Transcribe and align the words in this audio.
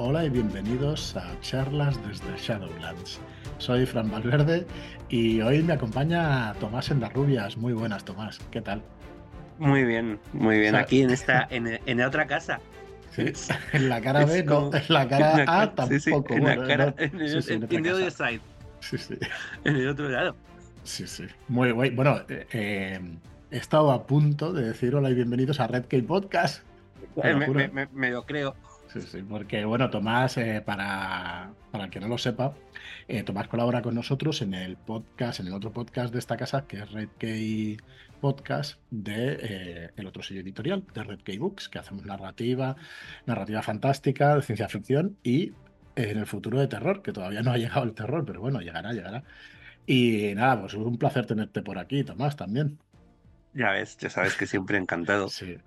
Hola 0.00 0.24
y 0.24 0.30
bienvenidos 0.30 1.16
a 1.16 1.28
charlas 1.40 1.98
desde 2.06 2.36
Shadowlands. 2.36 3.18
Soy 3.58 3.84
Fran 3.84 4.08
Valverde 4.08 4.64
y 5.08 5.40
hoy 5.40 5.60
me 5.64 5.72
acompaña 5.72 6.54
Tomás 6.60 6.92
Endarrubias. 6.92 7.56
Muy 7.56 7.72
buenas, 7.72 8.04
Tomás. 8.04 8.38
¿Qué 8.52 8.60
tal? 8.60 8.80
Muy 9.58 9.82
bien, 9.82 10.20
muy 10.32 10.60
bien. 10.60 10.76
Aquí 10.76 11.02
en 11.02 11.10
esta, 11.10 11.48
en, 11.50 11.80
en 11.84 12.00
otra 12.00 12.28
casa. 12.28 12.60
Sí, 13.10 13.32
en 13.72 13.88
la 13.88 14.00
cara 14.00 14.24
B, 14.24 14.44
no, 14.44 14.70
en 14.72 14.82
la 14.86 15.08
cara 15.08 15.62
A 15.62 15.74
tampoco. 15.74 16.32
en 16.32 16.44
la 16.44 16.64
cara, 16.64 16.94
en 16.96 17.20
el, 17.20 17.92
other 17.92 18.12
side. 18.12 18.40
Sí, 18.78 18.98
sí. 18.98 19.18
En 19.64 19.74
el 19.74 19.88
otro 19.88 20.08
lado. 20.08 20.36
Sí, 20.84 21.08
sí. 21.08 21.24
Muy 21.48 21.72
guay. 21.72 21.90
Bueno, 21.90 22.20
eh, 22.28 23.00
he 23.50 23.56
estado 23.56 23.90
a 23.90 24.06
punto 24.06 24.52
de 24.52 24.62
decir 24.62 24.94
hola 24.94 25.10
y 25.10 25.14
bienvenidos 25.14 25.58
a 25.58 25.66
Red 25.66 25.86
K 25.86 25.96
Podcast. 26.06 26.62
Eh, 27.24 27.34
me, 27.34 27.68
me, 27.68 27.88
me, 27.92 28.10
lo 28.10 28.24
creo. 28.24 28.54
Sí, 28.92 29.02
sí, 29.02 29.22
porque 29.22 29.64
bueno, 29.66 29.90
Tomás, 29.90 30.38
eh, 30.38 30.62
para, 30.64 31.52
para 31.70 31.84
el 31.84 31.90
que 31.90 32.00
no 32.00 32.08
lo 32.08 32.16
sepa, 32.16 32.54
eh, 33.06 33.22
Tomás 33.22 33.46
colabora 33.48 33.82
con 33.82 33.94
nosotros 33.94 34.40
en 34.40 34.54
el 34.54 34.76
podcast, 34.76 35.40
en 35.40 35.48
el 35.48 35.52
otro 35.52 35.72
podcast 35.72 36.12
de 36.12 36.18
esta 36.18 36.38
casa, 36.38 36.66
que 36.66 36.78
es 36.78 36.90
Red 36.90 37.08
K 37.18 37.82
Podcast, 38.20 38.80
de 38.90 39.38
eh, 39.40 39.90
el 39.96 40.06
otro 40.06 40.22
sello 40.22 40.40
editorial, 40.40 40.84
de 40.94 41.04
Red 41.04 41.20
K 41.22 41.32
Books, 41.38 41.68
que 41.68 41.78
hacemos 41.78 42.06
narrativa, 42.06 42.76
narrativa 43.26 43.62
fantástica, 43.62 44.36
de 44.36 44.42
ciencia 44.42 44.68
ficción 44.68 45.18
y 45.22 45.52
en 45.94 46.18
el 46.18 46.26
futuro 46.26 46.58
de 46.58 46.68
terror, 46.68 47.02
que 47.02 47.12
todavía 47.12 47.42
no 47.42 47.52
ha 47.52 47.58
llegado 47.58 47.84
el 47.84 47.92
terror, 47.92 48.24
pero 48.24 48.40
bueno, 48.40 48.60
llegará, 48.60 48.92
llegará. 48.92 49.22
Y 49.86 50.32
nada, 50.34 50.60
pues 50.60 50.72
es 50.72 50.78
un 50.78 50.96
placer 50.96 51.26
tenerte 51.26 51.60
por 51.60 51.78
aquí, 51.78 52.04
Tomás, 52.04 52.36
también. 52.36 52.78
Ya 53.52 53.72
ves, 53.72 53.96
ya 53.98 54.08
sabes 54.08 54.34
que 54.34 54.46
siempre 54.46 54.78
encantado. 54.78 55.28
Sí. 55.28 55.58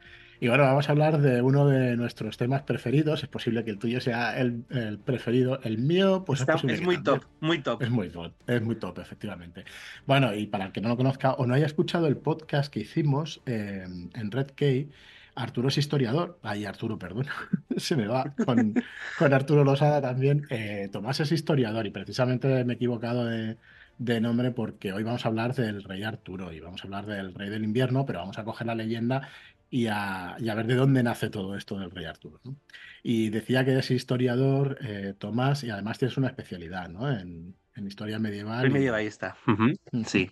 Y 0.44 0.48
bueno, 0.48 0.64
vamos 0.64 0.90
a 0.90 0.92
hablar 0.94 1.22
de 1.22 1.40
uno 1.44 1.68
de 1.68 1.96
nuestros 1.96 2.36
temas 2.36 2.64
preferidos. 2.64 3.22
Es 3.22 3.30
posible 3.30 3.64
que 3.64 3.70
el 3.70 3.78
tuyo 3.78 4.02
sea 4.02 4.40
el, 4.40 4.66
el 4.72 4.98
preferido. 4.98 5.60
El 5.62 5.78
mío, 5.78 6.24
pues 6.26 6.40
Está, 6.40 6.56
es, 6.56 6.64
es 6.64 6.82
muy 6.82 6.98
top, 7.04 7.26
muy 7.42 7.60
top. 7.62 7.80
Es 7.84 7.92
muy 7.92 8.10
top, 8.10 8.34
es 8.48 8.60
muy 8.60 8.76
top, 8.76 8.98
efectivamente. 8.98 9.66
Bueno, 10.08 10.34
y 10.34 10.48
para 10.48 10.66
el 10.66 10.72
que 10.72 10.82
no 10.82 10.90
lo 10.90 10.98
conozca 10.98 11.34
o 11.34 11.46
no 11.46 11.54
haya 11.54 11.68
escuchado 11.68 12.08
el 12.08 12.18
podcast 12.18 12.74
que 12.74 12.80
hicimos 12.80 13.44
eh, 13.46 13.86
en 14.16 14.32
Red 14.32 14.54
K, 14.56 14.92
Arturo 15.36 15.68
es 15.68 15.78
historiador, 15.78 16.40
ay 16.42 16.66
Arturo, 16.66 16.98
perdón, 16.98 17.28
se 17.78 17.96
me 17.96 18.08
va, 18.08 18.34
con, 18.44 18.74
con 19.20 19.34
Arturo 19.36 19.64
Losada 19.64 20.02
también. 20.02 20.48
Eh, 20.50 20.90
Tomás 20.92 21.20
es 21.20 21.32
historiador 21.32 21.86
y 21.86 21.92
precisamente 21.92 22.66
me 22.66 22.74
he 22.74 22.76
equivocado 22.78 23.26
de, 23.26 23.58
de 24.02 24.20
nombre 24.20 24.50
porque 24.50 24.94
hoy 24.94 25.04
vamos 25.04 25.24
a 25.26 25.28
hablar 25.28 25.54
del 25.54 25.84
rey 25.84 26.02
Arturo 26.02 26.52
y 26.52 26.60
vamos 26.60 26.82
a 26.82 26.86
hablar 26.86 27.06
del 27.06 27.36
rey 27.36 27.50
del 27.50 27.64
invierno, 27.64 28.04
pero 28.04 28.18
vamos 28.18 28.40
a 28.40 28.44
coger 28.44 28.66
la 28.66 28.74
leyenda 28.74 29.30
y 29.72 29.88
a, 29.88 30.36
y 30.38 30.50
a, 30.50 30.56
ver 30.56 30.68
de 30.68 30.76
dónde 30.76 31.02
nace 31.02 31.30
todo 31.30 31.56
esto 31.56 31.80
del 31.80 31.90
rey 31.90 32.04
Arturo. 32.04 32.42
¿no? 32.44 32.58
Y 33.02 33.30
decía 33.30 33.64
que 33.64 33.72
eres 33.72 33.90
historiador, 33.90 34.78
eh, 34.82 35.16
Tomás, 35.18 35.64
y 35.64 35.70
además 35.70 35.98
tienes 35.98 36.18
una 36.18 36.28
especialidad 36.28 36.90
¿no? 36.90 37.10
en, 37.10 37.56
en 37.76 37.88
historia 37.88 38.20
medieval. 38.20 38.66
El 38.66 38.72
medievalista, 38.72 39.38
uh 39.48 39.52
-huh. 39.52 40.06
sí. 40.06 40.30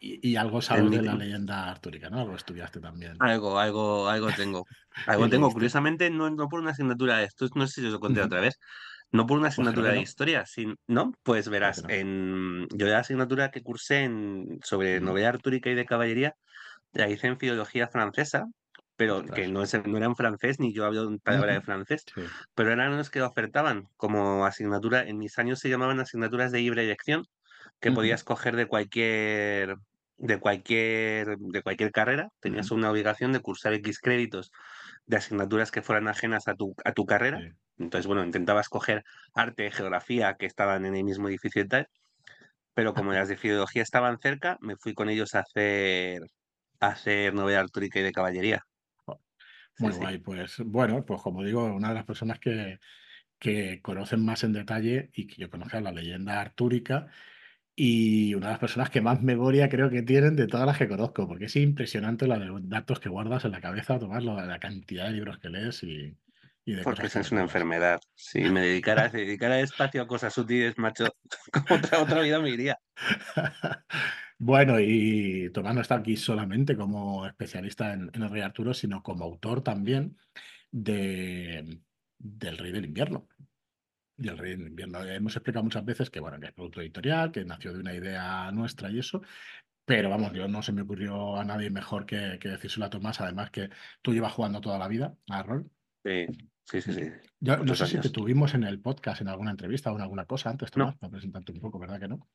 Y, 0.00 0.30
y, 0.30 0.36
algo 0.36 0.60
sabes 0.62 0.90
de 0.90 1.02
la 1.02 1.14
leyenda 1.14 1.70
artúrica, 1.70 2.10
¿no? 2.10 2.20
Algo 2.20 2.34
estudiaste 2.34 2.80
también. 2.80 3.16
Algo, 3.18 3.58
algo, 3.58 4.08
algo 4.08 4.28
tengo. 4.36 4.66
Algo 5.06 5.28
tengo. 5.28 5.50
Curiosamente, 5.50 6.10
no, 6.10 6.28
no 6.30 6.48
por 6.48 6.60
una 6.60 6.72
asignatura 6.72 7.18
de 7.18 7.24
esto, 7.24 7.46
no 7.54 7.66
sé 7.66 7.80
si 7.80 7.86
os 7.86 7.92
lo 7.94 8.00
conté 8.00 8.20
uh 8.20 8.24
-huh. 8.24 8.26
otra 8.26 8.40
vez, 8.40 8.58
no 9.12 9.26
por 9.26 9.38
una 9.38 9.48
asignatura 9.48 9.88
pues 9.88 9.94
de 9.94 10.02
historia, 10.02 10.46
sin, 10.46 10.76
¿no? 10.86 11.12
Pues 11.22 11.48
verás, 11.48 11.82
no. 11.82 11.90
en, 11.90 12.68
yo 12.74 12.86
la 12.86 12.98
asignatura 12.98 13.50
que 13.50 13.62
cursé 13.62 14.04
en, 14.04 14.60
sobre 14.62 15.00
novela 15.00 15.30
artúrica 15.30 15.70
y 15.70 15.74
de 15.74 15.86
caballería, 15.86 16.36
la 16.92 17.08
hice 17.08 17.26
en 17.26 17.38
filología 17.38 17.88
francesa, 17.88 18.46
pero 18.96 19.18
Ostras. 19.18 19.34
que 19.34 19.48
no, 19.48 19.62
es, 19.62 19.74
no, 19.86 19.96
era 19.96 20.06
en 20.06 20.16
francés, 20.16 20.58
ni 20.58 20.72
yo 20.72 20.84
hablo 20.84 21.16
palabra 21.18 21.54
de 21.54 21.60
francés, 21.60 22.04
sí. 22.14 22.22
pero 22.54 22.72
eran 22.72 22.96
los 22.96 23.10
que 23.10 23.22
ofertaban 23.22 23.88
como 23.96 24.46
asignatura, 24.46 25.02
en 25.02 25.18
mis 25.18 25.38
años 25.38 25.58
se 25.60 25.68
llamaban 25.68 26.00
asignaturas 26.00 26.50
de 26.52 26.60
libre 26.60 26.84
elección, 26.84 27.24
que 27.80 27.90
uh 27.90 27.92
-huh. 27.92 27.96
podías 27.96 28.24
coger 28.24 28.56
de 28.56 28.66
cualquier 28.66 29.76
de 30.18 30.38
cualquier 30.40 31.36
de 31.36 31.62
cualquier 31.62 31.92
carrera, 31.92 32.30
tenías 32.40 32.70
uh 32.70 32.74
-huh. 32.74 32.78
una 32.78 32.90
obligación 32.90 33.32
de 33.32 33.40
cursar 33.40 33.74
X 33.74 33.98
créditos 34.00 34.50
de 35.04 35.16
asignaturas 35.18 35.70
que 35.70 35.82
fueran 35.82 36.08
ajenas 36.08 36.48
a 36.48 36.54
tu, 36.54 36.74
a 36.84 36.92
tu 36.92 37.04
carrera. 37.04 37.38
Sí. 37.40 37.48
Entonces, 37.78 38.06
bueno, 38.06 38.24
intentabas 38.24 38.68
coger 38.68 39.04
arte, 39.34 39.70
geografía, 39.70 40.34
que 40.38 40.46
estaban 40.46 40.86
en 40.86 40.96
el 40.96 41.04
mismo 41.04 41.28
edificio 41.28 41.62
y 41.62 41.68
tal, 41.68 41.88
pero 42.74 42.94
como 42.94 43.12
las 43.12 43.28
de 43.28 43.36
filología 43.36 43.82
estaban 43.82 44.18
cerca, 44.18 44.58
me 44.60 44.76
fui 44.76 44.94
con 44.94 45.08
ellos 45.08 45.34
a 45.34 45.40
hacer, 45.40 46.20
hacer 46.80 47.34
novela 47.34 47.60
artúrica 47.60 48.00
y 48.00 48.02
de 48.02 48.12
caballería. 48.12 48.66
Muy 49.78 49.92
sí, 49.92 49.98
guay, 49.98 50.14
sí. 50.14 50.22
pues 50.24 50.58
bueno, 50.64 51.04
pues 51.04 51.20
como 51.22 51.42
digo, 51.44 51.64
una 51.64 51.88
de 51.88 51.94
las 51.94 52.04
personas 52.04 52.38
que, 52.38 52.78
que 53.38 53.80
conocen 53.82 54.24
más 54.24 54.44
en 54.44 54.52
detalle 54.52 55.10
y 55.12 55.26
que 55.26 55.36
yo 55.36 55.50
conozco 55.50 55.78
la 55.80 55.92
leyenda 55.92 56.40
artúrica 56.40 57.08
y 57.74 58.34
una 58.34 58.46
de 58.46 58.52
las 58.52 58.60
personas 58.60 58.90
que 58.90 59.02
más 59.02 59.22
memoria 59.22 59.68
creo 59.68 59.90
que 59.90 60.02
tienen 60.02 60.36
de 60.36 60.46
todas 60.46 60.66
las 60.66 60.78
que 60.78 60.88
conozco, 60.88 61.28
porque 61.28 61.46
es 61.46 61.56
impresionante 61.56 62.26
la 62.26 62.38
de 62.38 62.50
datos 62.62 63.00
que 63.00 63.10
guardas 63.10 63.44
en 63.44 63.52
la 63.52 63.60
cabeza, 63.60 63.98
Tomás, 63.98 64.24
la 64.24 64.58
cantidad 64.58 65.06
de 65.06 65.12
libros 65.12 65.38
que 65.38 65.50
lees 65.50 65.82
y, 65.82 66.16
y 66.66 66.74
de 66.74 66.82
Porque 66.82 67.06
esa 67.06 67.20
es 67.20 67.30
una 67.30 67.42
enfermedad. 67.42 68.00
Si 68.16 68.40
me 68.40 68.60
dedicara, 68.60 69.08
si 69.08 69.18
dedicara 69.18 69.60
espacio 69.60 70.02
a 70.02 70.08
cosas 70.08 70.34
sutiles, 70.34 70.76
macho, 70.76 71.06
como 71.52 71.76
otra, 71.76 72.02
otra 72.02 72.20
vida 72.22 72.40
me 72.40 72.50
iría. 72.50 72.76
bueno, 74.38 74.80
y 74.80 75.48
Tomás 75.54 75.76
no 75.76 75.80
está 75.80 75.94
aquí 75.94 76.16
solamente 76.16 76.76
como 76.76 77.24
especialista 77.24 77.92
en, 77.92 78.10
en 78.12 78.22
el 78.22 78.30
Rey 78.30 78.42
Arturo, 78.42 78.74
sino 78.74 79.00
como 79.00 79.24
autor 79.24 79.62
también 79.62 80.18
de, 80.72 81.78
del 82.18 82.58
Rey 82.58 82.72
del 82.72 82.86
Invierno. 82.86 83.28
Y 84.18 84.26
el 84.26 84.36
Rey 84.36 84.56
del 84.56 84.66
Invierno. 84.66 85.04
Hemos 85.04 85.36
explicado 85.36 85.62
muchas 85.62 85.84
veces 85.84 86.10
que, 86.10 86.18
bueno, 86.18 86.40
que 86.40 86.46
es 86.46 86.52
producto 86.52 86.80
editorial, 86.80 87.30
que 87.30 87.44
nació 87.44 87.74
de 87.74 87.80
una 87.80 87.94
idea 87.94 88.50
nuestra 88.50 88.90
y 88.90 88.98
eso, 88.98 89.22
pero 89.84 90.10
vamos, 90.10 90.32
yo 90.32 90.48
no 90.48 90.64
se 90.64 90.72
me 90.72 90.82
ocurrió 90.82 91.36
a 91.36 91.44
nadie 91.44 91.70
mejor 91.70 92.06
que, 92.06 92.38
que 92.40 92.48
decírselo 92.48 92.86
a 92.86 92.90
Tomás, 92.90 93.20
además 93.20 93.52
que 93.52 93.70
tú 94.02 94.12
llevas 94.12 94.32
jugando 94.32 94.60
toda 94.60 94.80
la 94.80 94.88
vida 94.88 95.14
a 95.28 95.44
rol. 95.44 95.70
Sí, 96.04 96.26
sí, 96.66 96.80
sí. 96.80 96.92
sí. 96.92 97.10
Yo 97.40 97.56
no 97.58 97.74
sé 97.74 97.84
años. 97.84 97.90
si 97.90 98.00
te 98.00 98.10
tuvimos 98.10 98.54
en 98.54 98.64
el 98.64 98.80
podcast, 98.80 99.20
en 99.20 99.28
alguna 99.28 99.50
entrevista 99.50 99.92
o 99.92 99.96
en 99.96 100.02
alguna 100.02 100.26
cosa 100.26 100.50
antes, 100.50 100.70
Tomás, 100.70 100.94
no. 100.94 100.98
para 100.98 101.10
presentarte 101.12 101.52
un 101.52 101.60
poco, 101.60 101.78
¿verdad 101.78 102.00
que 102.00 102.08
no? 102.08 102.26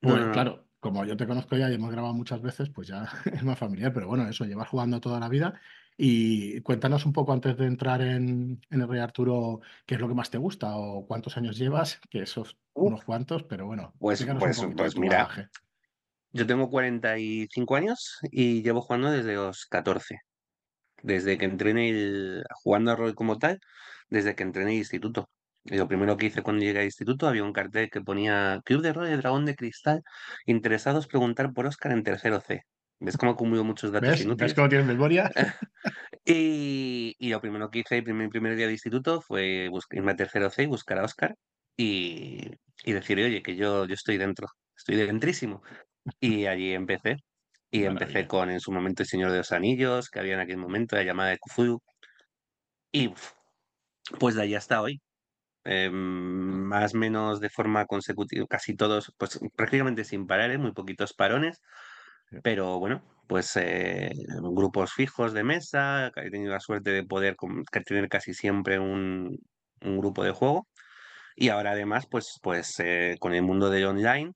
Pues 0.00 0.16
no, 0.16 0.26
no, 0.26 0.32
claro, 0.32 0.66
como 0.80 1.04
yo 1.04 1.16
te 1.16 1.28
conozco 1.28 1.56
ya 1.56 1.70
y 1.70 1.74
hemos 1.74 1.92
grabado 1.92 2.12
muchas 2.12 2.42
veces, 2.42 2.68
pues 2.68 2.88
ya 2.88 3.04
es 3.32 3.42
más 3.44 3.58
familiar, 3.58 3.92
pero 3.92 4.08
bueno, 4.08 4.28
eso, 4.28 4.44
llevas 4.44 4.68
jugando 4.68 5.00
toda 5.00 5.20
la 5.20 5.28
vida. 5.28 5.60
Y 5.96 6.60
cuéntanos 6.62 7.06
un 7.06 7.12
poco 7.12 7.32
antes 7.32 7.56
de 7.56 7.66
entrar 7.66 8.00
en, 8.00 8.60
en 8.70 8.80
el 8.80 8.88
Rey 8.88 8.98
Arturo, 8.98 9.60
qué 9.86 9.94
es 9.94 10.00
lo 10.00 10.08
que 10.08 10.14
más 10.14 10.30
te 10.30 10.38
gusta 10.38 10.74
o 10.76 11.06
cuántos 11.06 11.36
años 11.36 11.56
llevas, 11.56 12.00
que 12.10 12.22
esos 12.22 12.56
uh, 12.74 12.88
unos 12.88 13.04
cuantos, 13.04 13.44
pero 13.44 13.66
bueno. 13.66 13.94
Pues, 13.98 14.26
pues, 14.38 14.66
pues 14.76 14.96
mira, 14.96 15.18
bagaje. 15.18 15.48
yo 16.32 16.46
tengo 16.46 16.68
45 16.70 17.76
años 17.76 18.18
y 18.30 18.62
llevo 18.62 18.80
jugando 18.80 19.10
desde 19.10 19.34
los 19.34 19.66
14 19.66 20.22
desde 21.02 21.38
que 21.38 21.44
entré 21.44 21.70
en 21.70 21.78
el, 21.78 22.44
jugando 22.54 22.92
a 22.92 22.96
rol 22.96 23.14
como 23.14 23.38
tal, 23.38 23.60
desde 24.08 24.34
que 24.34 24.42
entré 24.42 24.62
en 24.62 24.68
el 24.68 24.74
instituto. 24.74 25.28
Y 25.64 25.76
lo 25.76 25.86
primero 25.86 26.16
que 26.16 26.26
hice 26.26 26.42
cuando 26.42 26.64
llegué 26.64 26.80
al 26.80 26.86
instituto 26.86 27.28
había 27.28 27.44
un 27.44 27.52
cartel 27.52 27.88
que 27.90 28.00
ponía 28.00 28.60
Club 28.64 28.82
de 28.82 28.92
Rol 28.92 29.06
de 29.06 29.16
Dragón 29.16 29.44
de 29.44 29.54
Cristal, 29.54 30.02
interesados 30.46 31.06
preguntar 31.06 31.52
por 31.52 31.66
Oscar 31.66 31.92
en 31.92 32.02
tercero 32.02 32.40
C. 32.40 32.62
¿Ves 32.98 33.16
cómo 33.16 33.32
acumulo 33.32 33.64
muchos 33.64 33.90
datos 33.90 34.10
¿Ves? 34.10 34.20
inútiles? 34.20 34.50
¿Ves 34.50 34.54
cómo 34.54 34.68
tienes 34.68 34.86
memoria? 34.86 35.30
y, 36.24 37.14
y, 37.18 37.30
lo 37.30 37.40
primero 37.40 37.70
que 37.70 37.80
hice 37.80 37.98
el 37.98 38.04
primer, 38.04 38.28
primer 38.28 38.56
día 38.56 38.66
de 38.66 38.72
instituto 38.72 39.20
fue 39.20 39.70
irme 39.90 40.12
a 40.12 40.16
tercero 40.16 40.50
C 40.50 40.64
y 40.64 40.66
buscar 40.66 40.98
a 40.98 41.04
Oscar 41.04 41.36
y, 41.76 42.48
y 42.84 42.92
decirle, 42.92 43.24
oye, 43.24 43.42
que 43.42 43.56
yo, 43.56 43.86
yo 43.86 43.94
estoy 43.94 44.18
dentro, 44.18 44.48
estoy 44.76 44.96
dentrísimo. 44.96 45.62
Y 46.20 46.46
allí 46.46 46.72
empecé. 46.72 47.16
Y 47.72 47.80
Maravilla. 47.80 47.90
empecé 48.04 48.28
con 48.28 48.50
en 48.50 48.60
su 48.60 48.70
momento 48.70 49.02
El 49.02 49.08
Señor 49.08 49.32
de 49.32 49.38
los 49.38 49.50
Anillos, 49.52 50.10
que 50.10 50.20
había 50.20 50.34
en 50.34 50.40
aquel 50.40 50.58
momento, 50.58 50.94
la 50.96 51.02
llamada 51.04 51.30
de 51.30 51.38
Cthulhu. 51.38 51.82
Y 52.92 53.12
pues 54.18 54.34
de 54.34 54.42
ahí 54.42 54.54
hasta 54.54 54.80
hoy. 54.82 55.00
Eh, 55.64 55.90
más 55.90 56.94
o 56.94 56.98
menos 56.98 57.40
de 57.40 57.50
forma 57.50 57.86
consecutiva, 57.86 58.46
casi 58.48 58.74
todos, 58.76 59.12
pues 59.18 59.40
prácticamente 59.56 60.04
sin 60.04 60.26
parar, 60.26 60.50
¿eh? 60.50 60.58
muy 60.58 60.72
poquitos 60.72 61.14
parones. 61.14 61.60
Pero 62.42 62.78
bueno, 62.80 63.02
pues 63.28 63.56
eh, 63.56 64.12
grupos 64.42 64.92
fijos 64.94 65.34
de 65.34 65.44
mesa, 65.44 66.12
he 66.16 66.30
tenido 66.30 66.52
la 66.52 66.60
suerte 66.60 66.90
de 66.90 67.04
poder 67.04 67.36
tener 67.86 68.08
casi 68.08 68.34
siempre 68.34 68.78
un, 68.78 69.38
un 69.82 69.98
grupo 69.98 70.24
de 70.24 70.32
juego. 70.32 70.68
Y 71.36 71.50
ahora 71.50 71.72
además, 71.72 72.06
pues, 72.10 72.38
pues 72.42 72.78
eh, 72.80 73.16
con 73.20 73.34
el 73.34 73.42
mundo 73.42 73.70
del 73.70 73.86
online, 73.86 74.32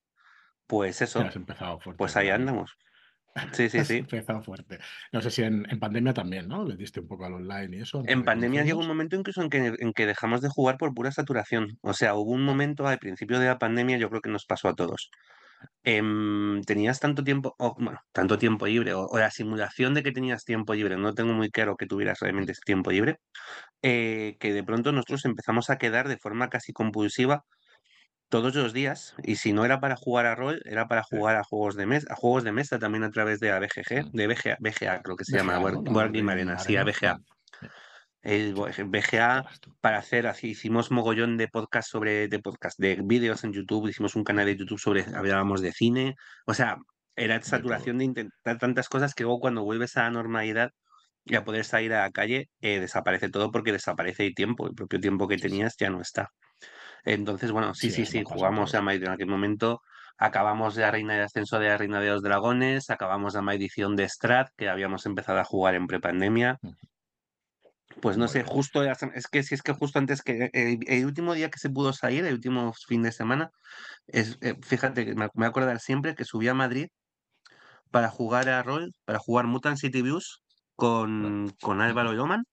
pues 0.66 1.02
eso, 1.02 1.20
fuerte, 1.20 1.94
pues 1.96 2.16
ahí 2.16 2.30
andamos. 2.30 2.76
Sí, 3.52 3.68
sí, 3.68 3.84
sí. 3.84 3.96
Empezado 3.96 4.42
fuerte. 4.42 4.78
No 5.12 5.20
sé 5.20 5.30
si 5.30 5.42
en, 5.42 5.66
en, 5.70 5.78
pandemia 5.78 6.14
también, 6.14 6.48
¿no? 6.48 6.64
Le 6.64 6.76
diste 6.76 7.00
un 7.00 7.08
poco 7.08 7.26
al 7.26 7.34
online 7.34 7.76
y 7.76 7.80
eso. 7.80 8.02
En 8.06 8.24
pandemia 8.24 8.64
llegó 8.64 8.80
un 8.80 8.88
momento 8.88 9.16
incluso 9.16 9.42
en 9.42 9.50
que, 9.50 9.74
en 9.78 9.92
que 9.92 10.06
dejamos 10.06 10.40
de 10.40 10.48
jugar 10.48 10.76
por 10.78 10.94
pura 10.94 11.12
saturación. 11.12 11.78
O 11.82 11.92
sea, 11.92 12.14
hubo 12.14 12.32
un 12.32 12.44
momento 12.44 12.86
al 12.86 12.98
principio 12.98 13.38
de 13.38 13.46
la 13.46 13.58
pandemia, 13.58 13.98
yo 13.98 14.08
creo 14.08 14.22
que 14.22 14.30
nos 14.30 14.46
pasó 14.46 14.68
a 14.68 14.74
todos, 14.74 15.10
em, 15.84 16.62
tenías 16.62 17.00
tanto 17.00 17.24
tiempo, 17.24 17.54
o, 17.58 17.74
bueno, 17.78 18.00
tanto 18.12 18.38
tiempo 18.38 18.66
libre, 18.66 18.94
o, 18.94 19.08
la 19.18 19.30
simulación 19.30 19.94
de 19.94 20.02
que 20.02 20.12
tenías 20.12 20.44
tiempo 20.44 20.74
libre, 20.74 20.96
no 20.96 21.14
tengo 21.14 21.32
muy 21.32 21.50
claro 21.50 21.76
que 21.76 21.86
tuvieras 21.86 22.20
realmente 22.20 22.52
ese 22.52 22.62
tiempo 22.64 22.90
libre, 22.90 23.18
eh, 23.82 24.36
que 24.40 24.52
de 24.52 24.64
pronto 24.64 24.92
nosotros 24.92 25.24
empezamos 25.24 25.70
a 25.70 25.78
quedar 25.78 26.08
de 26.08 26.18
forma 26.18 26.48
casi 26.48 26.72
compulsiva 26.72 27.44
todos 28.28 28.54
los 28.54 28.72
días, 28.72 29.14
y 29.22 29.36
si 29.36 29.52
no 29.52 29.64
era 29.64 29.80
para 29.80 29.96
jugar 29.96 30.26
a 30.26 30.34
rol, 30.34 30.60
era 30.64 30.88
para 30.88 31.02
jugar 31.02 31.36
a 31.36 31.44
juegos 31.44 31.76
de 31.76 31.86
mesa, 31.86 32.06
a 32.10 32.16
juegos 32.16 32.44
de 32.44 32.52
mesa 32.52 32.78
también 32.78 33.04
a 33.04 33.10
través 33.10 33.40
de 33.40 33.50
la 33.50 33.60
BGG, 33.60 34.10
de 34.12 34.26
BGA, 34.26 34.56
BGA 34.58 35.02
creo 35.02 35.16
que 35.16 35.24
se 35.24 35.36
llama, 35.36 35.58
Board 35.58 36.12
Game 36.12 36.30
Arena, 36.32 36.58
sí, 36.58 36.76
a 36.76 36.84
BGA. 36.84 37.18
El 38.22 38.54
BGA 38.54 39.44
para 39.80 39.98
hacer 39.98 40.26
así, 40.26 40.48
hicimos 40.48 40.90
mogollón 40.90 41.36
de 41.36 41.46
podcast 41.46 41.88
sobre, 41.88 42.26
de 42.26 42.40
podcast, 42.40 42.76
de 42.80 42.98
vídeos 43.00 43.44
en 43.44 43.52
YouTube, 43.52 43.88
hicimos 43.88 44.16
un 44.16 44.24
canal 44.24 44.46
de 44.46 44.56
YouTube 44.56 44.80
sobre, 44.80 45.04
hablábamos 45.14 45.60
de 45.60 45.72
cine, 45.72 46.16
o 46.46 46.54
sea, 46.54 46.78
era 47.14 47.40
saturación 47.42 47.98
de, 47.98 48.04
intentar 48.04 48.58
tantas 48.58 48.88
cosas 48.88 49.14
que 49.14 49.22
luego 49.22 49.38
cuando 49.38 49.62
vuelves 49.62 49.96
a 49.96 50.02
la 50.02 50.10
normalidad 50.10 50.72
y 51.24 51.36
a 51.36 51.44
poder 51.44 51.64
salir 51.64 51.92
a 51.94 52.02
la 52.02 52.10
calle, 52.10 52.50
eh, 52.60 52.80
desaparece 52.80 53.28
todo 53.28 53.52
porque 53.52 53.72
desaparece 53.72 54.26
el 54.26 54.34
tiempo, 54.34 54.66
el 54.66 54.74
propio 54.74 55.00
tiempo 55.00 55.28
que 55.28 55.38
tenías 55.38 55.76
ya 55.78 55.90
no 55.90 56.00
está. 56.00 56.30
Entonces, 57.06 57.52
bueno, 57.52 57.74
sí, 57.74 57.90
sí, 57.90 58.04
sí, 58.04 58.22
jugamos 58.24 58.74
a 58.74 58.82
Madrid 58.82 59.04
en 59.04 59.12
aquel 59.12 59.28
momento. 59.28 59.80
Acabamos 60.18 60.74
de 60.74 60.82
la 60.82 60.90
Reina 60.90 61.14
de 61.14 61.22
Ascenso 61.22 61.58
de 61.58 61.68
la 61.68 61.78
Reina 61.78 62.00
de 62.00 62.08
los 62.08 62.22
Dragones, 62.22 62.90
acabamos 62.90 63.34
la 63.34 63.54
edición 63.54 63.96
de 63.96 64.08
Strat, 64.08 64.48
que 64.56 64.68
habíamos 64.68 65.06
empezado 65.06 65.38
a 65.38 65.44
jugar 65.44 65.76
en 65.76 65.86
prepandemia. 65.86 66.58
Pues 68.00 68.16
no 68.16 68.26
sé, 68.28 68.42
justo, 68.42 68.82
es 68.82 69.26
que 69.28 69.42
si 69.42 69.54
es 69.54 69.62
que 69.62 69.72
justo 69.72 69.98
antes 69.98 70.22
que 70.22 70.50
el, 70.52 71.06
último 71.06 71.34
día 71.34 71.48
que 71.48 71.58
se 71.58 71.70
pudo 71.70 71.92
salir, 71.92 72.24
el 72.24 72.34
último 72.34 72.72
fin 72.86 73.02
de 73.02 73.12
semana, 73.12 73.50
es, 74.08 74.38
eh, 74.42 74.54
fíjate, 74.60 75.06
me, 75.14 75.14
me 75.14 75.28
voy 75.32 75.44
a 75.44 75.48
acordar 75.48 75.80
siempre 75.80 76.14
que 76.14 76.24
subí 76.24 76.48
a 76.48 76.54
Madrid 76.54 76.88
para 77.90 78.08
jugar 78.08 78.48
a 78.48 78.62
rol, 78.62 78.92
para 79.04 79.18
jugar 79.18 79.46
Mutant 79.46 79.78
City 79.78 80.02
Views 80.02 80.42
con, 80.74 81.54
con 81.60 81.80
Álvaro 81.80 82.12
Loman 82.12 82.44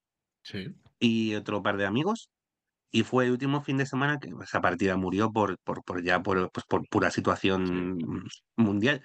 y 0.98 1.34
otro 1.34 1.62
par 1.62 1.76
de 1.76 1.86
amigos. 1.86 2.30
Y 2.94 3.02
fue 3.02 3.24
el 3.24 3.32
último 3.32 3.60
fin 3.60 3.76
de 3.76 3.86
semana 3.86 4.20
que 4.20 4.30
esa 4.44 4.60
partida 4.60 4.96
murió 4.96 5.32
por, 5.32 5.58
por, 5.64 5.82
por 5.82 6.04
ya 6.04 6.22
por, 6.22 6.48
pues 6.52 6.64
por 6.64 6.86
pura 6.88 7.10
situación 7.10 8.28
mundial. 8.54 9.02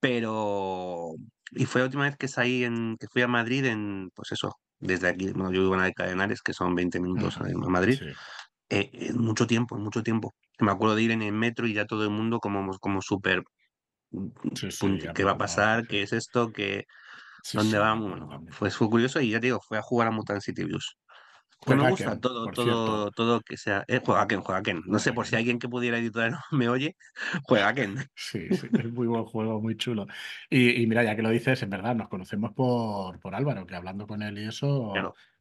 Pero. 0.00 1.10
Y 1.50 1.66
fue 1.66 1.82
la 1.82 1.88
última 1.88 2.04
vez 2.04 2.16
que 2.16 2.28
salí 2.28 2.64
en, 2.64 2.96
que 2.98 3.08
fui 3.08 3.20
a 3.20 3.28
Madrid 3.28 3.66
en, 3.66 4.08
pues 4.14 4.32
eso, 4.32 4.56
desde 4.78 5.08
aquí, 5.08 5.32
bueno, 5.32 5.52
yo 5.52 5.60
vivo 5.60 5.74
en 5.74 5.82
Alcalá 5.82 6.06
de 6.06 6.14
Henares, 6.14 6.40
que 6.40 6.54
son 6.54 6.74
20 6.74 6.98
minutos 6.98 7.36
a 7.36 7.42
Madrid. 7.68 8.00
Eh, 8.70 9.12
mucho 9.12 9.46
tiempo, 9.46 9.76
mucho 9.76 10.02
tiempo. 10.02 10.32
Me 10.58 10.70
acuerdo 10.70 10.94
de 10.94 11.02
ir 11.02 11.10
en 11.10 11.20
el 11.20 11.34
metro 11.34 11.66
y 11.66 11.74
ya 11.74 11.84
todo 11.84 12.04
el 12.04 12.10
mundo 12.10 12.38
como, 12.38 12.78
como 12.78 13.02
súper. 13.02 13.42
¿Qué 15.14 15.24
va 15.24 15.32
a 15.32 15.38
pasar? 15.38 15.86
¿Qué 15.86 16.00
es 16.00 16.14
esto? 16.14 16.52
¿Qué, 16.52 16.86
¿Dónde 17.52 17.78
vamos? 17.78 18.18
Bueno, 18.18 18.46
fue, 18.48 18.70
fue 18.70 18.88
curioso 18.88 19.20
y 19.20 19.28
ya 19.28 19.40
te 19.40 19.48
digo, 19.48 19.60
fue 19.60 19.76
a 19.76 19.82
jugar 19.82 20.08
a 20.08 20.10
Mutant 20.10 20.40
City 20.40 20.64
Views. 20.64 20.96
Que 21.64 21.74
me 21.74 21.90
gusta 21.90 22.18
todo, 22.18 22.46
todo, 22.46 23.10
todo 23.10 23.40
que 23.42 23.56
sea. 23.56 23.84
Eh, 23.86 24.00
juega 24.04 24.26
Ken, 24.26 24.40
juega 24.40 24.62
Ken. 24.62 24.82
No 24.86 24.98
sé 24.98 25.12
por 25.12 25.26
si 25.26 25.36
alguien 25.36 25.58
que 25.58 25.68
pudiera 25.68 25.98
editar 25.98 26.32
me 26.50 26.68
oye, 26.68 26.96
juega 27.42 27.74
Ken. 27.74 27.98
Sí, 28.14 28.48
sí, 28.50 28.68
es 28.72 28.92
muy 28.92 29.06
buen 29.06 29.24
juego, 29.24 29.60
muy 29.60 29.76
chulo. 29.76 30.06
Y, 30.48 30.82
y, 30.82 30.86
mira, 30.86 31.04
ya 31.04 31.14
que 31.14 31.22
lo 31.22 31.30
dices, 31.30 31.62
en 31.62 31.70
verdad, 31.70 31.94
nos 31.94 32.08
conocemos 32.08 32.52
por, 32.52 33.20
por 33.20 33.34
Álvaro, 33.34 33.66
que 33.66 33.76
hablando 33.76 34.06
con 34.06 34.22
él 34.22 34.38
y 34.38 34.48
eso, 34.48 34.94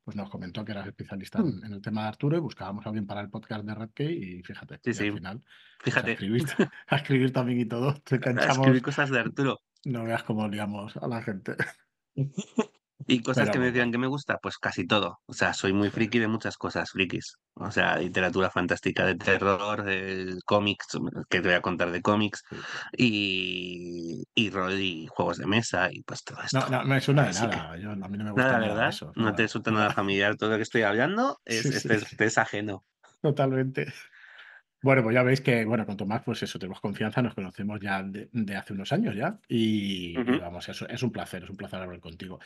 pues 0.04 0.18
nos 0.18 0.30
comentó 0.30 0.66
que 0.66 0.72
eras 0.72 0.88
especialista 0.88 1.40
hmm. 1.40 1.66
en, 1.66 1.74
el 1.74 1.82
tema 1.82 2.02
de 2.02 2.08
Arturo 2.10 2.36
y 2.36 2.42
buscábamos 2.42 2.86
a 2.86 2.90
alguien 2.90 3.06
para 3.06 3.22
el 3.22 3.30
podcast 3.30 3.64
de 3.64 3.76
Redkey 3.76 4.40
y 4.40 4.44
fíjate, 4.44 4.80
sí, 4.84 4.94
sí. 4.94 5.08
al 5.08 5.14
final. 5.14 5.44
Fíjate. 5.80 6.18
a, 6.88 6.96
escribir, 6.96 7.32
también 7.32 7.60
y 7.62 7.66
todo. 7.66 7.94
Te 8.02 8.16
a 8.16 8.52
escribir 8.52 8.82
cosas 8.82 9.10
de 9.10 9.20
Arturo. 9.20 9.62
No 9.86 10.04
veas 10.04 10.24
cómo 10.24 10.48
liamos 10.48 10.98
a 10.98 11.08
la 11.08 11.22
gente. 11.22 11.56
Y 13.10 13.22
cosas 13.22 13.50
que 13.50 13.60
me 13.60 13.66
decían 13.66 13.92
que 13.92 13.98
me 13.98 14.08
gusta, 14.08 14.38
pues 14.42 14.58
casi 14.58 14.86
todo. 14.86 15.20
O 15.26 15.34
sea, 15.34 15.54
soy 15.54 15.74
muy 15.74 15.90
friki 15.90 16.20
de 16.20 16.28
muchas 16.28 16.58
cosas, 16.58 16.92
frikis. 16.92 17.38
O 17.56 17.72
sea, 17.72 17.98
literatura 17.98 18.50
fantástica 18.50 19.06
de 19.06 19.16
terror, 19.16 19.84
de 19.84 20.38
cómics, 20.46 20.86
que 21.30 21.42
te 21.42 21.48
voy 21.48 21.58
a 21.58 21.62
contar 21.62 21.92
de 21.92 22.02
cómics, 22.02 22.44
y, 22.96 24.24
y 24.34 24.50
rol 24.50 24.80
y 24.80 25.08
juegos 25.08 25.38
de 25.38 25.48
mesa 25.48 25.90
y 25.92 26.04
pues 26.04 26.24
todo 26.24 26.40
esto. 26.44 26.60
No, 26.60 26.70
no 26.70 26.86
me 26.86 27.02
suena 27.02 27.26
de 27.26 27.34
nada. 27.34 27.78
Yo, 27.78 27.92
a 27.92 27.96
mí 27.96 28.18
no 28.18 28.24
me 28.26 28.32
gusta 28.32 28.60
nada, 28.60 28.68
¿verdad? 28.68 28.96
no 29.16 29.36
te 29.36 29.42
resulta 29.42 29.72
nada 29.72 29.90
familiar 29.94 30.36
todo 30.38 30.52
lo 30.52 30.56
que 30.58 30.64
estoy 30.64 30.84
hablando, 30.84 31.40
es, 31.46 31.66
es 31.66 32.38
ajeno. 32.38 32.84
Totalmente. 33.22 33.92
Bueno, 34.82 35.04
pues 35.04 35.14
ya 35.14 35.24
veis 35.24 35.42
que, 35.42 35.66
bueno, 35.66 35.86
con 35.86 35.98
Tomás, 35.98 36.22
pues 36.24 36.42
eso, 36.44 36.58
tenemos 36.58 36.80
confianza, 36.80 37.22
nos 37.22 37.34
conocemos 37.34 37.80
ya 37.82 38.02
de, 38.02 38.56
hace 38.56 38.74
unos 38.74 38.94
años 38.94 39.14
ya 39.14 39.38
y, 39.48 40.16
vamos, 40.16 40.70
es 40.70 41.04
un 41.04 41.12
placer, 41.12 41.44
es 41.44 41.50
un 41.50 41.58
placer 41.58 41.82
hablar 41.82 42.00
contigo. 42.00 42.40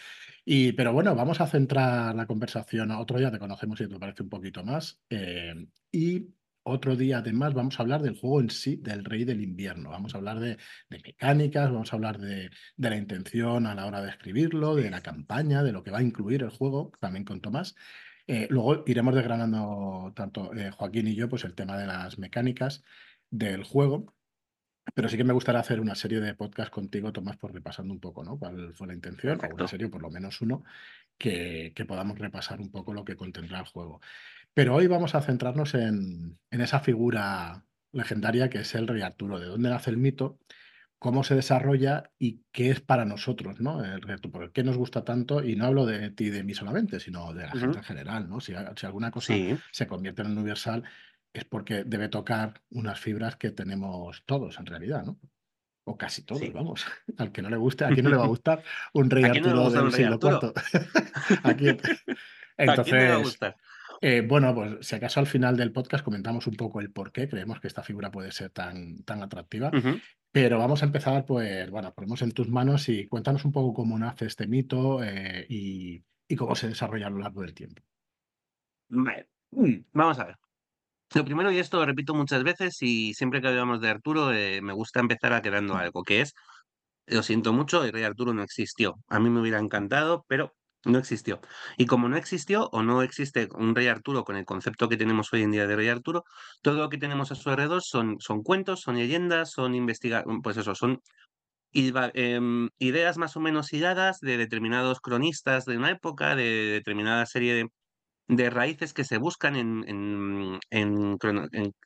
Y, 0.44 0.72
pero 0.72 0.94
bueno, 0.94 1.16
vamos 1.16 1.42
a 1.42 1.48
centrar 1.48 2.16
la 2.16 2.26
conversación, 2.26 2.90
otro 2.92 3.20
día 3.20 3.32
te 3.32 3.38
conocemos 3.38 3.80
y 3.82 3.88
te 3.88 4.00
parece 4.00 4.24
un 4.24 4.30
poquito 4.30 4.64
más. 4.64 5.00
Eh, 5.10 5.68
y 5.92 6.34
otro 6.64 6.96
día 6.96 7.20
además 7.20 7.54
vamos 7.54 7.80
a 7.80 7.84
hablar 7.84 8.02
del 8.02 8.18
juego 8.18 8.42
en 8.42 8.50
sí, 8.50 8.78
del 8.78 9.06
Rey 9.06 9.26
del 9.26 9.42
Invierno. 9.42 9.92
Vamos 9.92 10.16
a 10.16 10.18
hablar 10.18 10.40
de, 10.40 10.58
mecánicas, 10.90 11.72
vamos 11.72 11.94
a 11.94 11.98
hablar 11.98 12.18
de, 12.18 12.50
de, 12.78 12.90
la 12.90 12.96
intención 12.98 13.68
a 13.68 13.76
la 13.76 13.86
hora 13.86 14.02
de 14.02 14.10
escribirlo, 14.10 14.74
de 14.74 14.90
la 14.90 15.02
campaña, 15.02 15.62
de 15.62 15.72
lo 15.72 15.84
que 15.84 15.92
va 15.92 16.00
a 16.00 16.04
incluir 16.04 16.42
el 16.42 16.50
juego, 16.50 16.94
también 17.00 17.26
con 17.26 17.42
Tomás. 17.42 17.76
Eh, 18.28 18.48
luego 18.50 18.84
iremos 18.88 19.14
desgranando 19.16 20.14
tanto 20.16 20.54
eh, 20.54 20.72
Joaquín 20.72 21.08
y 21.08 21.16
yo 21.16 21.28
pues 21.28 21.44
el 21.44 21.56
tema 21.56 21.78
de 21.78 21.88
las 21.88 22.18
mecánicas 22.20 22.84
del 23.30 23.64
juego, 23.64 24.16
pero 24.94 25.10
sí 25.10 25.18
que 25.18 25.24
me 25.24 25.34
gustaría 25.34 25.60
hacer 25.60 25.80
una 25.80 25.96
serie 25.96 26.20
de 26.22 26.36
podcast 26.36 26.72
contigo, 26.72 27.12
Tomás, 27.12 27.38
por 27.38 27.54
repasando 27.54 27.94
un 27.94 28.00
poco, 28.00 28.24
¿no? 28.24 28.38
¿Cuál 28.38 28.74
fue 28.74 28.88
la 28.88 28.94
intención? 28.94 29.40
O 29.44 29.54
una 29.54 29.68
serie, 29.68 29.90
por 29.90 30.02
lo 30.02 30.10
menos 30.10 30.42
uno, 30.42 30.64
que, 31.18 31.74
que, 31.76 31.86
podamos 31.86 32.18
repasar 32.20 32.62
un 32.62 32.72
poco 32.72 32.94
lo 32.94 33.06
que 33.06 33.16
contendrá 33.16 33.60
el 33.60 33.66
juego. 33.66 34.02
Pero 34.54 34.76
hoy 34.76 34.88
vamos 34.88 35.16
a 35.16 35.22
centrarnos 35.22 35.74
en, 35.74 36.40
en 36.52 36.62
esa 36.62 36.80
figura 36.80 37.66
legendaria 37.92 38.50
que 38.50 38.60
es 38.60 38.76
el 38.76 38.88
rey 38.88 39.02
Arturo, 39.02 39.40
de 39.40 39.48
dónde 39.48 39.70
nace 39.70 39.90
el 39.90 39.98
mito 39.98 40.40
cómo 41.04 41.26
se 41.26 41.36
desarrolla 41.36 42.12
y 42.18 42.46
qué 42.54 42.70
es 42.70 42.80
para 42.80 43.04
nosotros, 43.04 43.60
¿no? 43.60 43.84
El 43.84 44.02
reto, 44.02 44.32
por 44.32 44.54
qué 44.54 44.64
nos 44.64 44.78
gusta 44.78 45.04
tanto, 45.04 45.44
y 45.44 45.58
no 45.58 45.66
hablo 45.66 45.86
de 45.86 46.12
ti 46.12 46.28
y 46.28 46.30
de 46.30 46.44
mí 46.44 46.54
solamente, 46.54 47.02
sino 47.02 47.34
de 47.34 47.44
la 47.44 47.52
gente 47.52 47.80
en 47.80 47.84
general, 47.84 48.30
¿no? 48.30 48.40
Si, 48.40 48.54
alguna 48.56 49.12
cosa 49.12 49.34
se 49.70 49.86
convierte 49.86 50.22
en 50.22 50.38
universal, 50.38 50.86
es 51.34 51.44
porque 51.44 51.84
debe 51.84 52.08
tocar 52.08 52.62
unas 52.70 53.02
fibras 53.02 53.36
que 53.36 53.52
tenemos 53.52 54.24
todos 54.26 54.58
en 54.60 54.66
realidad, 54.66 55.04
¿no? 55.04 55.20
O 55.84 55.98
casi 55.98 56.22
todos, 56.22 56.54
vamos. 56.54 56.86
Al 57.18 57.34
que 57.34 57.42
no 57.42 57.50
le 57.50 57.58
guste, 57.58 57.84
a 57.86 57.90
quien 57.90 58.06
no 58.06 58.10
le 58.10 58.16
va 58.16 58.24
a 58.24 58.28
gustar 58.28 58.64
un 58.94 59.10
rey 59.10 59.26
Arturo 59.26 59.70
del 59.72 59.92
siglo 59.92 60.20
IV. 60.22 61.80
Entonces, 62.56 63.40
eh, 64.06 64.20
bueno, 64.20 64.54
pues 64.54 64.86
si 64.86 64.96
acaso 64.96 65.22
al 65.22 65.28
final 65.28 65.56
del 65.56 65.72
podcast 65.72 66.04
comentamos 66.04 66.46
un 66.48 66.56
poco 66.56 66.82
el 66.82 66.92
por 66.92 67.14
qué 67.14 67.30
creemos 67.30 67.62
que 67.62 67.68
esta 67.68 67.84
figura 67.84 68.12
puede 68.12 68.34
ser 68.34 68.50
tan, 68.50 69.02
tan 69.04 69.24
atractiva. 69.24 69.72
Pero 70.30 70.60
vamos 70.60 70.84
a 70.84 70.88
empezar, 70.88 71.26
pues, 71.26 71.70
bueno, 71.70 71.94
ponemos 71.94 72.22
en 72.22 72.34
tus 72.34 72.50
manos 72.50 72.90
y 72.90 73.08
cuéntanos 73.08 73.46
un 73.46 73.54
poco 73.54 73.74
cómo 73.74 73.98
nace 73.98 74.26
este 74.26 74.46
mito 74.46 75.02
eh, 75.02 75.46
y, 75.48 76.04
cómo 76.36 76.54
se 76.54 76.68
desarrolla 76.68 77.08
a 77.08 77.12
lo 77.12 77.20
largo 77.20 77.44
del 77.44 77.54
tiempo. 77.54 77.82
Mm, 78.90 79.86
vamos 79.94 80.20
a 80.20 80.26
ver. 80.26 80.38
Lo 81.16 81.24
primero, 81.24 81.50
y 81.50 81.60
esto 81.60 81.78
lo 81.78 81.86
repito 81.86 82.14
muchas 82.14 82.44
veces, 82.44 82.82
y 82.82 83.14
siempre 83.14 83.40
que 83.40 83.48
hablamos 83.48 83.80
de 83.80 83.88
Arturo, 83.88 84.34
eh, 84.34 84.60
me 84.62 84.74
gusta 84.74 85.00
empezar 85.00 85.32
aclarando 85.32 85.78
algo, 85.78 86.04
que 86.04 86.20
es, 86.20 86.34
lo 87.06 87.24
siento 87.24 87.54
mucho, 87.54 87.86
el 87.86 87.94
rey 87.94 88.04
Arturo 88.04 88.34
no 88.34 88.44
existió. 88.44 88.96
A 89.08 89.22
mí 89.22 89.30
me 89.30 89.40
hubiera 89.40 89.60
encantado, 89.60 90.26
pero 90.28 90.54
no 90.86 90.98
existió. 91.00 91.40
Y 91.78 91.86
como 91.86 92.10
no 92.10 92.18
existió 92.18 92.70
o 92.72 92.84
no 92.84 93.02
existe 93.04 93.48
un 93.56 93.76
rey 93.76 93.88
Arturo 93.88 94.24
con 94.24 94.36
el 94.36 94.46
concepto 94.46 94.90
que 94.90 94.98
tenemos 94.98 95.32
hoy 95.34 95.44
en 95.44 95.52
día 95.52 95.68
de 95.68 95.76
rey 95.76 95.88
Arturo, 95.90 96.24
todo 96.62 96.76
lo 96.76 96.90
que 96.90 96.98
tenemos 96.98 97.32
a 97.32 97.36
su 97.36 97.50
alrededor 97.50 97.82
son, 97.84 98.18
son 98.20 98.44
cuentos, 98.44 98.82
son 98.82 98.98
leyendas, 98.98 99.52
son 99.52 99.76
investigaciones, 99.76 100.42
pues 100.44 100.58
eso, 100.58 100.76
son 100.76 101.02
em, 101.74 102.70
ideas 102.80 103.18
más 103.18 103.36
o 103.36 103.40
menos 103.40 103.74
hiladas 103.74 104.20
de 104.20 104.38
determinados 104.38 105.00
cronistas 105.00 105.66
de 105.66 105.78
una 105.78 105.92
época, 105.92 106.36
de 106.36 106.44
determinada 106.44 107.26
serie 107.26 107.54
de, 107.56 107.70
de 108.28 108.50
raíces 108.50 108.94
que 108.94 109.04
se 109.04 109.18
buscan 109.18 109.56
en, 109.56 109.84
en, 109.88 110.60
en, 110.70 111.18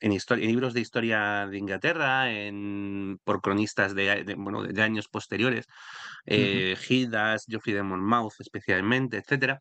en, 0.00 0.40
libros 0.40 0.72
de 0.74 0.80
historia 0.80 1.46
de 1.46 1.58
Inglaterra, 1.58 2.32
en, 2.32 3.18
por 3.24 3.40
cronistas 3.40 3.94
de, 3.94 4.34
bueno, 4.38 4.62
de 4.62 4.82
años 4.82 5.08
posteriores, 5.08 5.66
eh, 6.26 6.76
Gildas, 6.78 7.44
Geoffrey 7.48 7.74
de 7.74 7.82
Monmouth 7.82 8.34
especialmente, 8.40 9.18
etcétera, 9.18 9.60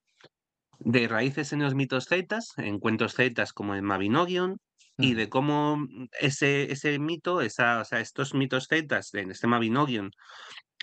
de 0.80 1.08
raíces 1.08 1.54
en 1.54 1.64
los 1.64 1.74
mitos 1.76 2.06
celtas, 2.06 2.54
en 2.58 2.80
cuentos 2.80 3.16
celtas 3.16 3.54
como 3.54 3.74
el 3.74 3.82
Mabinogion, 3.82 4.58
y 5.00 5.14
de 5.14 5.30
cómo 5.30 5.78
ese, 6.20 6.72
ese 6.72 6.98
mito, 6.98 7.42
esa, 7.42 7.82
o 7.82 7.86
sea, 7.86 8.00
estos 8.00 8.34
mitos 8.34 8.68
celtas 8.68 9.14
en 9.14 9.30
este 9.30 9.46
Mabinogion 9.46 10.12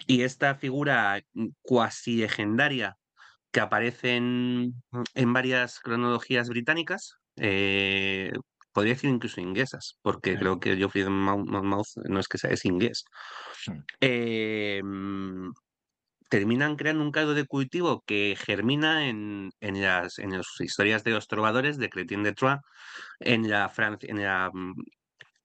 y 0.07 0.23
esta 0.23 0.55
figura 0.55 1.21
cuasi 1.63 2.19
legendaria 2.19 2.97
que 3.55 3.61
aparecen 3.61 4.75
en 5.15 5.33
varias 5.33 5.79
cronologías 5.79 6.49
británicas, 6.49 7.19
eh, 7.37 8.33
podría 8.73 8.95
decir 8.95 9.11
incluso 9.11 9.41
inglesas, 9.41 9.97
porque 10.03 10.37
creo 10.37 10.59
que 10.59 10.77
Geoffrey 10.77 11.05
de 11.05 11.11
Monmouth 11.11 11.87
no 12.09 12.19
es 12.19 12.27
que 12.27 12.37
sea, 12.37 12.51
es 12.51 12.65
inglés. 12.65 13.05
Em, 14.01 15.53
terminan 16.29 16.75
creando 16.75 17.05
un 17.05 17.13
caldo 17.13 17.35
de 17.35 17.47
cultivo 17.47 18.03
que 18.05 18.37
germina 18.37 19.09
en, 19.09 19.53
en, 19.61 19.81
las, 19.81 20.19
en 20.19 20.33
las 20.33 20.49
historias 20.59 21.05
de 21.05 21.13
los 21.13 21.29
trovadores 21.29 21.79
de 21.79 21.91
Chrétien 21.91 22.25
de 22.25 22.33
Troyes, 22.33 22.59
en 23.21 23.49
la 23.49 23.69
Francia, 23.69 24.09
en 24.11 24.21
la 24.21 24.51
mm, 24.53 24.75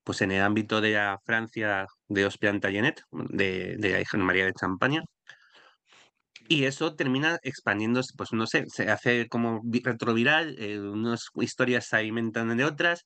pues 0.03 0.21
en 0.23 0.31
el 0.31 0.41
ámbito 0.41 0.81
de 0.81 0.93
la 0.93 1.19
Francia 1.23 1.85
de 2.07 2.23
los 2.23 2.39
Plantagenet, 2.39 3.03
de, 3.11 3.75
de 3.77 3.91
la 3.91 4.01
hija 4.01 4.17
María 4.17 4.45
de 4.45 4.53
Champaña. 4.53 5.03
Y 6.51 6.65
eso 6.65 6.95
termina 6.95 7.37
expandiéndose, 7.43 8.13
pues 8.17 8.33
no 8.33 8.47
sé, 8.47 8.65
se 8.69 8.89
hace 8.89 9.27
como 9.29 9.61
retroviral, 9.83 10.55
eh, 10.57 10.79
unas 10.79 11.27
historias 11.35 11.85
se 11.87 11.97
alimentan 11.97 12.57
de 12.57 12.65
otras, 12.65 13.05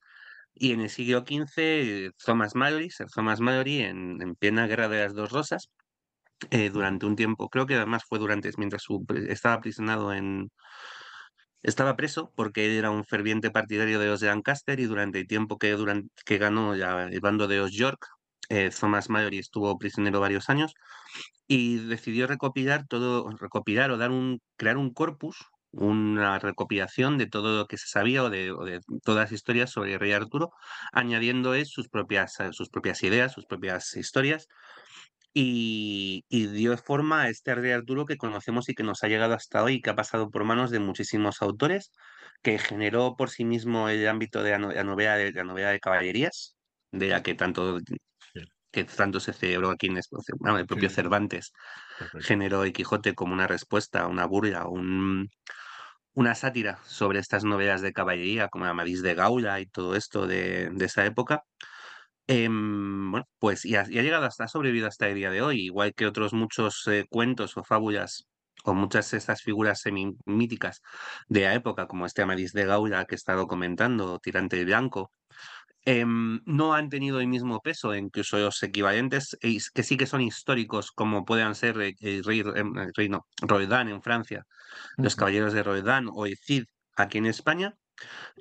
y 0.53 0.71
en 0.71 0.81
el 0.81 0.89
siglo 0.89 1.25
XV, 1.27 2.11
Thomas 2.25 2.55
Mallory, 2.55 2.89
Sir 2.89 3.07
Thomas 3.13 3.41
Mallory, 3.41 3.81
en, 3.81 4.21
en 4.21 4.35
plena 4.35 4.65
Guerra 4.67 4.87
de 4.87 4.99
las 5.03 5.13
Dos 5.13 5.31
Rosas, 5.31 5.69
eh, 6.51 6.69
durante 6.69 7.05
un 7.05 7.17
tiempo, 7.17 7.49
creo 7.49 7.65
que 7.65 7.75
además 7.75 8.03
fue 8.07 8.19
durante, 8.19 8.49
mientras 8.57 8.83
su, 8.83 9.05
estaba 9.27 9.55
aprisionado 9.55 10.13
en, 10.13 10.49
estaba 11.63 11.97
preso 11.97 12.31
porque 12.35 12.77
era 12.77 12.91
un 12.91 13.03
ferviente 13.05 13.51
partidario 13.51 13.99
de 13.99 14.07
los 14.07 14.21
de 14.21 14.27
Lancaster 14.27 14.79
y 14.79 14.85
durante 14.85 15.19
el 15.19 15.27
tiempo 15.27 15.57
que, 15.57 15.71
durante, 15.71 16.09
que 16.25 16.37
ganó 16.37 16.75
ya 16.77 17.03
el 17.03 17.19
bando 17.19 17.47
de 17.47 17.57
los 17.57 17.73
York, 17.73 18.07
eh, 18.49 18.69
Thomas 18.77 19.09
Mallory 19.09 19.39
estuvo 19.39 19.77
prisionero 19.77 20.19
varios 20.21 20.49
años 20.49 20.73
y 21.47 21.77
decidió 21.77 22.27
recopilar 22.27 22.85
todo, 22.87 23.29
recopilar 23.37 23.91
o 23.91 23.97
dar 23.97 24.11
un, 24.11 24.41
crear 24.57 24.77
un 24.77 24.93
corpus, 24.93 25.37
una 25.71 26.39
recopilación 26.39 27.17
de 27.17 27.27
todo 27.27 27.57
lo 27.57 27.67
que 27.67 27.77
se 27.77 27.87
sabía 27.87 28.23
o 28.23 28.29
de, 28.29 28.53
de 28.53 28.79
todas 29.03 29.25
las 29.25 29.31
historias 29.31 29.71
sobre 29.71 29.93
el 29.93 29.99
rey 29.99 30.11
Arturo, 30.13 30.51
añadiendo 30.91 31.53
sus 31.65 31.89
propias, 31.89 32.37
sus 32.51 32.69
propias 32.69 33.03
ideas, 33.03 33.33
sus 33.33 33.45
propias 33.45 33.95
historias 33.95 34.47
y, 35.33 36.23
dio 36.29 36.77
forma 36.77 37.23
a 37.23 37.29
este 37.29 37.55
rey 37.55 37.71
Arturo 37.71 38.05
que 38.05 38.17
conocemos 38.17 38.69
y 38.69 38.75
que 38.75 38.83
nos 38.83 39.03
ha 39.03 39.07
llegado 39.07 39.33
hasta 39.33 39.63
hoy, 39.63 39.81
que 39.81 39.89
ha 39.89 39.95
pasado 39.95 40.29
por 40.29 40.43
manos 40.43 40.71
de 40.71 40.79
muchísimos 40.79 41.41
autores, 41.41 41.91
que 42.41 42.59
generó 42.59 43.15
por 43.15 43.29
sí 43.29 43.45
mismo 43.45 43.89
el 43.89 44.07
ámbito 44.07 44.43
de 44.43 44.51
la, 44.51 44.83
novela 44.83 45.17
de 45.17 45.31
la 45.31 45.43
novela 45.43 45.71
de 45.71 45.79
caballerías, 45.79 46.55
de 46.91 47.07
la 47.07 47.23
que 47.23 47.33
tanto 47.35 47.79
que 48.73 48.83
tanto 48.83 49.19
se 49.19 49.33
celebró 49.33 49.69
aquí 49.69 49.87
en 49.87 49.99
bueno, 50.39 50.57
el 50.57 50.65
propio 50.65 50.89
Cervantes 50.89 51.53
generó 52.21 52.63
el 52.63 52.73
Quijote 52.73 53.13
como 53.13 53.33
una 53.33 53.45
respuesta, 53.47 54.07
una 54.07 54.25
burla, 54.25 54.67
un, 54.67 55.29
una 56.13 56.33
sátira 56.33 56.79
sobre 56.85 57.19
estas 57.19 57.43
novelas 57.43 57.81
de 57.81 57.93
caballería 57.93 58.47
como 58.49 58.65
Amadís 58.65 59.03
de 59.03 59.13
Gaula 59.13 59.59
y 59.61 59.67
todo 59.67 59.95
esto 59.95 60.25
de, 60.25 60.71
de 60.71 60.85
esa 60.85 61.05
época. 61.05 61.43
Em, 62.25 63.11
bueno, 63.11 63.27
pues 63.37 63.63
y 63.63 63.75
ha, 63.75 63.83
llegado 63.83 64.25
hasta, 64.25 64.45
ha 64.45 64.47
sobrevivido 64.47 64.87
hasta 64.87 65.07
el 65.07 65.15
día 65.15 65.29
de 65.29 65.41
hoy, 65.43 65.65
igual 65.65 65.93
que 65.93 66.07
otros 66.07 66.33
muchos 66.33 66.87
eh, 66.87 67.05
cuentos 67.09 67.55
o 67.57 67.63
fábulas 67.63 68.27
o 68.63 68.73
muchas 68.73 69.11
de 69.11 69.17
estas 69.17 69.43
figuras 69.43 69.81
semimíticas 69.81 70.81
de 71.27 71.41
la 71.41 71.53
época, 71.53 71.85
como 71.85 72.05
este 72.07 72.23
Amadís 72.23 72.53
de 72.53 72.65
Gaula 72.65 73.05
que 73.05 73.15
he 73.15 73.17
estado 73.17 73.45
comentando, 73.45 74.19
Tirante 74.19 74.55
de 74.57 74.65
Blanco, 74.65 75.11
em, 75.85 76.41
no 76.45 76.73
han 76.73 76.89
tenido 76.89 77.19
el 77.19 77.27
mismo 77.27 77.59
peso, 77.61 77.95
incluso 77.95 78.37
los 78.37 78.61
equivalentes, 78.63 79.37
que 79.41 79.83
sí 79.83 79.97
que 79.97 80.07
son 80.07 80.21
históricos, 80.21 80.91
como 80.91 81.25
puedan 81.25 81.55
ser 81.55 81.77
el, 81.81 82.23
rey, 82.23 82.39
em, 82.55 82.77
el 82.77 82.91
rey 82.95 83.09
no, 83.09 83.25
Roedán 83.41 83.89
en 83.89 84.01
Francia, 84.01 84.43
los 84.97 85.15
caballeros 85.15 85.53
de 85.53 85.63
Roedán 85.63 86.07
o 86.11 86.25
el 86.25 86.37
Cid 86.37 86.65
aquí 86.95 87.17
en 87.17 87.25
España, 87.27 87.75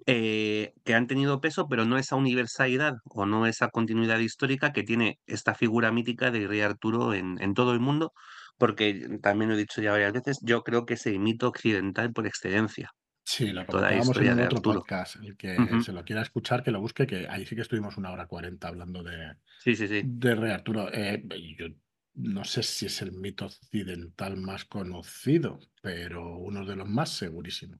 eh, 0.07 0.73
que 0.85 0.95
han 0.95 1.07
tenido 1.07 1.41
peso, 1.41 1.69
pero 1.69 1.85
no 1.85 1.99
esa 1.99 2.17
universalidad 2.17 2.95
o 3.05 3.27
no 3.27 3.47
esa 3.47 3.69
continuidad 3.69 4.19
histórica 4.19 4.73
que 4.73 4.83
tiene 4.83 5.19
esta 5.27 5.55
figura 5.55 5.93
mítica 5.93 6.31
de 6.31 6.47
Rey 6.49 6.61
Arturo 6.61 7.15
en, 7.15 7.41
en 7.41 7.55
todo 7.55 7.73
el 7.73 7.81
mundo, 7.81 8.13
porque 8.59 9.19
también 9.23 9.51
lo 9.51 9.57
he 9.57 9.59
dicho 9.59 9.83
ya 9.83 9.93
varias 9.93 10.13
veces, 10.13 10.39
yo 10.43 10.63
creo 10.63 10.87
que 10.87 10.95
es 10.95 11.07
el 11.07 11.19
mito 11.21 11.49
occidental 11.49 12.13
por 12.13 12.27
excelencia. 12.27 12.91
Sí, 13.25 13.53
lo 13.53 13.65
comentábamos 13.67 14.17
en 14.17 14.41
otro 14.41 14.63
podcast. 14.63 15.17
El 15.23 15.37
que 15.37 15.57
se 15.85 15.93
lo 15.93 16.05
quiera 16.05 16.23
escuchar, 16.23 16.63
que 16.63 16.71
lo 16.71 16.81
busque, 16.81 17.07
que 17.07 17.29
ahí 17.29 17.47
sí 17.47 17.55
que 17.55 17.63
estuvimos 17.63 17.97
una 17.97 18.11
hora 18.11 18.27
cuarenta 18.27 18.69
hablando 18.69 19.03
de, 19.03 19.37
sí, 19.59 19.77
sí, 19.77 19.87
sí. 19.87 20.03
de 20.05 20.35
Rey 20.35 20.51
Arturo. 20.51 20.93
Eh, 20.93 21.25
yo 21.57 21.69
no 22.15 22.45
sé 22.45 22.63
si 22.63 22.87
es 22.87 23.01
el 23.03 23.13
mito 23.13 23.47
occidental 23.47 24.37
más 24.37 24.65
conocido, 24.65 25.61
pero 25.81 26.37
uno 26.37 26.65
de 26.65 26.77
los 26.77 26.89
más 26.89 27.11
segurísimo. 27.11 27.79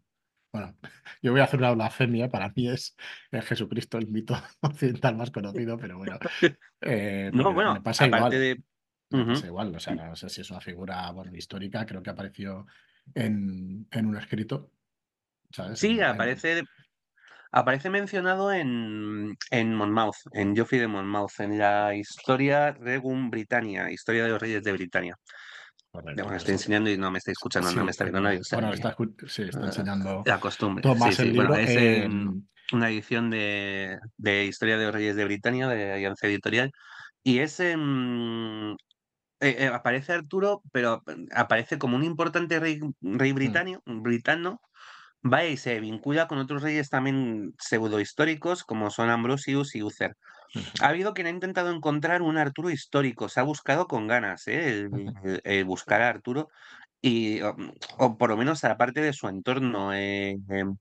Bueno, 0.53 0.77
yo 1.23 1.33
voy 1.33 1.41
a 1.41 1.45
hacer 1.45 1.59
una 1.59 1.73
blasfemia, 1.73 2.29
para 2.29 2.53
mí 2.55 2.69
es, 2.69 2.97
Jesucristo 3.31 3.99
el 3.99 4.09
mito 4.09 4.35
occidental 4.61 5.17
más 5.17 5.31
conocido, 5.31 5.77
pero 5.77 5.99
bueno. 5.99 6.19
Eh, 6.81 7.31
no, 7.33 7.53
bueno, 7.53 7.75
me 7.75 7.81
pasa 7.81 8.07
igual. 8.07 8.31
De... 8.31 8.63
Me 9.11 9.27
pasa 9.27 9.47
igual, 9.47 9.75
o 9.75 9.81
sea, 9.81 9.95
no 9.95 10.17
sé 10.17 10.31
si 10.31 10.41
es 10.41 10.51
una 10.51 10.61
figura 10.61 11.13
histórica, 11.35 11.85
creo 11.85 12.03
que 12.03 12.09
apareció 12.09 12.67
en, 13.15 13.87
en 13.91 14.07
un 14.07 14.17
escrito. 14.17 14.71
¿Sabes? 15.53 15.79
Sí, 15.79 16.01
aparece, 16.01 16.63
aparece 17.51 17.91
mencionado 17.91 18.53
en, 18.53 19.37
en 19.51 19.75
Monmouth, 19.75 20.17
en 20.33 20.55
Geoffrey 20.55 20.81
de 20.81 20.89
Monmouth, 20.89 21.41
en 21.41 21.59
la 21.59 21.95
historia 21.95 22.73
Regum 22.73 23.31
Britannia, 23.31 23.91
historia 23.91 24.25
de 24.25 24.31
los 24.31 24.41
reyes 24.41 24.63
de 24.63 24.73
Britania 24.73 25.17
me 25.93 26.37
estoy 26.37 26.53
enseñando 26.53 26.91
y 26.91 26.97
no 26.97 27.11
me 27.11 27.19
está 27.19 27.33
escuchando, 27.33 27.71
no 27.73 27.85
me 27.85 27.91
está 27.91 28.05
viendo 28.05 28.21
nadie. 28.21 28.41
bueno, 28.53 28.73
está, 28.73 28.97
sí, 29.27 29.43
está 29.43 29.61
ah, 29.61 29.67
enseñando. 29.67 30.23
La 30.25 30.41
costumbre. 30.41 30.83
sí, 31.11 31.13
sí. 31.13 31.33
bueno, 31.33 31.55
es 31.55 32.09
una 32.73 32.89
edición 32.89 33.29
de, 33.29 33.99
de, 34.17 34.47
Historia 34.47 34.79
de 34.79 34.87
los 34.87 34.95
Reyes 34.95 35.17
de 35.17 35.25
Britania, 35.25 35.69
de 35.69 35.93
Alianza 35.93 36.27
Editorial. 36.27 36.73
Y 37.23 37.41
es. 37.41 37.61
Eh, 37.61 37.77
eh, 39.41 39.67
aparece 39.67 40.13
Arturo, 40.13 40.63
pero 40.73 41.03
aparece 41.35 41.77
como 41.77 41.97
un 41.97 42.05
importante 42.05 42.59
rey, 42.61 42.79
rey 43.01 43.33
mm. 43.33 44.03
britano, 44.03 44.61
vaya 45.23 45.49
y 45.49 45.57
se 45.57 45.81
vincula 45.81 46.27
con 46.27 46.39
otros 46.39 46.63
reyes 46.63 46.91
también 46.91 47.55
pseudohistóricos, 47.59 48.65
como 48.65 48.91
son 48.91 49.11
Ambrosius 49.11 49.75
y 49.75 49.83
Uther. 49.83 50.17
Ha 50.81 50.89
habido 50.89 51.15
quien 51.15 51.27
ha 51.29 51.31
intentado 51.31 51.71
encontrar 51.71 52.23
un 52.23 52.37
Arturo 52.37 52.71
histórico, 52.71 53.29
se 53.29 53.41
ha 53.41 53.45
buscado 53.45 53.87
con 53.87 54.07
ganas, 54.07 54.47
¿eh? 54.49 54.89
el, 55.45 55.65
buscar 55.65 56.03
a 56.03 56.09
Arturo, 56.09 56.49
y, 57.01 57.41
o, 57.99 58.19
por 58.19 58.31
lo 58.31 58.37
menos 58.37 58.63
aparte 58.65 59.01
de 59.01 59.13
su 59.13 59.29
entorno. 59.29 59.95
Eh, 59.95 60.37
em, 60.49 60.77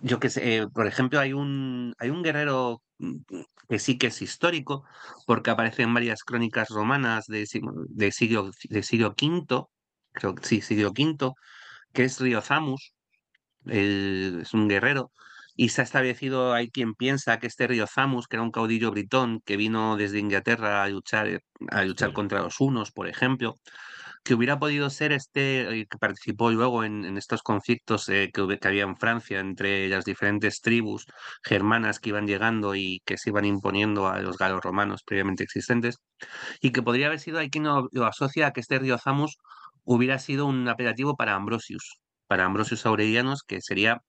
yo 0.00 0.20
que 0.20 0.30
sé, 0.30 0.58
eh, 0.58 0.66
por 0.68 0.86
ejemplo, 0.86 1.20
hay 1.20 1.32
un, 1.32 1.94
hay 1.98 2.10
un 2.10 2.22
guerrero 2.22 2.82
mm, 2.98 3.16
que 3.68 3.78
sí 3.78 3.98
que 3.98 4.08
es 4.08 4.22
histórico, 4.22 4.84
porque 5.26 5.50
aparece 5.50 5.82
en 5.82 5.94
varias 5.94 6.22
crónicas 6.24 6.68
romanas 6.68 7.26
de, 7.26 7.46
de, 7.88 8.12
siglo, 8.12 8.50
de 8.68 8.82
siglo 8.82 9.14
V, 9.20 9.64
creo 10.12 10.34
que 10.34 10.44
sí, 10.44 10.60
siglo 10.60 10.90
V, 10.90 11.32
que 11.92 12.04
es 12.04 12.20
Riozamus, 12.20 12.93
es 13.66 14.54
un 14.54 14.68
guerrero 14.68 15.10
y 15.56 15.68
se 15.68 15.82
ha 15.82 15.84
establecido, 15.84 16.52
hay 16.52 16.70
quien 16.70 16.94
piensa 16.94 17.38
que 17.38 17.46
este 17.46 17.66
río 17.66 17.86
Zamus, 17.86 18.26
que 18.26 18.36
era 18.36 18.42
un 18.42 18.50
caudillo 18.50 18.90
britón 18.90 19.40
que 19.44 19.56
vino 19.56 19.96
desde 19.96 20.18
Inglaterra 20.18 20.82
a 20.82 20.88
luchar, 20.88 21.42
a 21.70 21.84
luchar 21.84 22.12
contra 22.12 22.42
los 22.42 22.60
hunos, 22.60 22.90
por 22.90 23.08
ejemplo, 23.08 23.54
que 24.24 24.34
hubiera 24.34 24.58
podido 24.58 24.90
ser 24.90 25.12
este, 25.12 25.80
eh, 25.80 25.86
que 25.88 25.98
participó 25.98 26.50
luego 26.50 26.84
en, 26.84 27.16
estos 27.18 27.42
conflictos 27.42 28.08
eh, 28.08 28.30
que, 28.32 28.58
que, 28.58 28.68
había 28.68 28.84
en 28.84 28.96
Francia 28.96 29.38
entre 29.40 29.88
las 29.88 30.04
diferentes 30.04 30.60
tribus 30.60 31.06
germanas 31.44 32.00
que 32.00 32.08
iban 32.10 32.26
llegando 32.26 32.74
y 32.74 33.02
que 33.04 33.18
se 33.18 33.30
iban 33.30 33.44
imponiendo 33.44 34.08
a 34.08 34.20
los 34.20 34.38
galos 34.38 34.62
romanos 34.62 35.02
previamente 35.04 35.44
existentes, 35.44 35.98
y 36.60 36.72
que 36.72 36.82
podría 36.82 37.06
haber 37.08 37.20
sido, 37.20 37.38
hay 37.38 37.50
quien 37.50 37.64
lo, 37.64 37.88
asocia 38.06 38.48
a 38.48 38.52
que 38.52 38.60
este 38.60 38.78
río 38.78 38.98
Zamus 38.98 39.36
hubiera 39.84 40.18
sido 40.18 40.46
un 40.46 40.68
apelativo 40.68 41.16
para 41.16 41.34
Ambrosius, 41.34 42.00
para 42.26 42.44
Ambrosius 42.44 42.86
Aurelianos, 42.86 43.42
que 43.42 43.60
sería 43.60 44.02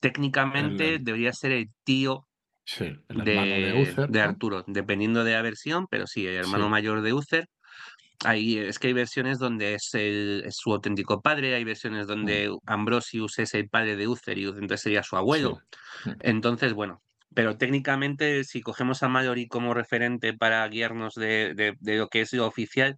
técnicamente 0.00 0.98
debería 1.00 1.32
ser 1.32 1.52
el 1.52 1.68
tío 1.84 2.26
de, 3.08 4.20
Arturo, 4.20 4.64
dependiendo 4.66 5.24
de 5.24 5.32
la 5.32 5.42
versión, 5.42 5.86
pero 5.88 6.06
sí, 6.06 6.26
el 6.26 6.34
hermano 6.34 6.68
mayor 6.68 7.02
de 7.02 7.12
Uther. 7.12 7.48
Hay, 8.24 8.56
es 8.56 8.78
que 8.78 8.86
hay 8.88 8.92
versiones 8.94 9.38
donde 9.38 9.74
es, 9.74 9.90
su 10.56 10.72
auténtico 10.72 11.20
padre, 11.20 11.54
hay 11.54 11.64
versiones 11.64 12.06
donde 12.06 12.48
mm. 12.48 12.58
Ambrosius 12.66 13.38
es 13.38 13.54
el 13.54 13.68
padre 13.68 13.94
de 13.96 14.08
Uther 14.08 14.38
y 14.38 14.44
entonces 14.44 14.80
sería 14.80 15.02
su 15.02 15.16
abuelo. 15.16 15.60
Mm. 16.04 16.10
Entonces, 16.20 16.72
bueno, 16.72 17.02
pero 17.34 17.58
técnicamente 17.58 18.42
si 18.44 18.62
cogemos 18.62 19.02
a 19.02 19.08
Mallory 19.08 19.48
como 19.48 19.74
referente 19.74 20.32
para 20.32 20.66
guiarnos 20.66 21.14
de, 21.14 21.76
de, 21.78 21.96
lo 21.96 22.08
que 22.08 22.22
es 22.22 22.32
lo 22.32 22.46
oficial, 22.46 22.96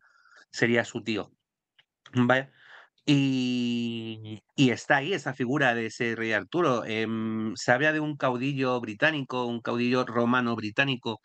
sería 0.50 0.84
su 0.84 1.02
tío. 1.02 1.32
¿Vale? 2.14 2.50
Y, 3.10 4.42
está 4.56 4.98
ahí 4.98 5.14
esa 5.14 5.32
figura 5.32 5.74
de 5.74 5.86
ese 5.86 6.14
rey 6.14 6.32
Arturo. 6.32 6.84
Em, 6.84 7.54
se 7.56 7.72
habla 7.72 7.92
de 7.92 8.00
un 8.00 8.16
caudillo 8.18 8.78
británico, 8.80 9.46
un 9.46 9.62
caudillo 9.62 10.04
romano 10.04 10.54
británico, 10.56 11.20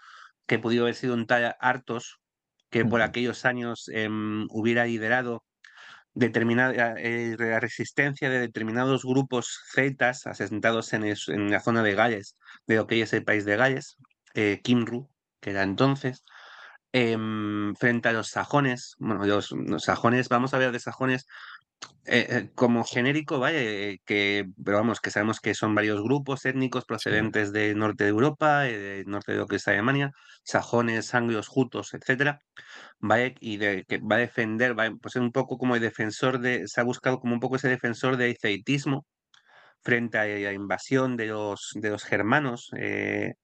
que 0.48 0.60
pudo 0.60 0.84
haber 0.84 0.96
sido 0.96 1.14
un 1.14 1.28
tal 1.28 1.56
Artos, 1.60 2.20
que 2.70 2.86
por 2.86 3.02
aquellos 3.02 3.46
años 3.46 3.90
em, 3.90 4.46
hubiera 4.50 4.86
liderado 4.86 5.44
determinada 6.14 6.96
eh, 6.98 7.36
la 7.38 7.60
resistencia 7.60 8.30
de 8.30 8.40
determinados 8.40 9.04
grupos 9.04 9.60
celtas 9.74 10.28
asentados 10.28 10.94
en, 10.94 11.04
en, 11.06 11.52
la 11.52 11.60
zona 11.60 11.84
de 11.84 11.96
Gales, 11.96 12.38
de 12.68 12.78
lo 12.78 12.88
que 12.88 13.02
es 13.02 13.14
el 13.14 13.26
país 13.26 13.46
de 13.46 13.58
Gales, 13.58 13.98
eh, 14.36 14.62
Kimru, 14.64 15.10
que 15.42 15.52
era 15.52 15.64
entonces, 15.64 16.24
em, 16.94 17.76
frente 17.76 18.10
a 18.10 18.14
los 18.14 18.30
sajones. 18.30 18.96
Bueno, 19.00 19.26
los, 19.26 19.52
los, 19.52 19.84
sajones, 19.84 20.30
vamos 20.30 20.54
a 20.54 20.58
ver 20.60 20.72
de 20.72 20.80
sajones 20.80 21.26
eh, 22.06 22.28
eh, 22.30 22.50
como 22.54 22.84
genérico, 22.84 23.40
vaya, 23.40 23.60
eh, 23.62 24.00
que, 24.06 24.46
pero 24.64 24.78
vamos, 24.78 25.00
que 25.00 25.10
sabemos 25.10 25.40
que 25.40 25.54
son 25.54 25.74
varios 25.74 26.02
grupos 26.04 26.46
étnicos 26.46 26.86
procedentes 26.86 27.48
sí. 27.50 27.54
del 27.54 27.78
norte 27.78 28.04
de 28.04 28.10
Europa, 28.10 28.62
del 28.62 29.06
norte 29.08 29.32
de 29.32 29.38
lo 29.38 29.48
que 29.48 29.56
es 29.56 29.68
Alemania, 29.68 30.12
sajones, 30.44 31.14
anglos, 31.16 31.48
jutos, 31.48 31.94
etcétera, 31.94 32.42
vaya, 33.00 33.34
y 33.40 33.58
de, 33.58 33.86
que 33.88 34.00
va 34.00 34.18
a 34.18 34.20
defender, 34.20 34.78
va 34.78 34.92
pues 35.02 35.16
un 35.16 35.32
poco 35.32 35.58
como 35.58 35.76
el 35.76 35.82
defensor 35.82 36.40
de, 36.40 36.68
se 36.68 36.82
ha 36.82 36.84
buscado 36.84 37.20
como 37.20 37.34
un 37.34 37.40
poco 37.40 37.56
ese 37.56 37.70
defensor 37.70 38.18
del 38.18 38.38
ceitismo 38.38 39.06
frente 39.82 40.18
a 40.18 40.26
la 40.26 40.54
invasión 40.54 41.18
de 41.18 41.28
los, 41.28 41.72
de 41.76 41.90
los 41.90 42.04
germanos, 42.04 42.70
eh. 42.78 43.36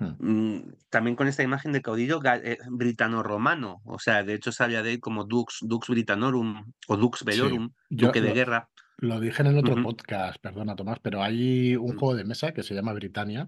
Mm, 0.00 0.60
también 0.88 1.14
con 1.14 1.28
esta 1.28 1.42
imagen 1.42 1.72
de 1.72 1.82
caudillo 1.82 2.20
eh, 2.24 2.58
britano-romano, 2.70 3.82
o 3.84 3.98
sea, 3.98 4.22
de 4.22 4.34
hecho 4.34 4.50
sabía 4.50 4.82
de 4.82 4.94
él 4.94 5.00
como 5.00 5.24
Dux, 5.24 5.58
Dux 5.60 5.88
Britanorum 5.88 6.72
o 6.88 6.96
Dux 6.96 7.22
Velorum, 7.24 7.70
sí, 7.88 7.96
Duque 7.96 8.20
lo, 8.20 8.26
de 8.26 8.32
Guerra. 8.32 8.70
Lo 8.96 9.20
dije 9.20 9.42
en 9.42 9.48
el 9.48 9.58
otro 9.58 9.74
uh 9.74 9.76
-huh. 9.78 9.82
podcast, 9.82 10.40
perdona 10.40 10.74
Tomás, 10.74 10.98
pero 11.00 11.22
hay 11.22 11.76
un 11.76 11.82
uh 11.82 11.88
-huh. 11.94 11.98
juego 11.98 12.14
de 12.16 12.24
mesa 12.24 12.52
que 12.52 12.62
se 12.62 12.74
llama 12.74 12.94
Britannia, 12.94 13.46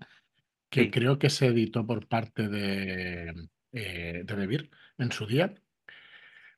que 0.68 0.85
Sí. 0.85 0.90
creo 0.90 1.18
que 1.18 1.30
se 1.30 1.47
editó 1.47 1.87
por 1.87 2.06
parte 2.06 2.49
de, 2.49 3.49
eh, 3.73 4.23
de 4.25 4.71
en 4.99 5.12
su 5.12 5.26
día. 5.26 5.54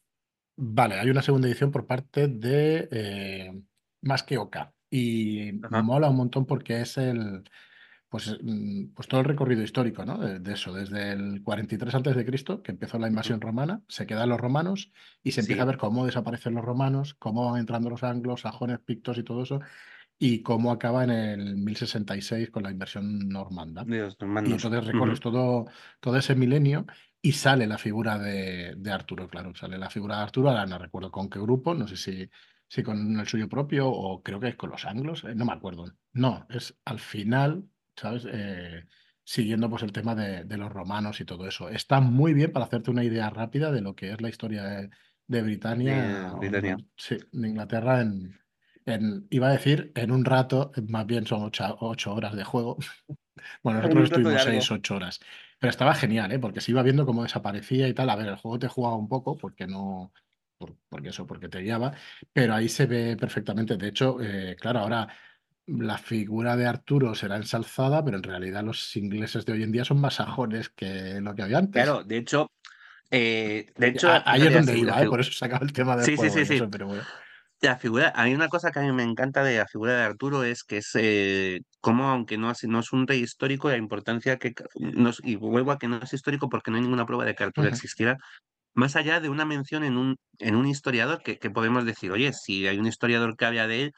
Vale, 0.57 0.95
hay 0.99 1.09
una 1.09 1.21
segunda 1.23 1.47
edición 1.47 1.71
por 1.71 1.87
parte 1.87 2.27
de 2.27 2.87
eh, 2.91 3.61
Más 4.01 4.23
que 4.23 4.37
Oca. 4.37 4.73
Y 4.89 5.63
Ajá. 5.65 5.81
mola 5.81 6.09
un 6.09 6.17
montón 6.17 6.45
porque 6.45 6.81
es 6.81 6.97
el, 6.97 7.43
pues, 8.11 8.37
mm, 8.43 8.93
pues 8.93 9.09
todo 9.09 9.21
el 9.21 9.27
recorrido 9.27 9.63
histórico, 9.63 10.05
¿no? 10.05 10.19
De, 10.19 10.39
de 10.39 10.53
eso, 10.53 10.73
desde 10.73 11.13
el 11.13 11.43
43 11.43 11.95
antes 11.95 12.15
de 12.15 12.25
Cristo, 12.25 12.63
que 12.63 12.71
empezó 12.73 12.99
la 12.99 13.07
invasión 13.09 13.41
romana, 13.41 13.83
se 13.89 14.07
quedan 14.07 14.29
los 14.29 14.39
romanos 14.41 14.91
y 15.23 15.31
se 15.33 15.41
empieza 15.41 15.63
Sí. 15.63 15.63
a 15.63 15.65
ver 15.67 15.77
cómo 15.79 16.05
desaparecen 16.05 16.55
los 16.55 16.65
romanos, 16.65 17.15
cómo 17.15 17.51
van 17.51 17.61
entrando 17.61 17.89
los 17.89 18.03
anglos, 18.03 18.41
sajones, 18.41 18.79
pictos 18.81 19.17
y 19.19 19.23
todo 19.23 19.43
eso, 19.43 19.61
y 20.19 20.43
cómo 20.43 20.71
acaba 20.71 21.03
en 21.03 21.11
el 21.11 21.57
1066 21.57 22.51
con 22.51 22.63
la 22.63 22.71
invasión 22.71 23.29
normanda. 23.29 23.89
Y 24.43 24.53
entonces 24.53 24.85
recorres 24.85 25.19
todo, 25.19 25.65
todo 25.99 26.17
ese 26.17 26.35
milenio 26.35 26.85
y 27.21 27.33
sale 27.33 27.67
la 27.67 27.77
figura 27.77 28.17
de, 28.19 28.75
de 28.77 28.91
Arturo, 28.91 29.29
claro, 29.29 29.53
sale 29.55 29.77
la 29.77 29.89
figura 29.89 30.17
de 30.17 30.23
Arturo, 30.23 30.49
ahora 30.49 30.65
no 30.65 30.77
recuerdo 30.79 31.11
con 31.11 31.29
qué 31.29 31.39
grupo, 31.39 31.73
no 31.75 31.87
sé 31.87 31.97
si, 31.97 32.29
si 32.67 32.83
con 32.83 33.19
el 33.19 33.27
suyo 33.27 33.49
propio 33.49 33.89
o 33.89 34.23
creo 34.23 34.39
que 34.39 34.49
es 34.49 34.55
con 34.55 34.71
los 34.71 34.85
anglos, 34.85 35.23
eh, 35.25 35.35
no 35.35 35.45
me 35.45 35.53
acuerdo. 35.53 35.85
No, 36.13 36.45
es 36.49 36.77
al 36.85 36.99
final, 36.99 37.69
¿sabes? 37.95 38.25
Eh, 38.31 38.85
siguiendo 39.23 39.69
pues 39.69 39.83
el 39.83 39.91
tema 39.91 40.15
de, 40.15 40.43
de 40.45 40.57
los 40.57 40.71
romanos 40.71 41.21
y 41.21 41.25
todo 41.25 41.47
eso. 41.47 41.69
Está 41.69 41.99
muy 42.01 42.33
bien 42.33 42.51
para 42.51 42.65
hacerte 42.65 42.91
una 42.91 43.03
idea 43.03 43.29
rápida 43.29 43.71
de 43.71 43.81
lo 43.81 43.95
que 43.95 44.11
es 44.11 44.21
la 44.21 44.29
historia 44.29 44.63
de, 44.63 44.89
de 45.27 45.41
Britania, 45.41 46.35
o 46.35 46.57
sí, 46.97 47.17
de 47.31 47.47
Inglaterra 47.49 48.01
en, 48.01 48.39
en, 48.85 49.27
iba 49.29 49.47
a 49.47 49.51
decir, 49.51 49.91
en 49.95 50.11
un 50.11 50.25
rato, 50.25 50.71
más 50.87 51.05
bien 51.05 51.25
son 51.27 51.43
ocho, 51.43 51.77
ocho 51.81 52.13
horas 52.13 52.35
de 52.35 52.43
juego. 52.43 52.77
Bueno, 53.63 53.79
En 53.79 53.83
nosotros 53.83 54.05
estuvimos 54.05 54.43
seis, 54.43 54.69
ocho 54.71 54.95
horas. 54.95 55.19
Pero 55.59 55.69
estaba 55.69 55.93
genial, 55.95 56.31
¿eh? 56.31 56.39
Porque 56.39 56.61
se 56.61 56.71
iba 56.71 56.83
viendo 56.83 57.05
cómo 57.05 57.23
desaparecía 57.23 57.87
y 57.87 57.93
tal. 57.93 58.09
A 58.09 58.15
ver, 58.15 58.27
el 58.27 58.35
juego 58.37 58.59
te 58.59 58.67
jugaba 58.67 58.95
un 58.95 59.07
poco 59.09 59.37
porque 59.37 59.67
no. 59.67 60.13
por- 60.57 60.77
porque 60.89 61.09
eso, 61.09 61.25
porque 61.27 61.49
te 61.49 61.59
guiaba. 61.61 61.93
Pero 62.33 62.53
ahí 62.53 62.69
se 62.69 62.85
ve 62.85 63.17
perfectamente. 63.17 63.77
De 63.77 63.87
hecho, 63.87 64.21
eh, 64.21 64.55
claro, 64.59 64.79
ahora 64.79 65.07
la 65.79 65.97
figura 65.97 66.55
de 66.55 66.65
Arturo 66.67 67.15
será 67.15 67.37
ensalzada, 67.37 68.03
pero 68.03 68.17
en 68.17 68.23
realidad 68.23 68.63
los 68.63 68.95
ingleses 68.95 69.45
de 69.45 69.53
hoy 69.53 69.63
en 69.63 69.71
día 69.71 69.85
son 69.85 70.01
más 70.01 70.15
sajones 70.15 70.69
que 70.69 71.19
lo 71.21 71.35
que 71.35 71.43
había 71.43 71.57
antes. 71.59 71.83
Claro, 71.83 72.03
de 72.03 72.17
hecho, 72.17 72.47
eh, 73.11 73.67
de 73.77 73.87
Y 73.87 73.89
hecho, 73.89 74.07
a- 74.07 74.23
Ahí 74.25 74.45
es 74.45 74.53
donde 74.53 74.77
iba, 74.77 75.01
¿eh? 75.01 75.07
Por 75.07 75.19
eso 75.21 75.31
sacaba 75.31 75.65
el 75.65 75.73
tema 75.73 75.95
del 75.97 76.05
Sí, 76.05 76.17
sí, 76.17 76.29
sí, 76.29 76.45
sí. 76.45 76.55
eso, 76.55 76.69
pero 76.69 76.87
bueno. 76.87 77.07
La 77.61 77.77
figura, 77.77 78.11
hay 78.15 78.33
una 78.33 78.49
cosa 78.49 78.71
que 78.71 78.79
a 78.79 78.81
mí 78.81 78.91
me 78.91 79.03
encanta 79.03 79.43
de 79.43 79.57
la 79.59 79.67
figura 79.67 79.93
de 79.95 80.03
Arturo 80.03 80.43
es 80.43 80.63
que 80.63 80.77
es 80.77 80.91
eh, 80.95 81.61
como, 81.79 82.05
aunque 82.09 82.37
no 82.39 82.49
es, 82.51 82.63
no 82.63 82.79
es 82.79 82.91
un 82.91 83.05
rey 83.07 83.21
histórico, 83.21 83.69
la 83.69 83.77
importancia 83.77 84.37
que, 84.39 84.53
no 84.79 85.11
y 85.23 85.35
vuelvo 85.35 85.71
a 85.71 85.77
que 85.77 85.87
no 85.87 85.97
es 86.01 86.11
histórico 86.13 86.49
porque 86.49 86.71
no 86.71 86.77
hay 86.77 86.83
ninguna 86.83 87.05
prueba 87.05 87.23
de 87.23 87.35
que 87.35 87.43
Arturo 87.43 87.67
Ujú. 87.67 87.69
existiera, 87.69 88.17
más 88.75 88.95
allá 88.97 89.19
de 89.21 89.29
una 89.29 89.45
mención 89.45 89.83
en 89.83 89.97
un, 89.97 90.17
en 90.39 90.55
un 90.55 90.67
historiador 90.67 91.23
que, 91.23 91.39
que 91.39 91.51
podemos 91.51 91.85
decir, 91.85 92.11
oye, 92.11 92.33
si 92.33 92.67
hay 92.67 92.79
un 92.79 92.87
historiador 92.87 93.37
que 93.37 93.45
habla 93.45 93.67
de 93.67 93.83
él, 93.85 93.93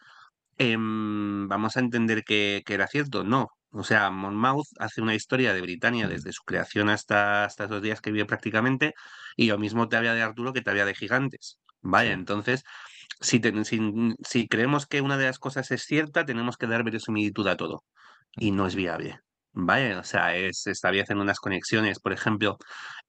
em, 0.57 1.22
vamos 1.47 1.77
a 1.77 1.79
entender 1.81 2.23
que, 2.23 2.61
que 2.65 2.73
era 2.73 2.87
cierto. 2.87 3.23
No. 3.23 3.47
O 3.71 3.83
sea, 3.83 4.09
Monmouth 4.11 4.67
hace 4.79 5.01
una 5.01 5.15
historia 5.15 5.53
de 5.53 5.61
Britania 5.61 6.07
Mm, 6.07 6.09
desde 6.09 6.31
su 6.33 6.43
creación 6.43 6.89
hasta, 6.89 7.45
hasta 7.45 7.65
esos 7.65 7.81
días 7.81 8.01
que 8.01 8.11
vive 8.11 8.25
prácticamente, 8.25 8.93
y 9.35 9.47
lo 9.47 9.57
mismo 9.57 9.87
te 9.89 9.97
había 9.97 10.13
de 10.13 10.21
Arturo 10.21 10.53
que 10.53 10.61
te 10.61 10.69
había 10.69 10.85
de 10.85 10.95
Gigantes. 10.95 11.59
Vaya, 11.81 12.11
Sí. 12.11 12.13
entonces, 12.13 12.63
si, 13.21 13.39
te- 13.39 13.65
si, 13.65 13.79
si 14.27 14.47
creemos 14.47 14.87
que 14.87 15.01
una 15.01 15.17
de 15.17 15.25
las 15.25 15.39
cosas 15.39 15.71
es 15.71 15.83
cierta, 15.83 16.25
tenemos 16.25 16.57
que 16.57 16.67
dar 16.67 16.83
verosimilitud 16.83 17.47
a 17.47 17.57
todo. 17.57 17.83
Y 18.37 18.51
no 18.51 18.67
es 18.67 18.75
viable. 18.75 19.19
Vaya, 19.53 19.99
o 19.99 20.03
sea, 20.03 20.35
es, 20.35 20.65
estableciendo 20.67 21.23
unas 21.23 21.39
conexiones, 21.39 21.99
por 21.99 22.13
ejemplo, 22.13 22.57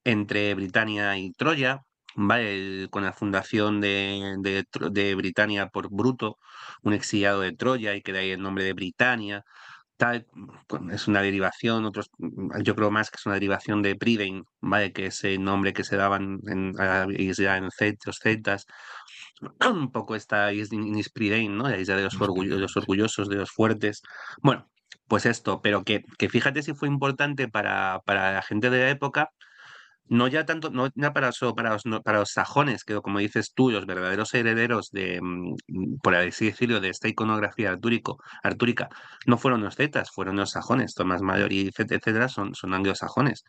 entre 0.04 0.54
Britania 0.54 1.16
y 1.18 1.32
Troya, 1.32 1.80
¿vale? 2.16 2.88
Con 2.90 3.04
la 3.04 3.12
fundación 3.12 3.80
de, 3.80 4.36
de, 4.40 5.14
Britania 5.14 5.68
por 5.68 5.88
Bruto, 5.90 6.38
un 6.82 6.92
exiliado 6.94 7.40
de 7.40 7.52
Troya, 7.52 7.94
y 7.94 8.02
que 8.02 8.12
de 8.12 8.20
ahí 8.20 8.30
el 8.30 8.42
nombre 8.42 8.64
de 8.64 8.72
Britania, 8.72 9.44
tal, 9.96 10.26
es 10.92 11.08
una 11.08 11.22
derivación, 11.22 11.84
otros, 11.84 12.10
yo 12.62 12.74
creo 12.74 12.90
más 12.90 13.10
que 13.10 13.16
es 13.16 13.26
una 13.26 13.36
derivación 13.36 13.82
de 13.82 13.96
Prydain, 13.96 14.44
¿vale? 14.60 14.92
Que 14.92 15.06
es 15.06 15.24
el 15.24 15.42
nombre 15.42 15.72
que 15.72 15.84
se 15.84 15.96
daban 15.96 16.40
en, 16.46 16.80
a 16.80 17.06
la 17.06 17.12
isla 17.12 17.56
en 17.56 17.64
los 17.64 18.18
celtas, 18.18 18.66
un 19.70 19.92
poco 19.92 20.14
esta 20.14 20.50
Prydain, 21.12 21.56
¿no? 21.56 21.68
La 21.68 21.78
isla 21.78 21.96
de 21.96 22.04
los, 22.04 22.20
orgullo- 22.20 22.58
los 22.58 22.76
orgullosos, 22.76 23.28
de 23.28 23.36
los 23.36 23.50
fuertes. 23.50 24.02
Bueno, 24.42 24.68
pues 25.08 25.26
esto, 25.26 25.60
pero 25.62 25.84
que, 25.84 26.04
que 26.18 26.28
fíjate 26.28 26.62
si 26.62 26.74
fue 26.74 26.88
importante 26.88 27.48
para, 27.48 28.00
para 28.04 28.32
la 28.32 28.42
gente 28.42 28.70
de 28.70 28.78
la 28.80 28.90
época, 28.90 29.30
no 30.08 30.28
ya 30.28 30.44
tanto, 30.44 30.70
no 30.70 30.88
ya 30.94 31.12
para, 31.12 31.32
solo 31.32 31.54
para 31.54 31.72
los, 31.72 31.86
no- 31.86 32.02
para 32.02 32.18
los 32.20 32.30
sajones, 32.30 32.84
que 32.84 32.94
como 32.96 33.18
dices 33.20 33.52
tú, 33.54 33.70
los 33.70 33.86
verdaderos 33.86 34.34
herederos 34.34 34.90
de, 34.90 35.20
mm, 35.22 35.98
por 36.02 36.14
así 36.14 36.46
decirlo, 36.46 36.80
de 36.80 36.90
esta 36.90 37.08
iconografía 37.08 37.70
artúrico, 37.70 38.18
artúrica, 38.42 38.88
no 39.26 39.38
fueron 39.38 39.62
los 39.62 39.76
cetas, 39.76 40.10
fueron 40.10 40.36
los 40.36 40.50
sajones, 40.50 40.94
Tomás 40.94 41.22
Mayor 41.22 41.52
y 41.52 41.68
etcétera, 41.76 42.28
son, 42.28 42.54
son 42.54 42.74
anglosajones. 42.74 43.44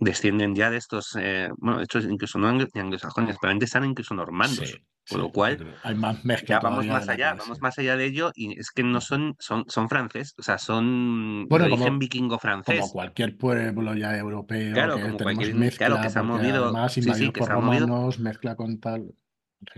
Descienden 0.00 0.54
ya 0.54 0.70
de 0.70 0.76
estos, 0.76 1.16
eh, 1.18 1.48
bueno, 1.58 1.78
de 1.78 1.84
hecho 1.84 1.98
incluso 2.00 2.38
no 2.38 2.48
anglo- 2.48 2.68
anglosajones, 2.74 3.38
probablemente 3.38 3.66
sean 3.66 3.84
incluso 3.84 4.14
normandos. 4.14 4.68
Sí, 4.68 4.76
Por 5.08 5.18
sí, 5.18 5.22
lo 5.22 5.30
cual. 5.30 5.76
Hay 5.82 5.94
más 5.94 6.24
mezcla 6.24 6.56
ya 6.56 6.60
vamos 6.60 6.86
más 6.86 7.08
allá, 7.08 7.32
que 7.32 7.38
vamos 7.40 7.60
más 7.60 7.78
allá 7.78 7.96
de 7.96 8.06
ello, 8.06 8.32
y 8.34 8.58
es 8.58 8.70
que 8.70 8.82
no 8.82 9.00
son, 9.02 9.34
son, 9.38 9.64
son 9.68 9.88
franceses, 9.90 10.34
o 10.38 10.42
sea, 10.42 10.56
son 10.58 11.46
Bueno, 11.48 11.66
origen 11.66 11.84
como, 11.86 11.98
vikingo 11.98 12.28
como 12.28 12.40
francés. 12.40 12.90
cualquier 12.92 13.36
pueblo 13.36 13.94
ya 13.94 14.16
europeo 14.16 14.72
Claro, 14.74 14.96
que 14.96 15.02
como 15.02 15.16
tenemos 15.18 15.44
cualquier, 15.46 15.76
claro, 15.76 15.93
que 16.00 16.08
mezcla, 16.08 16.10
se 16.10 16.18
ha 16.18 16.22
movido, 16.22 16.64
además 16.64 16.92
sí, 16.92 17.02
sí, 17.02 17.08
invadidos 17.08 17.32
que 17.32 17.38
por 17.38 17.48
se 17.48 17.52
ha 17.52 17.56
movido, 17.56 17.86
romanos, 17.86 18.18
mezcla 18.20 18.56
con 18.56 18.80
tal. 18.80 19.14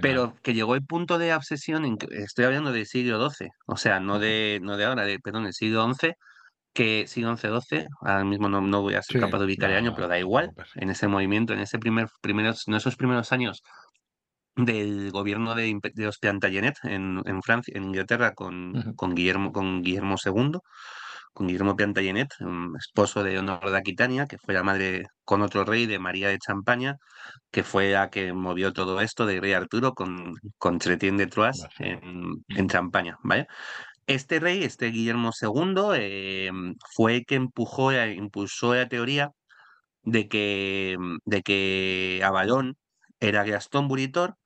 Pero 0.00 0.34
que 0.42 0.54
llegó 0.54 0.74
el 0.74 0.84
punto 0.84 1.18
de 1.18 1.34
obsesión 1.34 1.84
en 1.84 1.96
que 1.96 2.06
estoy 2.10 2.44
hablando 2.44 2.72
del 2.72 2.86
siglo 2.86 3.18
XII, 3.18 3.50
o 3.66 3.76
sea, 3.76 4.00
no 4.00 4.18
de, 4.18 4.58
no 4.62 4.76
de 4.76 4.84
ahora, 4.84 5.04
de, 5.04 5.18
perdón, 5.20 5.44
del 5.44 5.54
siglo 5.54 5.82
XI, 5.82 6.16
que 6.74 7.06
siglo 7.06 7.30
XI, 7.30 7.50
XII, 7.50 7.86
ahora 8.00 8.24
mismo 8.24 8.48
no, 8.48 8.60
no 8.60 8.82
voy 8.82 8.94
a 8.94 9.02
ser 9.02 9.14
Sí, 9.14 9.20
capaz 9.20 9.38
de 9.38 9.46
ubicar 9.46 9.70
el 9.70 9.76
año, 9.76 9.94
pero 9.94 10.08
da 10.08 10.18
igual, 10.18 10.52
en 10.74 10.90
ese 10.90 11.08
movimiento, 11.08 11.52
en 11.54 11.60
ese 11.60 11.78
primer, 11.78 12.08
primeros, 12.20 12.66
en 12.68 12.74
esos 12.74 12.96
primeros 12.96 13.32
años 13.32 13.62
del 14.56 15.10
gobierno 15.10 15.54
de, 15.54 15.78
de 15.94 16.04
los 16.04 16.18
Plantagenet 16.18 16.76
en, 16.84 17.22
en 17.26 17.42
Francia, 17.42 17.74
en 17.76 17.84
Inglaterra, 17.84 18.32
con, 18.34 18.76
Ujú. 18.76 18.94
con 18.96 19.14
Guillermo, 19.14 19.52
con 19.52 19.82
Guillermo 19.82 20.16
II, 20.18 20.60
con 21.36 21.46
Guillermo 21.48 21.76
Plantagenet, 21.76 22.30
un 22.40 22.74
esposo 22.78 23.22
de 23.22 23.32
Leonor 23.32 23.70
de 23.70 23.76
Aquitania, 23.76 24.26
que 24.26 24.38
fue 24.38 24.54
la 24.54 24.62
madre 24.62 25.04
con 25.22 25.42
otro 25.42 25.64
rey 25.66 25.84
de 25.84 25.98
María 25.98 26.28
de 26.28 26.38
Champaña, 26.38 26.96
que 27.50 27.62
fue 27.62 27.90
la 27.92 28.08
que 28.10 28.32
movió 28.32 28.72
todo 28.72 29.00
esto 29.02 29.26
de 29.26 29.40
rey 29.40 29.52
Arturo 29.52 29.92
con, 29.92 30.34
con 30.58 30.78
Chrétien 30.78 31.18
de 31.18 31.26
Troyes 31.26 31.66
en, 31.78 32.00
en 32.48 32.64
Ujú. 32.64 32.68
Champaña, 32.68 33.18
¿vale? 33.22 33.48
Este 34.06 34.40
rey, 34.40 34.64
este 34.64 34.86
Guillermo 34.86 35.32
II, 35.32 35.92
eh, 35.96 36.50
fue 36.94 37.16
el 37.16 37.26
que 37.26 37.34
empujó, 37.36 37.92
impulsó 37.92 38.74
la 38.74 38.88
teoría 38.88 39.32
de 40.02 40.28
que, 40.28 40.96
de 41.24 41.42
que 41.42 42.22
Avalón 42.24 42.76
era 43.20 43.44
Glastonbury 43.44 44.08
Tor, 44.08 44.36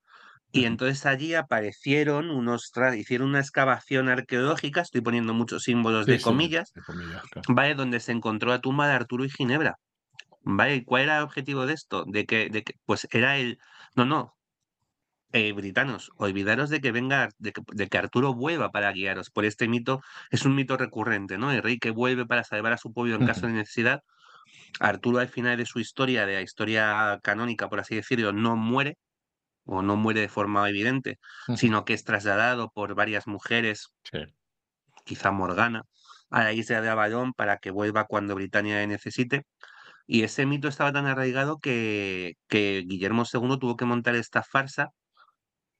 y 0.53 0.65
entonces 0.65 1.07
allí 1.07 1.35
aparecieron 1.35 2.31
unos, 2.31 2.71
hicieron 2.97 3.29
una 3.29 3.41
excavación 3.41 4.09
arqueológica, 4.09 4.81
estoy 4.83 5.01
poniendo 5.03 5.35
muchos 5.35 5.63
símbolos 5.65 6.07
Sí, 6.07 6.11
de 6.11 6.19
sí, 6.19 6.21
comillas, 6.21 6.75
de 6.75 6.83
comillas, 6.83 7.27
claro. 7.31 7.49
¿vale? 7.49 7.75
Donde 7.77 8.01
se 8.01 8.13
encontró 8.13 8.51
la 8.51 8.61
tumba 8.61 8.89
de 8.89 8.95
Arturo 8.95 9.25
y 9.25 9.31
Ginebra. 9.31 9.77
¿Vale? 10.43 10.77
¿Y 10.77 10.85
cuál 10.85 11.05
era 11.05 11.19
el 11.19 11.25
objetivo 11.25 11.67
de 11.67 11.75
esto? 11.75 12.05
De 12.07 12.27
que, 12.27 12.51
de 12.51 12.63
que, 12.65 12.75
pues 12.87 13.09
era 13.13 13.39
el. 13.39 13.59
No, 13.97 14.05
no. 14.07 14.35
eh, 15.33 15.53
britanos, 15.53 16.11
olvidaros 16.17 16.71
de 16.71 16.81
que 16.81 16.91
venga, 16.93 17.29
de 17.39 17.53
que, 17.53 17.99
Arturo 17.99 18.35
vuelva 18.35 18.71
para 18.73 18.93
guiaros. 18.93 19.31
Por 19.31 19.45
este 19.45 19.69
mito, 19.69 20.01
es 20.31 20.45
un 20.45 20.55
mito 20.57 20.77
recurrente, 20.77 21.39
¿no? 21.39 21.53
El 21.53 21.63
rey 21.63 21.79
que 21.79 21.91
vuelve 21.91 22.27
para 22.27 22.43
salvar 22.45 22.73
a 22.73 22.79
su 22.79 22.93
pueblo 22.93 23.15
en 23.15 23.23
caso 23.23 23.47
de 23.47 23.53
necesidad. 23.53 24.01
Arturo 24.81 25.19
al 25.21 25.29
final 25.29 25.59
de 25.59 25.67
su 25.67 25.81
historia, 25.81 26.27
de 26.27 26.35
la 26.35 26.43
historia 26.43 27.19
canónica, 27.23 27.69
por 27.71 27.81
así 27.81 27.97
decirlo, 27.97 28.33
no 28.33 28.57
muere, 28.57 28.99
o 29.65 29.83
no 29.83 29.97
muere 29.97 30.21
de 30.21 30.29
forma 30.29 30.69
evidente, 30.69 31.19
sino 31.57 31.85
que 31.85 31.95
es 31.95 32.05
trasladado 32.05 32.71
por 32.71 32.95
varias 32.95 33.27
mujeres, 33.27 33.89
quizá 35.05 35.31
Morgana, 35.31 35.83
a 36.31 36.45
la 36.45 36.53
isla 36.53 36.81
de 36.81 36.89
Avalón 36.89 37.33
para 37.35 37.59
que 37.59 37.71
vuelva 37.71 38.07
cuando 38.07 38.35
Britania 38.35 38.87
necesite. 38.87 39.45
Y 40.07 40.23
ese 40.25 40.47
mito 40.47 40.69
estaba 40.69 40.93
tan 40.93 41.07
arraigado 41.07 41.59
que, 41.59 42.35
que 42.49 42.85
Guillermo 42.87 43.25
II 43.33 43.59
tuvo 43.59 43.77
que 43.77 43.85
montar 43.87 44.17
esta 44.17 44.43
farsa 44.43 44.91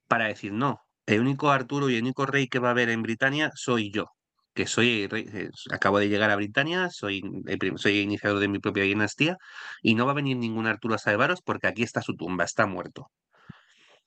para 0.07 0.27
decir, 0.27 0.53
no, 0.53 0.79
el 1.05 1.21
único 1.21 1.51
Arturo 1.51 1.89
y 1.89 1.95
el 1.95 2.01
único 2.03 2.25
rey 2.25 2.47
que 2.47 2.59
va 2.59 2.69
a 2.69 2.71
haber 2.71 2.89
en 2.89 3.01
Britania 3.01 3.51
soy 3.55 3.91
yo, 3.91 4.07
que 4.53 4.67
soy 4.67 5.07
rey, 5.07 5.25
eh, 5.33 5.49
acabo 5.71 5.99
de 5.99 6.09
llegar 6.09 6.29
a 6.31 6.35
Britania, 6.35 6.89
soy 6.91 7.21
el, 7.47 7.77
soy 7.77 7.99
iniciador 7.99 8.39
de 8.39 8.47
mi 8.47 8.59
propia 8.59 8.83
dinastía, 8.83 9.37
y 9.81 9.95
no 9.95 10.05
va 10.05 10.11
a 10.13 10.15
venir 10.15 10.37
ningún 10.37 10.67
Arturo 10.67 10.95
a 10.95 10.97
salvaros 10.97 11.41
porque 11.41 11.67
aquí 11.67 11.83
está 11.83 12.01
su 12.01 12.15
tumba, 12.15 12.43
está 12.45 12.65
muerto. 12.67 13.09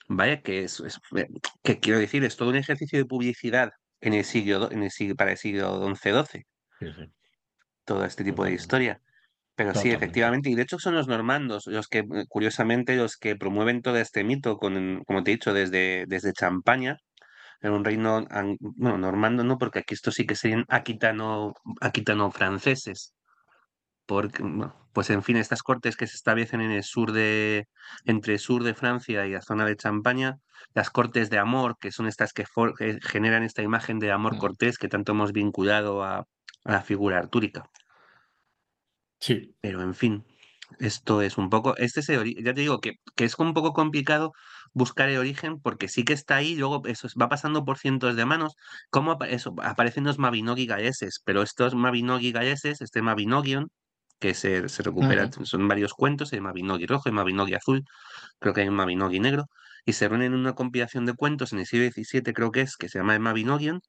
Vaya, 0.08 0.42
que 0.42 0.64
es, 0.64 0.82
eh, 1.16 1.28
que 1.62 1.80
quiero 1.80 1.98
decir, 1.98 2.24
es 2.24 2.36
todo 2.36 2.50
un 2.50 2.56
ejercicio 2.56 2.98
de 2.98 3.06
publicidad 3.06 3.70
en 4.00 4.14
el 4.14 4.24
siglo, 4.24 4.70
en 4.70 4.82
el 4.82 4.90
siglo 4.90 5.16
para 5.16 5.32
el 5.32 5.38
siglo 5.38 5.94
XI-XII. 5.94 6.46
Todo 7.84 8.04
este 8.04 8.24
tipo 8.24 8.44
de 8.44 8.52
historia. 8.52 9.00
Pero 9.56 9.74
sí, 9.74 9.90
efectivamente, 9.90 10.50
y 10.50 10.56
de 10.56 10.62
hecho 10.62 10.78
son 10.78 10.94
los 10.94 11.06
normandos 11.06 11.66
los 11.66 11.86
que, 11.86 11.98
eh, 11.98 12.24
curiosamente, 12.28 12.96
los 12.96 13.16
que 13.16 13.36
promueven 13.36 13.82
todo 13.82 13.96
este 13.98 14.24
mito, 14.24 14.56
con, 14.56 15.02
como 15.06 15.22
te 15.22 15.30
he 15.30 15.34
dicho, 15.34 15.52
desde, 15.54 16.06
desde 16.08 16.32
Champaña, 16.32 16.98
en 17.60 17.72
un 17.72 17.84
reino, 17.84 18.26
bueno, 18.60 18.98
normando 18.98 19.44
no, 19.44 19.56
porque 19.56 19.78
aquí 19.78 19.94
esto 19.94 20.10
sí 20.10 20.26
que 20.26 20.34
serían 20.34 20.64
aquitano, 20.68 21.54
aquitano 21.80 22.30
franceses. 22.30 23.14
Porque, 24.06 24.42
pues 24.94 25.10
en 25.10 25.22
fin, 25.22 25.36
estas 25.36 25.62
cortes 25.62 25.96
que 25.96 26.06
se 26.06 26.16
establecen 26.16 26.60
en 26.60 26.70
el 26.70 26.84
sur 26.84 27.12
de, 27.12 27.66
entre 28.04 28.34
el 28.34 28.38
sur 28.38 28.62
de 28.62 28.74
Francia 28.74 29.26
y 29.26 29.32
la 29.32 29.42
zona 29.42 29.66
de 29.66 29.76
Champaña, 29.76 30.36
las 30.72 30.90
cortes 30.90 31.30
de 31.30 31.38
amor, 31.38 31.76
que 31.78 31.92
son 31.92 32.06
estas 32.06 32.32
que, 32.32 32.46
generan 33.02 33.42
esta 33.42 33.62
imagen 33.62 33.98
de 33.98 34.12
amor 34.12 34.38
cortés 34.38 34.78
que 34.78 34.88
tanto 34.88 35.12
hemos 35.12 35.32
vinculado 35.32 36.02
a, 36.02 36.18
a 36.64 36.72
la 36.72 36.82
figura 36.82 37.18
artúrica. 37.18 37.68
Sí. 39.20 39.54
Pero 39.60 39.82
en 39.82 39.94
fin, 39.94 40.24
esto 40.78 41.22
es 41.22 41.38
un 41.38 41.50
poco, 41.50 41.76
este 41.76 42.00
es 42.00 42.06
ya 42.06 42.54
te 42.54 42.60
digo 42.60 42.80
que, 42.80 42.92
que, 43.16 43.24
es 43.24 43.38
un 43.38 43.54
poco 43.54 43.72
complicado 43.72 44.32
buscar 44.72 45.08
el 45.08 45.18
origen 45.18 45.60
porque 45.60 45.88
sí 45.88 46.04
que 46.04 46.12
está 46.12 46.36
ahí, 46.36 46.56
luego 46.56 46.82
eso 46.86 47.08
va 47.20 47.28
pasando 47.28 47.64
por 47.64 47.78
cientos 47.78 48.16
de 48.16 48.26
manos, 48.26 48.54
como 48.90 49.18
eso, 49.24 49.54
aparecen 49.62 50.04
los 50.04 50.18
Mabinogi 50.18 50.66
galleses, 50.66 51.20
pero 51.24 51.42
estos 51.42 51.74
Mabinogi 51.74 52.32
galleses, 52.32 52.80
este 52.80 53.02
Mabinogion, 53.02 53.70
que 54.24 54.32
se, 54.32 54.70
se 54.70 54.82
recupera, 54.82 55.28
son 55.42 55.68
varios 55.68 55.92
cuentos, 55.92 56.32
el 56.32 56.40
Mabinogi 56.40 56.86
rojo, 56.86 57.10
el 57.10 57.14
Mabinogi 57.14 57.52
azul, 57.52 57.84
creo 58.38 58.54
que 58.54 58.62
hay 58.62 58.68
un 58.68 58.74
Mabinogi 58.74 59.20
negro, 59.20 59.50
y 59.84 59.92
se 59.92 60.08
reúnen 60.08 60.32
en 60.32 60.38
una 60.38 60.54
compilación 60.54 61.04
de 61.04 61.12
cuentos 61.12 61.52
en 61.52 61.58
el 61.58 61.66
siglo 61.66 61.90
XVII, 61.90 62.32
creo 62.32 62.50
que 62.50 62.62
es, 62.62 62.78
que 62.78 62.88
se 62.88 62.98
llama 62.98 63.12
el 63.12 63.20
Mabinogion, 63.20 63.82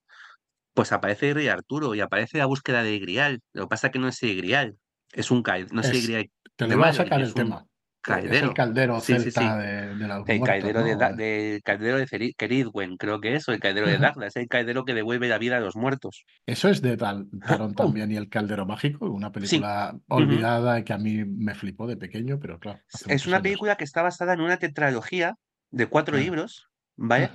pues 0.73 0.91
aparece 0.91 1.29
el 1.29 1.35
rey 1.35 1.47
Arturo 1.47 1.95
y 1.95 2.01
aparece 2.01 2.37
la 2.37 2.47
búsqueda 2.47 2.83
de 2.83 2.99
Grial. 2.99 3.39
Lo 3.53 3.63
que 3.63 3.69
pasa 3.69 3.87
es 3.87 3.93
que 3.93 3.99
no 3.99 4.09
es 4.09 4.21
el 4.23 4.35
Grial, 4.35 4.75
es 5.13 5.31
un 5.31 5.41
caidero. 5.41 5.73
No 5.73 5.83
sé 5.83 5.93
si 5.93 6.29
Te 6.57 6.67
le 6.67 6.75
voy 6.75 6.89
a 6.89 6.91
sacar 6.91 7.21
el 7.21 7.33
tema. 7.33 7.65
Es 8.07 8.41
el 8.41 8.53
caldero. 8.53 8.99
celta 8.99 9.57
De, 9.57 9.95
de, 9.95 10.07
la 10.07 10.23
El 10.27 10.41
caldero, 10.41 10.83
de, 10.83 11.61
caldero 11.63 11.97
de 11.97 12.33
Keridwen, 12.37 12.97
creo 12.97 13.19
que 13.19 13.35
es, 13.35 13.47
o 13.49 13.51
el 13.51 13.59
caldero 13.59 13.87
de 13.87 13.97
Dagda, 13.97 14.27
es 14.27 14.35
el 14.35 14.47
caldero 14.47 14.85
que 14.85 14.93
devuelve 14.93 15.27
la 15.27 15.37
vida 15.37 15.57
a 15.57 15.59
los 15.59 15.75
muertos. 15.75 16.25
Eso 16.45 16.69
es 16.69 16.81
de 16.81 16.97
Tarón 16.97 17.75
también 17.75 18.11
y 18.11 18.15
el 18.15 18.29
caldero 18.29 18.65
mágico, 18.65 19.09
una 19.09 19.31
película 19.31 19.97
olvidada 20.07 20.79
y 20.79 20.83
que 20.83 20.93
a 20.93 20.97
mí 20.97 21.25
me 21.25 21.55
flipó 21.55 21.87
de 21.87 21.97
pequeño, 21.97 22.39
pero 22.39 22.59
claro. 22.59 22.79
Es 23.07 23.25
una 23.25 23.41
película 23.41 23.75
que 23.75 23.83
está 23.83 24.01
basada 24.01 24.33
en 24.33 24.41
una 24.41 24.57
tetralogía 24.57 25.35
de 25.71 25.87
cuatro 25.87 26.17
libros, 26.17 26.69
¿vale? 26.95 27.29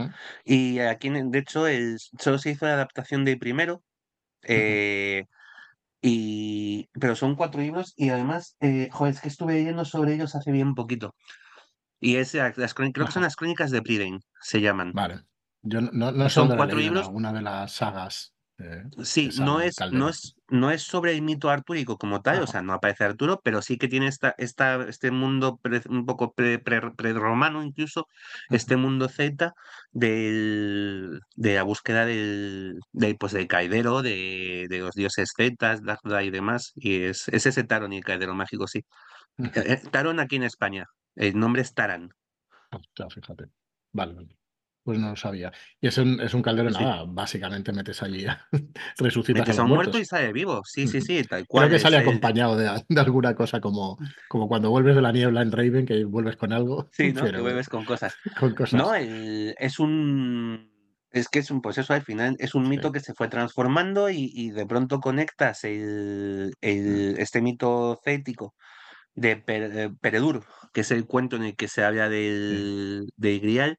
Y 0.44 0.78
aquí, 0.80 1.10
de 1.10 1.38
hecho, 1.38 1.66
el, 1.66 1.98
solo 1.98 2.38
se 2.38 2.50
hizo 2.50 2.66
la 2.66 2.74
adaptación 2.74 3.24
del 3.24 3.38
primero. 3.38 3.82
Eh, 4.42 5.26
y, 6.02 6.88
pero 6.98 7.14
son 7.16 7.36
cuatro 7.36 7.60
libros 7.60 7.92
y 7.96 8.10
además, 8.10 8.56
eh, 8.60 8.88
joder, 8.92 9.14
es 9.14 9.20
que 9.20 9.28
estuve 9.28 9.54
leyendo 9.54 9.84
sobre 9.84 10.14
ellos 10.14 10.34
hace 10.34 10.52
bien 10.52 10.74
poquito. 10.74 11.14
Y 12.00 12.16
es, 12.16 12.34
las, 12.34 12.74
creo 12.74 12.92
que 12.92 13.12
son 13.12 13.22
las 13.22 13.36
crónicas 13.36 13.70
de 13.70 13.82
Priden, 13.82 14.20
se 14.40 14.60
llaman. 14.60 14.92
Vale. 14.92 15.20
Yo 15.62 15.82
no, 15.82 16.10
no 16.12 16.30
son 16.30 16.56
cuatro 16.56 16.78
libros. 16.78 17.08
Una 17.12 17.32
de 17.32 17.42
las 17.42 17.72
sagas 17.72 18.34
sí, 19.02 19.30
no 19.40 19.60
es, 19.60 19.76
no, 19.92 20.08
es, 20.08 20.36
no 20.50 20.70
es 20.70 20.82
sobre 20.82 21.12
el 21.12 21.22
mito 21.22 21.50
artúrico 21.50 21.96
como 21.96 22.22
tal, 22.22 22.42
o 22.42 22.46
sea, 22.46 22.62
no 22.62 22.72
aparece 22.72 23.04
Arturo, 23.04 23.40
pero 23.42 23.62
sí 23.62 23.78
que 23.78 23.88
tiene 23.88 24.06
esta, 24.06 24.34
esta, 24.38 24.82
este 24.88 25.10
mundo 25.10 25.60
un 25.88 26.06
poco 26.06 26.32
pre-romano 26.34 27.62
incluso, 27.62 28.06
este 28.50 28.76
mundo 28.76 29.08
celta 29.08 29.54
del, 29.92 31.20
de 31.36 31.54
la 31.54 31.62
búsqueda 31.62 32.04
del, 32.06 32.78
del, 32.92 33.16
pues, 33.16 33.32
del 33.32 33.46
caidero, 33.46 34.02
de, 34.02 34.66
de 34.68 34.78
los 34.78 34.94
dioses 34.94 35.32
celtas, 35.36 35.82
Dagda 35.82 36.22
y 36.22 36.30
demás, 36.30 36.72
y 36.74 37.02
es, 37.02 37.28
es 37.28 37.46
ese 37.46 37.64
Taron 37.64 37.92
y 37.92 37.98
el 37.98 38.04
caidero 38.04 38.34
mágico, 38.34 38.66
sí. 38.66 38.84
Eh, 39.38 39.50
eh, 39.54 39.82
Taron 39.90 40.20
aquí 40.20 40.36
en 40.36 40.44
España, 40.44 40.86
el 41.14 41.38
nombre 41.38 41.62
es 41.62 41.74
Taran. 41.74 42.10
fíjate. 43.08 43.46
Vale, 43.92 44.14
vale. 44.14 44.39
Pues 44.82 44.98
no 44.98 45.10
lo 45.10 45.16
sabía. 45.16 45.52
Y 45.80 45.88
es 45.88 45.98
un, 45.98 46.20
es 46.20 46.32
un 46.32 46.40
caldero, 46.40 46.70
nada, 46.70 47.04
básicamente 47.06 47.72
metes 47.72 48.02
allí, 48.02 48.24
resucitas 48.98 49.42
metes 49.42 49.58
a, 49.58 49.64
un 49.64 49.70
muerto 49.70 49.98
y 49.98 50.04
sale 50.06 50.32
vivo. 50.32 50.62
Sí, 50.64 50.88
sí, 50.88 51.02
sí, 51.02 51.22
tal 51.24 51.46
cual. 51.46 51.66
Creo 51.66 51.76
que 51.76 51.82
sale 51.82 51.98
acompañado 51.98 52.56
de, 52.56 52.64
de, 52.88 53.00
alguna 53.00 53.34
cosa, 53.34 53.60
como, 53.60 53.98
como 54.28 54.48
cuando 54.48 54.70
vuelves 54.70 54.96
de 54.96 55.02
la 55.02 55.12
niebla 55.12 55.42
en 55.42 55.52
Raven, 55.52 55.84
que 55.84 56.04
vuelves 56.04 56.36
con 56.36 56.52
algo. 56.52 56.88
Sí, 57.00 57.12
¿no? 57.12 57.24
que 57.24 57.40
vuelves 57.40 57.68
con 57.68 57.84
cosas. 57.84 58.14
Con 58.38 58.54
cosas. 58.54 58.80
No, 58.80 58.94
es 58.94 59.78
un. 59.78 60.70
Es 61.12 61.28
que 61.28 61.40
es 61.40 61.50
un, 61.50 61.60
pues 61.60 61.76
eso 61.76 61.92
al 61.92 62.02
final 62.02 62.36
es 62.38 62.54
un 62.54 62.68
mito 62.68 62.92
que 62.92 63.00
se 63.00 63.14
fue 63.14 63.26
transformando 63.26 64.10
y, 64.10 64.30
y 64.32 64.50
de 64.50 64.64
pronto 64.64 65.00
conectas 65.00 65.64
el, 65.64 66.52
el, 66.60 67.14
mm. 67.14 67.20
este 67.20 67.42
mito 67.42 67.98
cético 68.04 68.54
de 69.14 69.36
Peredur, 70.00 70.44
que 70.72 70.82
es 70.82 70.90
el 70.90 71.06
cuento 71.06 71.36
en 71.36 71.44
el 71.44 71.56
que 71.56 71.68
se 71.68 71.84
habla 71.84 72.08
del, 72.08 73.10
del 73.16 73.40
Grial, 73.40 73.78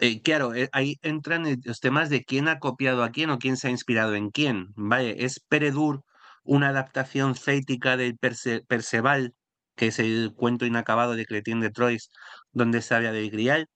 eh, 0.00 0.22
claro, 0.22 0.54
eh, 0.54 0.68
ahí 0.72 0.96
entran 1.02 1.44
los 1.64 1.80
temas 1.80 2.10
de 2.10 2.24
quién 2.24 2.48
ha 2.48 2.58
copiado 2.58 3.04
a 3.04 3.10
quién 3.10 3.30
o 3.30 3.38
quién 3.38 3.56
se 3.56 3.68
ha 3.68 3.70
inspirado 3.70 4.14
en 4.14 4.30
quién. 4.30 4.68
Vale, 4.76 5.24
es 5.24 5.40
Peredur 5.40 6.02
una 6.44 6.68
adaptación 6.68 7.34
cética 7.34 7.96
del 7.96 8.16
Perceval, 8.18 9.34
que 9.76 9.88
es 9.88 9.98
el 9.98 10.32
cuento 10.34 10.66
inacabado 10.66 11.14
de 11.16 11.26
Cretín 11.26 11.60
de 11.60 11.70
Troyes, 11.70 12.08
donde 12.52 12.82
se 12.82 12.94
habla 12.94 13.12
del 13.12 13.30
Grial. 13.30 13.66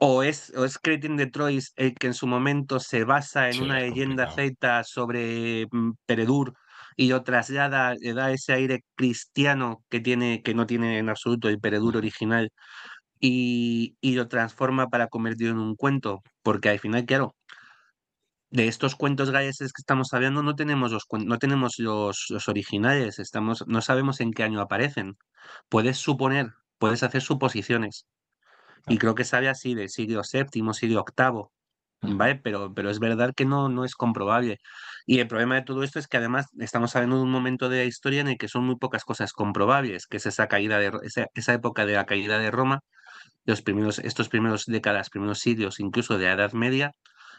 O 0.00 0.22
es, 0.22 0.52
o 0.56 0.64
es 0.64 0.78
Cretín 0.78 1.16
de 1.16 1.26
Troyes 1.26 1.72
el 1.76 1.94
que 1.94 2.06
en 2.08 2.14
su 2.14 2.26
momento 2.28 2.78
se 2.78 3.02
basa 3.04 3.50
en 3.50 3.62
una 3.62 3.80
leyenda 3.80 4.30
celta 4.30 4.84
sobre 4.84 5.66
mm, 5.72 5.92
Peredur 6.06 6.54
y 6.96 7.08
lo 7.08 7.22
traslada, 7.24 7.94
le 7.94 8.12
da 8.14 8.30
ese 8.30 8.52
aire 8.52 8.80
cristiano 8.94 9.84
que 9.88 10.00
tiene, 10.00 10.42
que 10.42 10.54
no 10.54 10.66
tiene 10.66 10.98
en 10.98 11.08
absoluto 11.08 11.48
el 11.48 11.60
Peredur 11.60 11.96
original 11.96 12.50
y, 13.20 13.96
lo 14.02 14.28
transforma 14.28 14.88
para 14.88 15.08
convertirlo 15.08 15.52
en 15.52 15.60
un 15.60 15.76
cuento, 15.76 16.22
porque 16.42 16.68
al 16.70 16.78
final, 16.78 17.04
claro, 17.06 17.34
de 18.50 18.68
estos 18.68 18.96
cuentos 18.96 19.30
galleses 19.30 19.72
que 19.72 19.82
estamos 19.82 20.14
hablando 20.14 20.42
no 20.42 20.54
tenemos 20.54 20.90
los 20.92 21.04
no 21.10 21.38
tenemos 21.38 21.78
los, 21.78 22.26
los, 22.30 22.48
originales, 22.48 23.18
estamos, 23.18 23.64
no 23.66 23.82
sabemos 23.82 24.20
en 24.20 24.32
qué 24.32 24.42
año 24.42 24.60
aparecen. 24.60 25.16
Puedes 25.68 25.98
suponer, 25.98 26.52
puedes 26.78 27.02
hacer 27.02 27.22
suposiciones. 27.22 28.06
Y 28.88 28.98
creo 28.98 29.14
que 29.14 29.24
sabe 29.24 29.48
así 29.48 29.74
de 29.74 29.88
siglo 29.88 30.22
VII, 30.32 30.72
siglo 30.72 31.04
VIII, 31.04 32.14
¿vale? 32.16 32.36
Pero, 32.36 32.72
pero 32.74 32.90
es 32.90 33.00
verdad 33.00 33.34
que 33.36 33.44
no, 33.44 33.68
no 33.68 33.84
es 33.84 33.94
comprobable. 33.94 34.58
Y 35.06 35.20
el 35.20 35.28
problema 35.28 35.56
de 35.56 35.62
todo 35.62 35.82
esto 35.82 35.98
es 35.98 36.08
que 36.08 36.16
además 36.16 36.46
estamos 36.58 36.94
hablando 36.96 37.16
de 37.16 37.22
un 37.22 37.30
momento 37.30 37.68
de 37.68 37.78
la 37.78 37.84
historia 37.84 38.20
en 38.20 38.28
el 38.28 38.38
que 38.38 38.48
son 38.48 38.64
muy 38.64 38.76
pocas 38.76 39.04
cosas 39.04 39.32
comprobables, 39.32 40.06
que 40.06 40.18
es 40.18 40.26
esa 40.26 40.48
caída 40.48 40.78
de 40.78 40.92
esa, 41.02 41.26
esa 41.34 41.54
época 41.54 41.86
de 41.86 41.94
la 41.94 42.06
caída 42.06 42.38
de 42.38 42.50
Roma, 42.50 42.80
los 43.48 43.62
primeros, 43.62 43.98
estos 44.00 44.28
primeros 44.28 44.66
décadas, 44.66 45.08
primeros 45.08 45.38
siglos, 45.38 45.80
incluso 45.80 46.18
de 46.18 46.26
la 46.26 46.32
Edad 46.34 46.52
Media, 46.52 46.92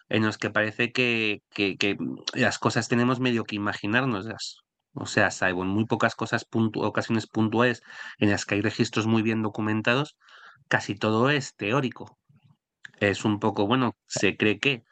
en 0.10 0.26
los 0.26 0.40
que 0.40 0.50
parece 0.50 0.92
que, 0.92 1.44
que, 1.54 1.98
las 2.34 2.58
cosas 2.58 2.88
tenemos 2.88 3.20
medio 3.20 3.44
que 3.44 3.56
imaginárnoslas. 3.56 4.58
O 4.94 5.06
sea, 5.06 5.30
salvo 5.30 5.62
en 5.64 5.70
muy 5.70 5.86
pocas 5.86 6.16
cosas 6.16 6.48
ocasiones 6.52 7.28
puntuales 7.28 7.84
en 8.18 8.32
las 8.32 8.46
que 8.46 8.56
hay 8.56 8.62
registros 8.62 9.06
muy 9.06 9.22
bien 9.22 9.44
documentados, 9.44 10.18
casi 10.68 10.96
todo 10.96 11.30
es 11.30 11.56
teórico. 11.56 12.18
Es 13.00 13.24
un 13.24 13.40
poco, 13.40 13.68
bueno, 13.68 13.96
se 14.08 14.36
cree 14.36 14.58
que, 14.58 14.84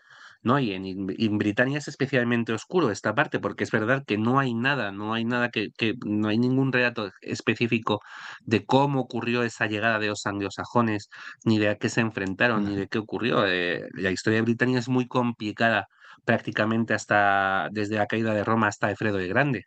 ¿no? 0.44 0.60
Y 0.60 0.74
en, 0.74 0.86
en, 0.86 1.38
Britania 1.38 1.78
es 1.78 1.88
especialmente 1.88 2.54
oscuro 2.54 2.92
esta 2.92 3.14
parte, 3.16 3.40
porque 3.40 3.64
es 3.64 3.72
verdad 3.72 4.04
que 4.06 4.18
no 4.18 4.40
hay 4.40 4.54
nada, 4.54 4.92
no 4.92 5.14
hay 5.14 5.26
nada 5.26 5.50
que, 5.50 5.70
que 5.78 5.96
no 6.06 6.30
hay 6.30 6.38
ningún 6.38 6.72
relato 6.72 7.12
específico 7.22 8.02
de 8.42 8.66
cómo 8.66 9.02
ocurrió 9.02 9.44
esa 9.44 9.68
llegada 9.68 10.00
de 10.00 10.08
los 10.08 10.26
anglosajones, 10.26 11.10
ni 11.46 11.60
de 11.60 11.70
a 11.70 11.76
qué 11.76 11.90
se 11.90 12.02
enfrentaron, 12.02 12.66
ni 12.66 12.76
de 12.76 12.88
qué 12.88 12.98
ocurrió. 12.98 13.46
Eh, 13.48 13.88
la 13.94 14.12
historia 14.12 14.38
de 14.38 14.44
Britania 14.44 14.80
es 14.80 14.90
muy 14.90 15.08
complicada 15.08 15.88
prácticamente 16.26 16.94
hasta 16.94 17.70
desde 17.72 17.96
la 17.96 18.08
caída 18.08 18.34
de 18.34 18.44
Roma 18.44 18.68
hasta 18.68 18.92
Efredo 18.92 19.20
el 19.20 19.28
Grande. 19.30 19.66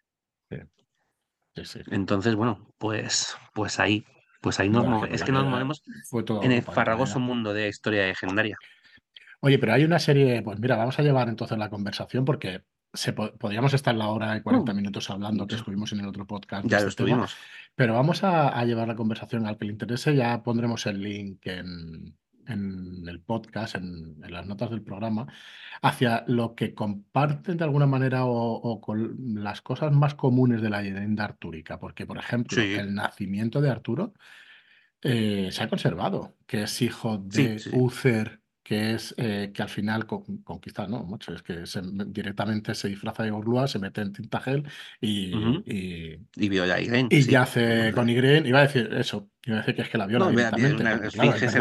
Sí. 0.50 0.56
Sí, 1.64 1.80
Entonces, 1.90 2.37
bueno, 2.37 2.72
pues, 2.78 3.37
pues 3.54 3.80
ahí, 3.80 4.04
pues 4.40 4.61
ahí 4.61 4.68
nos 4.68 5.09
es 5.11 5.24
que 5.24 5.33
nos 5.33 5.44
movemos 5.46 5.83
en 6.42 6.52
el 6.52 6.62
farragoso 6.62 7.18
mundo 7.18 7.52
de 7.52 7.68
historia 7.68 8.06
legendaria. 8.06 8.56
Oye, 9.40 9.59
pero 9.59 9.72
hay 9.72 9.85
una 9.85 9.98
serie, 9.98 10.42
pues 10.42 10.59
mira, 10.59 10.76
vamos 10.76 10.98
a 10.98 11.03
llevar 11.03 11.29
entonces 11.29 11.57
la 11.57 11.70
conversación 11.70 12.24
porque 12.24 12.62
se 12.92 13.12
podríamos 13.12 13.72
estar 13.72 13.94
la 13.94 14.09
hora 14.09 14.37
y 14.37 14.42
40 14.42 14.74
minutos 14.74 15.09
hablando 15.11 15.46
que 15.46 15.55
estuvimos 15.55 15.92
en 15.92 16.00
el 16.00 16.09
otro 16.09 16.26
podcast. 16.26 16.66
Ya 16.66 16.81
lo 16.81 16.88
este 16.88 17.03
estuvimos. 17.03 17.37
pero 17.74 17.94
vamos 17.94 18.24
a, 18.24 18.64
llevar 18.64 18.88
la 18.88 18.96
conversación 18.96 19.46
al 19.46 19.57
que 19.57 19.64
le 19.64 19.72
interese. 19.72 20.14
Ya 20.14 20.42
pondremos 20.42 20.87
el 20.87 21.00
link 21.00 21.46
en, 21.46 22.16
el 22.46 23.20
podcast, 23.20 23.76
en, 23.76 24.16
las 24.29 24.46
notas 24.46 24.70
del 24.70 24.83
programa, 24.83 25.29
hacia 25.83 26.24
lo 26.26 26.57
que 26.57 26.74
comparten 26.74 27.57
de 27.57 27.64
alguna 27.64 27.87
manera 27.87 28.24
o, 28.24 28.81
con 28.81 29.42
las 29.42 29.62
cosas 29.62 29.92
más 29.92 30.14
comunes 30.16 30.61
de 30.61 30.70
la 30.70 30.83
leyenda 30.83 31.24
artúrica. 31.24 31.79
Porque, 31.79 32.07
por 32.07 32.18
ejemplo, 32.18 32.61
el 32.61 32.92
nacimiento 32.92 33.61
de 33.61 33.70
Arturo 33.70 34.14
eh, 35.03 35.48
se 35.53 35.62
ha 35.62 35.68
conservado, 35.68 36.37
que 36.46 36.64
es 36.64 36.83
hijo 36.83 37.18
de 37.18 37.62
Uther 37.72 38.39
que 38.70 38.92
es 38.92 39.12
eh, 39.18 39.50
que 39.52 39.62
al 39.62 39.68
final 39.68 40.06
conquista, 40.06 40.87
no, 40.87 41.02
mucho, 41.02 41.35
es 41.35 41.42
que 41.42 41.64
directamente 42.06 42.72
se 42.76 42.87
disfraza 42.87 43.24
de 43.24 43.33
Gorlua, 43.33 43.66
se 43.66 43.80
mete 43.80 44.00
en 44.00 44.12
Tintagel 44.12 44.62
y, 45.00 45.35
y, 45.66 46.20
y 46.37 46.48
viola 46.48 46.76
a 46.76 46.80
Irene. 46.80 47.09
Y 47.11 47.22
ya 47.22 47.42
hace 47.42 47.90
con 47.92 48.09
Irene, 48.09 48.48
iba 48.48 48.61
a 48.61 48.68
decir 48.68 48.88
eso, 48.92 49.28
iba 49.44 49.56
a 49.56 49.59
decir 49.62 49.74
que 49.74 49.83
es 49.83 49.88
que 49.88 49.98
la 49.98 50.06
viola. 50.06 50.26
No, 50.26 50.30
directamente, 50.30 50.85
una, 50.85 50.94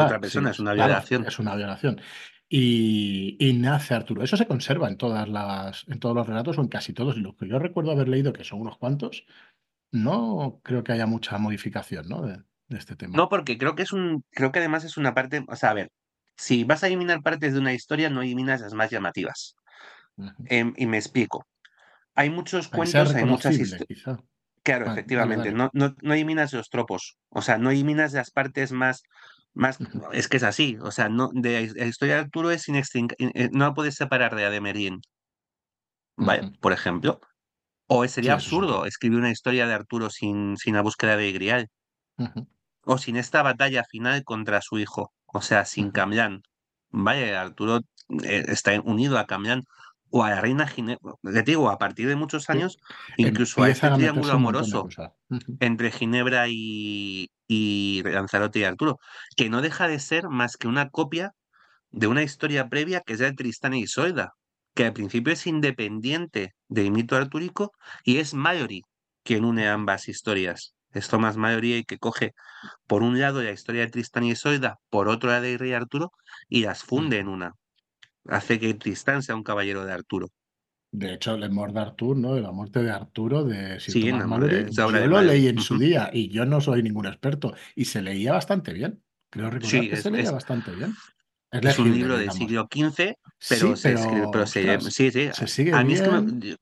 otra 0.06 0.19
persona, 0.19 0.52
es 0.52 0.60
una 0.60 0.76
violación. 0.76 1.26
es 1.26 1.39
una 1.39 1.56
violación. 1.56 2.00
Y, 2.48 3.38
y, 3.39 3.54
nace 3.54 3.95
Arturo. 3.95 4.22
Eso 4.22 4.38
se 4.38 4.45
conserva 4.45 4.88
en 4.88 4.98
todas 4.98 5.28
las, 5.28 5.88
en 5.88 6.00
todos 6.00 6.15
los 6.15 6.28
relatos 6.28 6.60
o 6.60 6.62
en 6.62 6.67
casi 6.67 6.93
todos. 6.93 7.17
Y 7.17 7.22
lo 7.22 7.36
que 7.36 7.48
yo 7.48 7.58
recuerdo 7.58 7.89
haber 7.89 8.08
leído, 8.08 8.34
que 8.34 8.43
son 8.43 8.62
unos 8.62 8.78
cuantos, 8.78 9.26
no 9.91 10.62
creo 10.63 10.84
que 10.84 10.91
haya 10.91 11.08
mucha 11.08 11.39
modificación, 11.39 12.08
¿no? 12.08 12.22
De, 12.22 12.38
de 12.67 12.78
este 12.78 12.95
tema. 12.95 13.17
No, 13.17 13.30
porque 13.30 13.58
creo 13.58 13.74
que 13.74 13.82
es 13.82 13.93
un, 13.93 14.24
creo 14.30 14.52
que 14.52 14.60
además 14.60 14.84
es 14.84 14.95
una 14.98 15.15
parte, 15.15 15.43
o 15.48 15.56
sea, 15.56 15.72
a 15.72 15.74
ver, 15.74 15.91
si 16.39 16.63
vas 16.63 16.84
a 16.84 16.88
eliminar 16.88 17.21
partes 17.21 17.54
de 17.54 17.60
una 17.60 17.73
historia, 17.73 18.10
no 18.10 18.21
eliminas 18.21 18.62
las 18.62 18.73
más 18.73 18.89
llamativas. 18.89 19.58
Em, 20.45 20.73
y 20.78 20.86
me 20.86 20.97
explico. 20.97 21.45
Hay 22.15 22.30
muchos 22.30 22.69
cuentos, 22.69 23.13
hay 23.13 23.25
muchas 23.25 23.58
historias. 23.58 24.19
Claro, 24.63 24.86
ah, 24.88 24.93
efectivamente. 24.93 25.52
No, 25.52 25.69
no, 25.73 25.95
no, 26.02 26.13
eliminas 26.13 26.54
los 26.54 26.69
tropos. 26.69 27.17
O 27.30 27.41
sea, 27.41 27.58
no 27.58 27.71
eliminas 27.71 28.13
las 28.13 28.32
partes 28.32 28.71
más. 28.71 29.04
más 29.54 29.80
Es 30.13 30.30
que 30.30 30.38
es 30.38 30.43
así. 30.43 30.78
O 30.82 30.91
sea, 30.91 31.10
no, 31.10 31.30
de 31.34 31.73
la 31.75 31.86
historia 31.86 32.15
de 32.15 32.21
Arturo 32.21 32.52
es 32.52 32.69
eh, 32.69 33.49
No 33.52 33.65
la 33.65 33.73
puedes 33.73 33.95
separar 33.95 34.34
de 34.36 34.45
Ademerien. 34.45 35.02
Vale, 36.15 36.52
por 36.62 36.71
ejemplo. 36.71 37.19
O 37.88 38.08
sería 38.08 38.34
absurdo 38.34 38.86
escribir 38.86 39.19
una 39.19 39.32
historia 39.32 39.67
de 39.67 39.73
Arturo 39.73 40.10
sin, 40.10 40.56
sin 40.56 40.75
la 40.75 40.82
búsqueda 40.82 41.17
de 41.17 41.32
Grial. 41.34 41.67
O 42.86 42.97
sin 42.97 43.17
esta 43.17 43.41
batalla 43.41 43.84
final 43.84 44.23
contra 44.23 44.62
su 44.62 44.80
hijo. 44.80 45.12
O 45.34 45.42
sea, 45.42 45.65
sin 45.65 45.92
Camlan. 45.92 46.44
Vaya, 46.89 47.42
Arturo 47.42 47.82
eh, 48.24 48.46
está 48.48 48.80
unido 48.82 49.18
a 49.18 49.28
Camlan 49.28 49.63
o 50.10 50.24
a 50.24 50.32
la 50.32 50.42
reina 50.42 50.68
Ginebra. 50.68 51.13
Le 51.22 51.44
digo, 51.44 51.70
a 51.70 51.78
partir 51.78 52.08
de 52.08 52.15
muchos 52.15 52.50
años, 52.50 52.78
incluso 53.18 53.62
a 53.63 53.70
este 53.70 53.89
triángulo 53.92 54.34
amoroso 54.34 54.88
entre 55.60 55.92
Ginebra 55.92 56.48
y, 56.48 57.30
y 57.48 58.02
Lanzarote 58.04 58.60
y 58.60 58.63
Arturo, 58.63 59.00
que 59.36 59.50
no 59.50 59.62
deja 59.62 59.88
de 59.88 60.00
ser 60.00 60.30
más 60.30 60.58
que 60.58 60.68
una 60.68 60.89
copia 60.89 61.34
de 61.92 62.08
una 62.08 62.24
historia 62.24 62.70
previa 62.70 63.02
que 63.02 63.13
es 63.13 63.20
de 63.20 63.34
Tristán 63.34 63.74
y 63.74 63.84
Isolda, 63.84 64.34
que 64.74 64.86
al 64.86 64.94
principio 64.94 65.34
es 65.34 65.46
independiente 65.46 66.56
del 66.68 66.92
mito 66.92 67.15
artúrico 67.15 67.72
y 68.04 68.18
es 68.18 68.34
Mallory 68.34 68.84
quien 69.24 69.46
une 69.46 69.68
ambas 69.68 70.08
historias 70.08 70.74
es 70.93 71.08
Tomás 71.08 71.38
mayoría 71.38 71.78
y 71.78 71.84
que 71.84 71.97
coge 71.97 72.34
por 72.88 73.04
un 73.04 73.19
lado 73.19 73.41
la 73.41 73.52
historia 73.52 73.82
de 73.82 73.91
Tristán 73.91 74.23
y 74.23 74.32
Isolda, 74.32 74.80
por 74.89 75.08
otro 75.08 75.30
la 75.30 75.41
de 75.41 75.58
Rey 75.58 75.73
Arturo, 75.73 76.12
y 76.47 76.62
las 76.62 76.84
funde 76.84 77.19
en 77.19 77.28
una. 77.28 77.54
Hace 78.25 78.60
que 78.60 78.73
Tristán 78.73 79.23
sea 79.23 79.36
un 79.36 79.43
caballero 79.43 79.86
de 79.86 79.93
Arturo. 79.93 80.30
De 80.91 81.13
hecho, 81.13 81.36
el 81.36 81.43
amor 81.43 81.71
de 81.71 81.82
Arturo, 81.82 82.19
¿no? 82.19 82.39
La 82.39 82.52
muerte 82.52 82.82
de 82.82 82.91
Arturo 82.91 83.43
de 83.43 83.80
Sir 83.80 83.93
sí, 83.93 84.02
yo 84.02 85.08
lo 85.08 85.21
leí 85.21 85.47
en 85.47 85.60
su 85.60 85.78
día 85.78 86.10
y 86.12 86.30
yo 86.30 86.45
no 86.45 86.62
soy 86.62 86.82
ningún 86.82 87.06
experto 87.06 87.54
y 87.75 87.86
se 87.86 88.02
leía 88.02 88.34
bastante 88.34 88.73
bien. 88.73 89.04
Creo 89.30 89.52
recordar 89.52 89.84
sí, 89.84 89.89
que 89.89 89.97
se 89.97 90.10
leía 90.10 90.32
bastante 90.32 90.71
bien. 90.71 90.95
Es, 91.52 91.80
un 91.80 91.91
libro 91.91 92.17
del 92.17 92.32
siglo 92.32 92.67
XV, 92.71 93.15
pero, 93.49 93.75
sí, 93.75 93.89
pero, 94.32 94.45
se, 94.45 94.80
sí, 94.91 95.12
sí. 95.12 95.30
Se 95.34 95.47
sigue 95.47 95.73
a 95.73 95.84
mí 95.84 95.93
es 95.93 96.02
que 96.02 96.58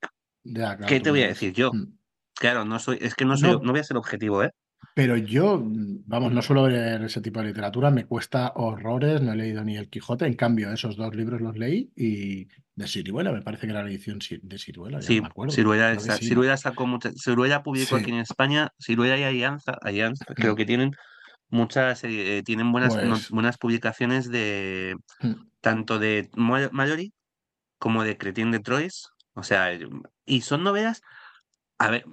¿Qué 0.88 1.00
te 1.02 1.10
voy 1.10 1.24
a 1.24 1.28
decir 1.28 1.54
yo? 1.54 1.72
Mm. 1.74 1.97
Claro, 2.40 2.66
no 2.66 2.80
soy, 2.80 2.98
es 3.02 3.16
que 3.16 3.26
no 3.26 3.38
soy, 3.38 3.52
no, 3.52 3.72
voy 3.72 3.80
a 3.80 3.84
ser 3.84 3.98
objetivo, 3.98 4.44
¿eh? 4.44 4.52
Pero 4.94 5.18
yo, 5.18 5.62
vamos, 5.64 6.32
no 6.32 6.42
suelo 6.42 6.68
leer 6.68 7.04
ese 7.04 7.22
tipo 7.22 7.40
de 7.40 7.48
literatura, 7.48 7.92
me 7.92 8.06
cuesta 8.06 8.54
horrores, 8.56 9.22
no 9.22 9.34
he 9.34 9.36
leído 9.36 9.64
ni 9.64 9.76
El 9.78 9.90
Quijote, 9.90 10.26
en 10.26 10.36
cambio, 10.36 10.72
esos 10.72 10.96
dos 10.98 11.16
libros 11.16 11.42
los 11.42 11.58
leí 11.58 11.92
y 11.96 12.48
de 12.76 12.88
Siruela, 12.88 13.32
me 13.32 13.42
parece 13.42 13.66
que 13.66 13.74
era 13.74 13.84
la 13.84 13.90
edición 13.90 14.20
de 14.42 14.58
Siruela, 14.58 15.02
sí, 15.02 15.20
me 15.22 15.28
acuerdo. 15.28 15.52
Siruela, 15.52 16.58
sacó 16.58 16.88
muchas, 16.88 17.16
Siruela 17.18 17.64
publicó 17.64 17.96
aquí 17.96 18.12
en 18.12 18.20
España, 18.20 18.70
Siruela 18.78 19.18
y 19.18 19.24
Alianza, 19.24 19.78
Alianza 19.82 20.26
creo 20.36 20.54
mm. 20.54 20.58
que 20.58 20.66
tienen 20.66 20.92
muchas, 21.50 22.04
eh, 22.04 22.44
tienen 22.46 22.72
buenas, 22.72 22.96
pues 22.96 23.30
buenas 23.30 23.58
publicaciones 23.58 24.30
de 24.30 24.96
mm. 25.22 25.34
tanto 25.62 26.00
de 26.00 26.30
Mallory 26.36 27.14
como 27.80 28.04
de 28.04 28.18
Cretín 28.18 28.52
de 28.52 28.60
Troyes, 28.60 29.10
o 29.34 29.44
sea, 29.44 29.78
y 30.26 30.42
son 30.42 30.64
novelas 30.64 31.02
a 31.78 31.90
ver, 31.90 32.06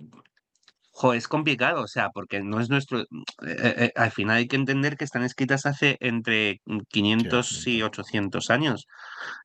es 1.14 1.28
complicado, 1.28 1.82
o 1.82 1.88
sea, 1.88 2.10
porque 2.10 2.40
no 2.40 2.60
es 2.60 2.70
nuestro. 2.70 3.00
Eh, 3.00 3.06
eh, 3.42 3.74
eh, 3.76 3.92
al 3.96 4.12
final 4.12 4.36
hay 4.36 4.46
que 4.46 4.56
entender 4.56 4.96
que 4.96 5.04
están 5.04 5.24
escritas 5.24 5.66
hace 5.66 5.96
entre 6.00 6.60
500 6.88 7.66
y 7.66 7.82
800 7.82 8.50
años. 8.50 8.86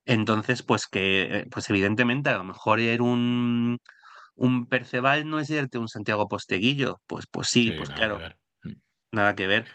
Entonces, 0.06 0.64
pues 0.64 0.88
que, 0.88 1.46
pues 1.52 1.70
evidentemente, 1.70 2.30
a 2.30 2.38
lo 2.38 2.44
mejor 2.44 2.80
era 2.80 3.04
un, 3.04 3.80
un 4.36 4.68
Perceval 4.68 5.28
no 5.28 5.40
es 5.40 5.50
irte 5.50 5.80
un 5.80 5.88
Santiago 5.90 6.28
Posteguillo. 6.28 7.02
Pues, 7.08 7.26
pues 7.30 7.50
sí, 7.50 7.72
pues 7.72 7.90
claro, 7.90 8.20
mm. 8.64 8.72
nada 9.12 9.36
que 9.36 9.48
ver. 9.48 9.66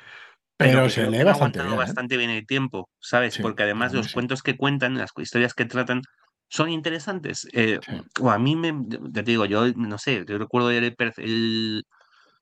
Pero, 0.56 0.88
se 0.88 1.10
lee 1.10 1.24
bastante 1.24 1.60
bien. 1.60 1.76
bastante 1.76 2.16
bien 2.16 2.30
el 2.30 2.46
tiempo, 2.46 2.88
¿sabes? 3.00 3.38
porque 3.38 3.64
además 3.64 3.92
los 3.92 4.12
cuentos 4.12 4.40
que 4.40 4.56
cuentan, 4.56 4.96
las 4.96 5.10
historias 5.18 5.52
que 5.52 5.64
tratan, 5.64 6.02
son 6.48 6.70
interesantes. 6.70 7.48
Eh, 7.52 7.80
o 8.20 8.30
a 8.30 8.38
mí 8.38 8.56
me, 8.56 8.74
te 9.12 9.22
digo, 9.22 9.44
yo 9.46 9.72
no 9.74 9.98
sé, 9.98 10.24
yo 10.26 10.38
recuerdo 10.38 10.70
el, 10.70 10.94
el, 11.16 11.84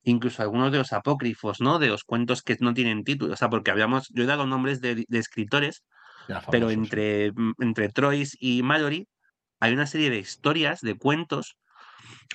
incluso 0.03 0.41
algunos 0.41 0.71
de 0.71 0.77
los 0.77 0.93
apócrifos, 0.93 1.61
¿no? 1.61 1.79
De 1.79 1.87
los 1.87 2.03
cuentos 2.03 2.41
que 2.41 2.57
no 2.59 2.73
tienen 2.73 3.03
título, 3.03 3.33
o 3.33 3.37
sea, 3.37 3.49
porque 3.49 3.71
habíamos, 3.71 4.09
yo 4.09 4.23
he 4.23 4.27
dado 4.27 4.45
nombres 4.45 4.81
de, 4.81 5.05
escritores, 5.09 5.83
pero 6.51 6.69
entre, 6.69 7.31
mm, 7.31 7.53
entre 7.59 7.89
Troyes 7.89 8.37
y 8.39 8.63
Mallory 8.63 9.07
hay 9.59 9.73
una 9.73 9.87
serie 9.87 10.09
de 10.09 10.19
historias, 10.19 10.81
de 10.81 10.97
cuentos, 10.97 11.57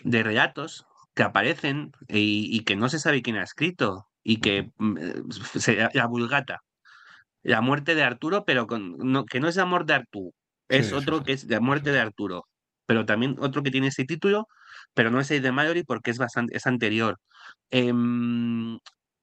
de 0.05 0.23
relatos 0.23 0.87
que 1.15 1.23
aparecen 1.23 1.93
y, 2.09 2.61
que 2.65 2.77
no 2.77 2.89
se 2.89 2.99
sabe 2.99 3.23
quién 3.23 3.37
ha 3.37 3.43
escrito 3.43 4.07
y 4.23 4.41
que 4.41 4.71
mm, 4.79 4.99
eh, 4.99 5.15
se, 5.59 5.89
la 5.93 6.07
vulgata. 6.07 6.61
La 7.43 7.61
muerte 7.61 7.95
de 7.95 8.03
Arturo, 8.03 8.45
pero 8.45 8.67
con, 8.67 8.97
no, 8.99 9.25
que 9.25 9.41
no 9.41 9.49
es 9.49 9.57
el 9.57 9.63
amor 9.63 9.87
de 9.87 9.95
Arturo, 9.95 10.33
es 10.69 10.93
otro 10.93 11.23
que 11.23 11.33
es 11.33 11.45
La 11.45 11.61
muerte 11.61 11.93
de 11.93 12.01
Arturo, 12.01 12.45
pero 12.87 13.07
también 13.07 13.37
otro 13.41 13.63
que 13.63 13.71
tiene 13.71 13.89
ese 13.89 14.05
título, 14.05 14.49
pero 14.95 15.11
no 15.11 15.21
es 15.21 15.31
el 15.31 15.43
de 15.43 15.53
Mallory 15.53 15.85
porque 15.85 16.11
es 16.11 16.19
bastante, 16.19 16.57
es 16.57 16.67
anterior. 16.67 17.19
Em, 17.71 18.79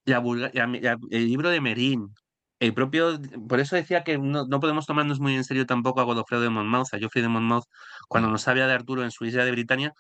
el 0.05 1.25
libro 1.27 1.49
de 1.49 1.61
Merín, 1.61 2.13
el 2.59 2.73
propio, 2.73 3.19
por 3.49 3.59
eso 3.59 3.75
decía 3.75 4.03
que 4.03 4.17
no, 4.17 4.47
podemos 4.59 4.85
tomarnos 4.85 5.19
muy 5.19 5.35
en 5.35 5.43
serio 5.43 5.65
tampoco 5.65 5.99
a 6.01 6.03
Godofredo 6.03 6.41
de 6.43 6.49
Monmouth, 6.49 6.93
a 6.93 6.99
Geoffrey 6.99 7.21
de 7.21 7.29
Monmouth, 7.29 7.65
cuando 8.07 8.29
nos 8.29 8.47
habla 8.47 8.67
de 8.67 8.73
Arturo 8.73 9.03
en 9.03 9.11
su 9.11 9.25
isla 9.25 9.45
de 9.45 9.51
Britania, 9.51 9.93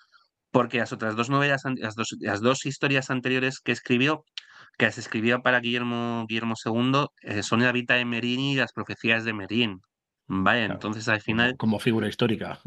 porque 0.51 0.79
las 0.79 0.93
otras 0.93 1.15
dos 1.15 1.29
novelas, 1.29 1.63
las 1.77 1.95
dos, 1.95 2.15
las 2.19 2.41
dos 2.41 2.65
historias 2.65 3.09
anteriores 3.09 3.59
que 3.59 3.71
escribió, 3.73 4.23
que 4.77 4.85
las 4.85 4.97
escribió 4.97 5.41
para 5.41 5.59
Guillermo, 5.59 6.25
Guillermo 6.29 6.55
II, 6.63 7.07
eh, 7.23 7.43
son 7.43 7.61
la 7.63 7.71
vida 7.71 7.95
de 7.95 8.05
Merín 8.05 8.39
y 8.39 8.55
las 8.55 8.73
profecías 8.73 9.25
de 9.25 9.33
Merín. 9.33 9.81
Vaya, 10.27 10.65
entonces 10.65 11.07
al 11.07 11.21
final... 11.21 11.55
Como, 11.57 11.79
figura 11.79 12.07
histórica. 12.07 12.59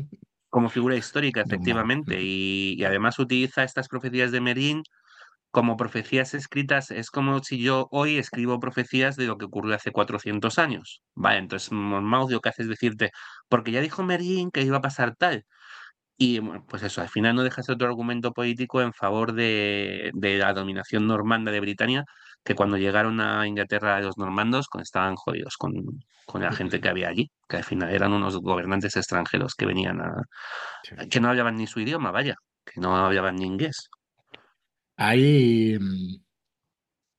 Como 0.49 0.69
figura 0.69 0.97
histórica, 0.97 1.43
efectivamente. 1.43 2.19
Y, 2.21 2.83
además 2.85 3.19
utiliza 3.19 3.65
estas 3.65 3.89
profecías 3.89 4.31
de 4.33 4.41
Merín 4.41 4.83
como 5.51 5.77
profecías 5.79 6.35
escritas, 6.35 6.91
es 6.91 7.11
como 7.11 7.43
si 7.43 7.59
yo 7.59 7.89
hoy 7.91 8.19
escribo 8.19 8.61
profecías 8.61 9.17
de 9.17 9.27
lo 9.27 9.39
que 9.39 9.47
ocurrió 9.47 9.75
hace 9.75 9.93
400 9.93 10.59
años. 10.59 11.03
Vale, 11.15 11.39
entonces 11.39 11.73
Monmouth 11.73 12.31
lo 12.31 12.41
que 12.41 12.51
hace 12.51 12.63
es 12.63 12.69
decirte, 12.69 13.13
porque 13.49 13.73
ya 13.73 13.81
dijo 13.81 14.03
Merlin 14.05 14.51
que 14.51 14.63
iba 14.63 14.77
a 14.77 14.83
pasar 14.83 15.17
tal. 15.17 15.47
Y 16.21 16.41
pues 16.41 16.83
eso, 16.83 17.01
al 17.01 17.09
final 17.09 17.37
no 17.37 17.45
deja 17.45 17.63
ser 17.63 17.77
otro 17.77 17.87
argumento 17.87 18.33
político 18.33 18.83
en 18.83 18.93
favor 18.93 19.33
de, 19.35 20.11
la 20.15 20.53
dominación 20.53 21.07
normanda 21.07 21.53
de 21.53 21.61
Britania, 21.61 22.05
que 22.45 22.55
cuando 22.55 22.77
llegaron 22.77 23.21
a 23.21 23.47
Inglaterra 23.47 24.01
los 24.01 24.17
normandos 24.17 24.69
estaban 24.81 25.17
jodidos 25.17 25.57
con, 25.57 25.75
la 26.35 26.53
gente 26.53 26.81
que 26.81 26.89
había 26.89 27.09
allí, 27.09 27.31
que 27.49 27.59
al 27.59 27.65
final 27.65 27.91
eran 27.91 28.13
unos 28.13 28.37
gobernantes 28.39 28.97
extranjeros 28.97 29.55
que 29.55 29.67
venían 29.67 30.01
a... 30.01 30.23
que 31.11 31.21
no 31.21 31.29
hablaban 31.29 31.57
ni 31.57 31.67
su 31.67 31.81
idioma, 31.81 32.11
vaya, 32.11 32.37
que 32.65 32.81
no 32.81 32.97
hablaban 32.97 33.37
ni 33.37 33.47
inglés. 33.47 33.89
Hay 34.97 35.79
mm, 35.79 36.21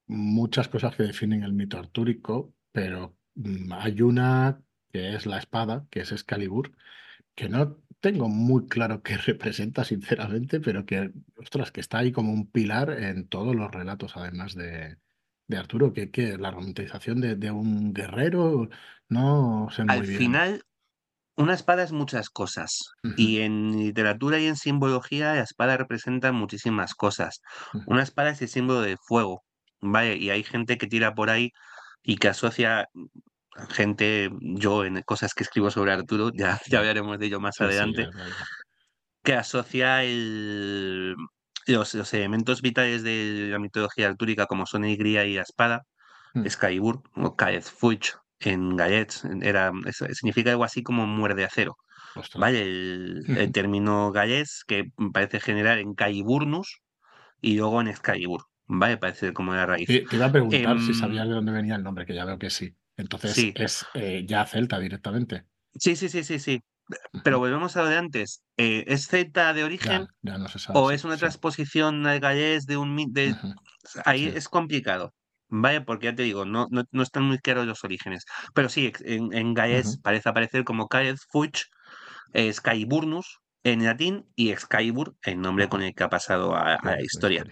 muchas 0.07 0.67
cosas 0.67 0.95
que 0.95 1.03
definen 1.03 1.43
el 1.43 1.53
mito 1.53 1.77
artúrico, 1.77 2.53
pero 2.71 3.15
mm, 3.35 3.71
hay 3.73 4.01
una 4.01 4.61
que 4.91 5.15
es 5.15 5.25
la 5.25 5.37
espada, 5.37 5.85
que 5.89 6.01
es 6.01 6.11
Excalibur, 6.11 6.71
que 7.35 7.49
no 7.49 7.77
tengo 7.99 8.29
muy 8.29 8.67
claro 8.67 9.01
qué 9.03 9.17
representa, 9.17 9.83
sinceramente, 9.83 10.59
pero 10.59 10.85
que, 10.85 11.11
ostras, 11.37 11.71
que 11.71 11.81
está 11.81 11.99
ahí 11.99 12.11
como 12.11 12.31
un 12.33 12.49
pilar 12.49 12.91
en 12.91 13.27
todos 13.27 13.55
los 13.55 13.71
relatos, 13.71 14.17
además 14.17 14.55
de, 14.55 14.97
de 15.49 15.57
Arturo, 15.57 15.91
que, 15.91 16.11
que 16.11 16.37
la 16.37 16.51
romantización 16.51 17.19
de, 17.19 17.51
un 17.51 17.91
guerrero, 17.91 18.69
no 19.09 19.67
sé 19.71 19.83
muy 19.83 19.95
Al 19.95 20.05
final, 20.05 20.63
una 21.35 21.55
espada 21.55 21.83
es 21.83 21.91
muchas 21.91 22.29
cosas. 22.29 22.93
Y 23.17 23.39
en 23.39 23.71
literatura 23.71 24.39
y 24.39 24.45
en 24.45 24.55
simbología, 24.55 25.33
la 25.33 25.41
espada 25.41 25.75
representa 25.75 26.31
muchísimas 26.31 26.93
cosas. 26.93 27.41
Una 27.87 28.03
espada 28.03 28.29
es 28.29 28.41
el 28.43 28.47
símbolo 28.47 28.81
de 28.81 28.97
fuego, 29.07 29.43
¿vale? 29.81 30.17
Y 30.17 30.29
hay 30.29 30.43
gente 30.43 30.77
que 30.77 30.87
tira 30.87 31.15
por 31.15 31.31
ahí 31.31 31.51
y 32.03 32.17
que 32.17 32.27
asocia 32.27 32.87
gente, 33.71 34.29
yo 34.39 34.85
en 34.85 35.01
cosas 35.01 35.33
que 35.33 35.43
escribo 35.43 35.71
sobre 35.71 35.93
Arturo, 35.93 36.31
ya, 36.31 36.61
ya 36.67 36.77
hablaremos 36.77 37.17
de 37.17 37.25
ello 37.25 37.39
más 37.39 37.59
adelante, 37.59 38.07
que 39.23 39.33
asocia 39.33 40.03
el, 40.03 41.15
los, 41.73 42.13
elementos 42.13 42.61
vitales 42.61 43.03
de 43.03 43.47
la 43.51 43.59
mitología 43.59 44.07
artúrica 44.07 44.45
como 44.45 44.65
son 44.65 44.85
el 44.85 44.97
gría 44.97 45.25
y 45.25 45.35
la 45.35 45.43
espada, 45.43 45.85
mm. 46.33 46.47
Skybur 46.47 47.01
o 47.15 47.35
Fuch 47.61 48.13
en 48.41 48.75
gallets, 48.75 49.25
era, 49.41 49.71
significa 50.13 50.51
algo 50.51 50.63
así 50.63 50.83
como 50.83 51.05
muerde 51.05 51.43
acero. 51.43 51.77
¿Vale? 52.35 52.63
El, 52.63 53.51
término 53.53 54.11
gallés 54.11 54.63
que 54.67 54.91
parece 55.13 55.39
generar 55.39 55.77
en 55.77 55.93
Caiburnus 55.93 56.81
y 57.41 57.55
luego 57.55 57.81
en 57.81 57.95
Skybur. 57.95 58.45
¿Vale? 58.67 58.97
Parece 58.97 59.33
como 59.33 59.53
la 59.53 59.65
raíz. 59.65 59.87
Te, 59.87 60.05
iba 60.11 60.25
a 60.25 60.31
preguntar 60.31 60.79
si 60.79 60.91
em, 60.91 60.93
sabías 60.93 61.27
de 61.27 61.33
dónde 61.33 61.51
venía 61.51 61.75
el 61.75 61.83
nombre, 61.83 62.05
que 62.05 62.13
ya 62.13 62.25
veo 62.25 62.37
que 62.37 62.49
sí. 62.49 62.75
Entonces 62.97 63.37
es 63.55 63.85
eh, 63.93 64.25
ya 64.27 64.45
celta 64.45 64.77
directamente. 64.77 65.45
Sí, 65.75 65.95
sí, 65.95 66.09
sí, 66.09 66.23
sí, 66.23 66.37
sí. 66.37 66.61
Pero 67.23 67.39
volvemos 67.39 67.75
a 67.77 67.83
lo 67.83 67.89
de 67.89 67.97
antes. 67.97 68.43
Eh, 68.57 68.83
¿Es 68.87 69.07
celta 69.07 69.53
de 69.53 69.63
origen? 69.63 70.07
¿O 70.73 70.91
es 70.91 71.03
una 71.03 71.17
transposición 71.17 72.05
al 72.07 72.19
gallés 72.19 72.65
de 72.65 72.77
un... 72.77 72.95
De... 73.11 73.35
Ahí 74.05 74.31
es 74.33 74.49
complicado. 74.49 75.13
¿Vale? 75.51 75.81
Porque 75.81 76.07
ya 76.07 76.15
te 76.15 76.23
digo, 76.23 76.45
no, 76.45 76.67
no, 76.69 77.03
están 77.03 77.23
muy 77.23 77.39
claros 77.39 77.65
los 77.65 77.83
orígenes. 77.83 78.25
Pero 78.53 78.69
sí, 78.69 78.91
en, 79.01 79.33
en 79.33 79.53
gallés 79.53 79.99
parece 80.01 80.29
aparecer 80.29 80.63
como 80.63 80.87
Caez 80.87 81.21
Fuch, 81.31 81.63
eh, 82.33 82.53
Skyburnus 82.53 83.39
en 83.63 83.83
latín 83.83 84.25
y 84.35 84.51
Excalibur, 84.51 85.15
el 85.23 85.41
nombre 85.41 85.67
con 85.67 85.81
el 85.81 85.93
que 85.93 86.03
ha 86.03 86.09
pasado 86.09 86.55
a, 86.55 86.77
la 86.83 87.01
historia. 87.01 87.45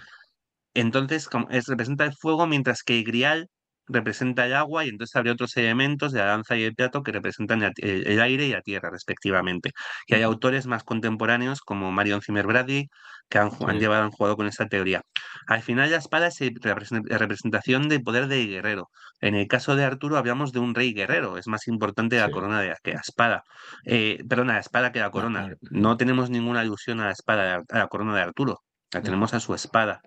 Entonces, 0.73 1.27
es, 1.49 1.65
representa 1.67 2.05
el 2.05 2.13
fuego, 2.13 2.47
mientras 2.47 2.83
que 2.83 3.01
Grial 3.01 3.49
representa 3.87 4.45
el 4.45 4.53
agua 4.53 4.85
y 4.85 4.89
entonces 4.89 5.15
habría 5.15 5.33
otros 5.33 5.55
elementos 5.57 6.11
de 6.11 6.19
la 6.19 6.25
danza 6.25 6.55
y 6.57 6.63
el 6.63 6.75
teatro 6.75 7.03
que 7.03 7.11
representan 7.11 7.63
el, 7.63 8.21
aire 8.21 8.47
y 8.47 8.51
la 8.51 8.61
tierra, 8.61 8.89
respectivamente. 8.89 9.71
Y 10.07 10.15
hay 10.15 10.23
autores 10.23 10.67
más 10.67 10.83
contemporáneos 10.83 11.61
como 11.61 11.91
Marion 11.91 12.21
Zimmer 12.21 12.45
Bradley 12.47 12.89
que 13.29 13.39
han, 13.39 13.51
llevado, 13.79 14.03
han 14.03 14.11
jugado 14.11 14.37
con 14.37 14.47
esa 14.47 14.67
teoría. 14.67 15.01
Al 15.47 15.61
final, 15.61 15.91
la 15.91 15.97
espada 15.97 16.27
es 16.27 16.39
la 16.61 16.75
representación 17.17 17.89
del 17.89 18.01
poder 18.01 18.27
del 18.27 18.47
guerrero. 18.47 18.89
En 19.21 19.35
el 19.35 19.47
caso 19.47 19.75
de 19.75 19.83
Arturo, 19.83 20.17
hablamos 20.17 20.51
de 20.51 20.59
un 20.59 20.75
rey 20.75 20.93
guerrero, 20.93 21.37
es 21.37 21.47
más 21.47 21.67
importante 21.67 22.17
la 22.17 22.29
corona 22.29 22.61
de, 22.61 22.75
que 22.83 22.93
la 22.93 23.01
espada. 23.01 23.43
Eh, 23.85 24.23
perdona, 24.27 24.53
la 24.53 24.59
espada 24.59 24.91
que 24.91 24.99
la 24.99 25.11
corona. 25.11 25.53
No 25.71 25.97
tenemos 25.97 26.29
ninguna 26.29 26.61
alusión 26.61 26.99
a 26.99 27.05
la 27.05 27.11
espada, 27.11 27.63
a 27.67 27.77
la 27.77 27.87
corona 27.87 28.15
de 28.15 28.21
Arturo. 28.21 28.61
La 28.93 29.01
tenemos 29.01 29.33
a 29.33 29.39
su 29.39 29.53
espada. 29.53 30.01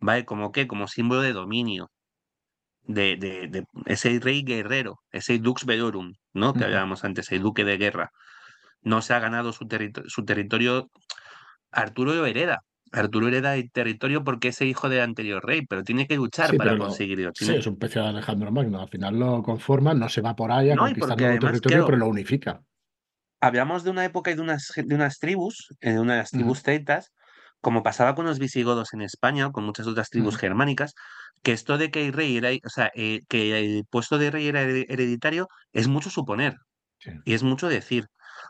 ¿Vale? 0.00 0.24
¿Como 0.24 0.52
qué? 0.52 0.66
Como 0.66 0.88
símbolo 0.88 1.22
de 1.22 1.32
dominio 1.32 1.90
de, 2.86 3.16
de, 3.16 3.64
ese 3.86 4.18
rey 4.20 4.42
guerrero, 4.42 5.00
ese 5.10 5.38
Dux 5.38 5.64
Velorum, 5.64 6.14
¿no? 6.32 6.54
Que 6.54 6.64
hablábamos 6.64 7.04
antes, 7.04 7.30
el 7.32 7.42
duque 7.42 7.64
de 7.64 7.76
guerra. 7.76 8.10
No 8.82 9.02
se 9.02 9.14
ha 9.14 9.18
ganado 9.18 9.52
su, 9.52 9.66
su 10.06 10.24
territorio. 10.24 10.90
Arturo 11.70 12.14
lo 12.14 12.26
hereda. 12.26 12.62
Arturo 12.92 13.28
hereda 13.28 13.56
el 13.56 13.70
territorio 13.70 14.22
porque 14.22 14.48
es 14.48 14.60
hijo 14.62 14.88
del 14.88 15.00
anterior 15.00 15.44
rey, 15.44 15.66
pero 15.66 15.82
tiene 15.82 16.06
que 16.06 16.16
luchar 16.16 16.56
para 16.56 16.78
conseguirlo. 16.78 17.32
Sí, 17.34 17.52
es 17.54 17.66
un 17.66 17.78
pecie 17.78 18.00
de 18.00 18.08
Alejandro 18.08 18.52
Magno. 18.52 18.80
Al 18.80 18.88
final 18.88 19.18
lo 19.18 19.42
conforma, 19.42 19.92
no 19.92 20.08
se 20.08 20.20
va 20.20 20.36
por 20.36 20.52
ahí 20.52 20.70
a 20.70 20.76
conquistar 20.76 21.18
nuevo 21.18 21.38
territorio, 21.38 21.84
pero 21.86 21.98
lo 21.98 22.08
unifica. 22.08 22.62
Hablamos 23.40 23.84
de 23.84 23.90
una 23.90 24.04
época 24.04 24.30
y 24.30 24.34
de 24.34 24.40
unas, 24.40 24.72
de 24.74 24.94
unas 24.94 25.18
tribus, 25.18 25.74
eh, 25.80 25.92
de 25.92 26.00
unas 26.00 26.30
tribus 26.30 26.62
celtas, 26.62 27.12
como 27.60 27.82
pasaba 27.82 28.14
con 28.14 28.24
los 28.24 28.38
visigodos 28.38 28.94
en 28.94 29.02
España 29.02 29.48
o 29.48 29.52
con 29.52 29.64
muchas 29.64 29.86
otras 29.86 30.08
tribus 30.08 30.36
germánicas, 30.36 30.94
que 31.42 31.52
esto 31.52 31.78
de 31.78 31.90
que 31.90 32.06
el 32.06 32.12
rey 32.12 32.36
era, 32.36 32.50
o 32.50 32.68
sea, 32.68 32.90
eh, 32.94 33.20
que 33.28 33.58
el 33.58 33.84
puesto 33.88 34.18
de 34.18 34.30
rey 34.30 34.48
era 34.48 34.62
hereditario 34.62 35.48
es 35.72 35.88
mucho 35.88 36.10
suponer 36.10 36.56
y 37.24 37.34
es 37.34 37.42
mucho 37.42 37.68
decir. 37.68 38.06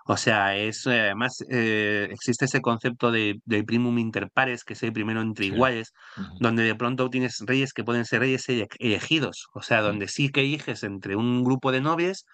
O 0.09 0.17
sea, 0.17 0.57
es 0.57 0.87
eh, 0.87 1.01
además 1.01 1.45
eh, 1.51 2.09
existe 2.11 2.45
ese 2.45 2.61
concepto 2.61 3.11
de, 3.11 3.41
primum 3.67 3.99
inter 3.99 4.31
pares, 4.33 4.65
que 4.65 4.75
es 4.75 4.83
el 4.83 4.93
primero 4.93 5.21
entre 5.21 5.47
iguales, 5.47 5.93
donde 6.41 6.63
de 6.65 6.75
pronto 6.75 7.11
tienes 7.11 7.39
reyes 7.47 7.73
que 7.73 7.85
pueden 7.85 8.05
ser 8.05 8.21
reyes 8.21 8.47
elegidos, 8.79 9.47
o 9.53 9.63
sea, 9.63 9.81
donde 9.83 10.09
sí 10.09 10.29
que 10.29 10.41
eliges 10.41 10.83
entre 10.83 11.17
un 11.17 11.45
grupo 11.45 11.73
de 11.73 11.81
nobles, 11.81 12.25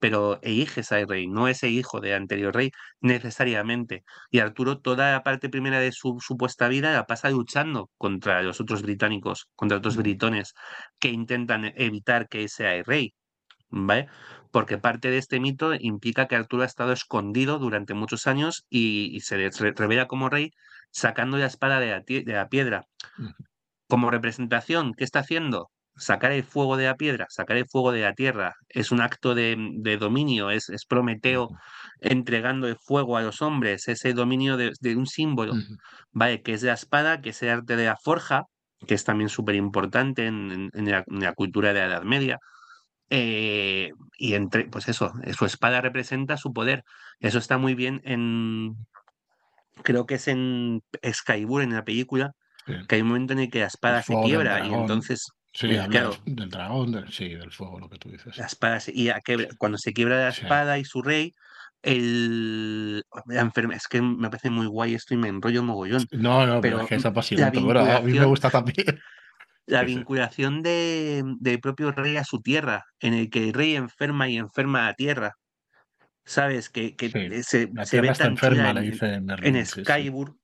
pero 0.00 0.40
eliges 0.42 0.92
al 0.92 1.06
rey, 1.08 1.28
no 1.28 1.46
ese 1.48 1.68
hijo 1.68 2.00
de 2.00 2.14
anterior 2.14 2.54
rey 2.54 2.72
necesariamente. 3.00 4.04
Y 4.30 4.40
Arturo 4.40 4.80
toda 4.80 5.12
la 5.12 5.22
parte 5.22 5.48
primera 5.48 5.78
de 5.78 5.92
su 5.92 6.18
supuesta 6.20 6.68
vida 6.68 6.92
la 6.92 7.06
pasa 7.06 7.30
luchando 7.30 7.90
contra 7.98 8.42
los 8.42 8.60
otros 8.60 8.82
británicos, 8.82 9.48
contra 9.54 9.78
otros 9.78 9.96
britones 9.96 10.54
que 10.98 11.10
intentan 11.10 11.72
evitar 11.76 12.28
que 12.28 12.48
sea 12.48 12.74
el 12.74 12.84
rey. 12.84 13.14
¿Vale? 13.72 14.08
Porque 14.50 14.78
parte 14.78 15.10
de 15.10 15.18
este 15.18 15.38
mito 15.38 15.74
implica 15.74 16.26
que 16.26 16.34
Arturo 16.34 16.64
ha 16.64 16.66
estado 16.66 16.92
escondido 16.92 17.58
durante 17.58 17.94
muchos 17.94 18.26
años 18.26 18.64
y, 18.68 19.20
se 19.20 19.36
revela 19.76 20.08
como 20.08 20.28
rey 20.28 20.50
sacando 20.90 21.38
la 21.38 21.46
espada 21.46 21.78
de 21.78 21.90
la, 21.90 22.00
de 22.00 22.32
la 22.32 22.48
piedra. 22.48 22.86
Como 23.88 24.10
representación, 24.10 24.94
¿qué 24.94 25.04
está 25.04 25.20
haciendo? 25.20 25.70
Sacar 26.00 26.32
el 26.32 26.42
fuego 26.42 26.76
de 26.76 26.86
la 26.86 26.96
piedra, 26.96 27.26
sacar 27.28 27.56
el 27.56 27.68
fuego 27.68 27.92
de 27.92 28.00
la 28.00 28.14
tierra, 28.14 28.54
es 28.68 28.90
un 28.90 29.00
acto 29.00 29.34
de, 29.34 29.56
dominio, 30.00 30.50
es, 30.50 30.70
Prometeo 30.88 31.50
entregando 32.00 32.66
el 32.66 32.76
fuego 32.76 33.16
a 33.16 33.22
los 33.22 33.42
hombres, 33.42 33.86
ese 33.88 34.14
dominio 34.14 34.56
de, 34.56 34.96
un 34.96 35.06
símbolo, 35.06 35.54
¿vale? 36.10 36.42
Que 36.42 36.54
es 36.54 36.62
la 36.62 36.72
espada, 36.72 37.20
que 37.20 37.30
es 37.30 37.42
el 37.42 37.50
arte 37.50 37.76
de 37.76 37.84
la 37.84 37.96
forja, 37.96 38.44
que 38.86 38.94
es 38.94 39.04
también 39.04 39.28
súper 39.28 39.54
importante 39.54 40.26
en, 40.26 40.70
la, 40.72 41.32
cultura 41.34 41.72
de 41.72 41.80
la 41.80 41.86
Edad 41.86 42.02
Media. 42.02 42.38
Eh, 43.10 43.90
y 44.18 44.34
entre, 44.34 44.64
pues 44.64 44.88
eso, 44.88 45.12
su 45.36 45.44
espada 45.44 45.80
representa 45.80 46.36
su 46.36 46.52
poder. 46.52 46.84
Eso 47.18 47.38
está 47.38 47.58
muy 47.58 47.74
bien 47.74 48.00
en, 48.04 48.74
creo 49.82 50.06
que 50.06 50.14
es 50.14 50.28
en 50.28 50.80
Skybur, 51.04 51.62
en 51.62 51.74
la 51.74 51.84
película, 51.84 52.32
que 52.88 52.94
hay 52.94 53.02
un 53.02 53.08
momento 53.08 53.32
en 53.32 53.40
el 53.40 53.50
que 53.50 53.60
la 53.60 53.66
espada 53.66 54.02
se 54.02 54.14
quiebra 54.22 54.64
y 54.66 54.72
entonces 54.72 55.32
Sí, 55.52 55.68
eh, 55.70 55.84
claro. 55.90 56.16
del 56.24 56.48
dragón, 56.48 57.06
sí, 57.10 57.30
del 57.30 57.50
fuego, 57.50 57.80
lo 57.80 57.88
que 57.88 57.98
tú 57.98 58.08
dices. 58.10 58.36
La 58.36 58.46
espada, 58.46 58.80
y 58.86 59.10
cuando 59.58 59.78
se 59.78 59.92
quiebra 59.92 60.16
la 60.16 60.28
espada 60.28 60.78
y 60.78 60.84
su 60.84 61.02
rey, 61.02 61.34
el, 61.82 63.04
la 63.26 63.52
es 63.74 63.88
que 63.88 64.00
me 64.02 64.28
parece 64.28 64.50
muy 64.50 64.66
guay 64.66 64.94
esto 64.94 65.14
y 65.14 65.16
me 65.16 65.28
enrollo 65.28 65.62
mogollón. 65.62 66.06
No, 66.12 66.46
no, 66.46 66.60
pero, 66.60 66.80
es 66.82 66.88
que 66.88 66.96
es 66.96 67.06
apasionante. 67.06 67.58
Bueno, 67.58 67.80
a 67.80 68.00
mí 68.00 68.12
me 68.12 68.24
gusta 68.24 68.50
también. 68.50 68.76
La 69.66 69.82
vinculación 69.84 70.62
de, 70.62 71.22
del 71.38 71.60
propio 71.60 71.92
rey 71.92 72.16
a 72.16 72.24
su 72.24 72.40
tierra, 72.40 72.86
en 72.98 73.14
el 73.14 73.30
que 73.30 73.44
el 73.44 73.52
rey 73.52 73.76
enferma 73.76 74.28
y 74.28 74.36
enferma 74.36 74.88
a 74.88 74.94
tierra. 74.94 75.34
¿Sabes? 76.24 76.70
Que, 76.70 76.96
que 76.96 77.10
se, 77.42 77.70
se, 77.84 78.00
ve 78.00 78.12
tan 78.12 78.32
enferma, 78.32 78.70
en, 78.70 78.82
dice 78.82 79.14
en 79.14 79.66
Skybur, 79.66 80.36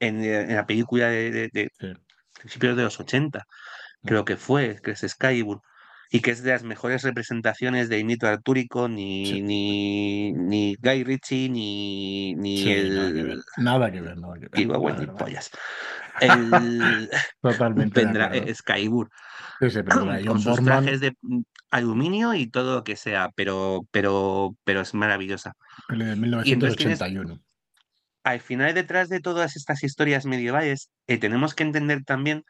en, 0.00 0.54
la 0.54 0.66
película 0.66 1.08
de, 1.08 1.30
de, 1.30 1.48
de 1.52 1.96
principios 2.38 2.76
de 2.76 2.84
los 2.84 2.98
80 2.98 3.46
creo 4.04 4.24
que 4.24 4.36
fue, 4.36 4.80
que 4.82 4.92
es 4.92 5.00
Skybur. 5.06 5.60
y 6.10 6.20
que 6.20 6.30
es 6.32 6.42
de 6.42 6.50
las 6.52 6.62
mejores 6.62 7.02
representaciones 7.02 7.88
de 7.88 8.04
mito 8.04 8.26
artúrico, 8.28 8.88
ni, 8.88 9.40
ni, 9.42 10.32
ni 10.32 10.76
Guy 10.76 11.04
Ritchie, 11.04 11.48
ni, 11.48 12.34
ni 12.34 12.56
Sí, 12.56 12.70
el... 12.72 12.94
nada 12.94 13.12
que 13.12 13.22
ver. 13.22 13.38
Nada 13.56 13.90
que 13.92 14.00
ver, 14.02 14.18
nada 14.18 14.34
que 14.34 14.48
ver. 14.48 14.50
Digo, 14.52 14.78
bueno, 14.78 15.16
pollas. 15.16 15.50
El... 16.20 17.08
Totalmente 17.42 18.04
vendrá 18.04 18.26
acuerdo. 18.26 18.48
eh, 18.50 18.54
Skybur 18.54 19.10
Sí, 19.60 19.70
sí, 19.70 19.80
con 20.26 20.40
sus 20.40 20.44
Borman, 20.44 20.64
trajes 20.64 21.00
de 21.00 21.16
mm, 21.22 21.42
aluminio 21.70 22.34
y 22.34 22.46
todo 22.48 22.76
lo 22.76 22.84
que 22.84 22.96
sea, 22.96 23.30
pero, 23.34 23.86
pero, 23.90 24.56
pero 24.64 24.80
es 24.82 24.94
maravillosa. 24.94 25.54
peli 25.86 26.04
de 26.04 26.16
Y 26.44 26.52
entonces 26.52 26.76
tienes, 26.76 27.00
1981. 27.00 27.40
al 28.24 28.40
final 28.40 28.74
detrás 28.74 29.08
de 29.08 29.20
todas 29.20 29.56
estas 29.56 29.82
historias 29.84 30.26
medievales, 30.26 30.90
eh, 31.06 31.18
tenemos 31.18 31.54
que 31.54 31.62
entender 31.64 32.04
también 32.04 32.44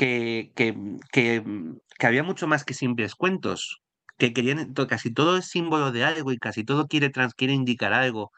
que, 0.00 0.50
que, 0.56 0.74
que, 1.12 1.42
mm, 1.42 1.78
que 1.98 2.06
había 2.06 2.22
mucho 2.22 2.46
más 2.46 2.64
que 2.64 2.72
simples 2.74 3.14
cuentos, 3.14 3.82
que 4.18 4.32
querían, 4.32 4.72
casi 4.88 5.12
todo 5.12 5.36
es 5.36 5.46
símbolo 5.46 5.92
de 5.92 6.04
algo 6.04 6.32
y 6.32 6.38
casi 6.38 6.64
todo 6.64 6.86
quiere, 6.88 7.10
trans, 7.10 7.34
quiere 7.34 7.52
indicar 7.52 7.92
algo. 7.92 8.32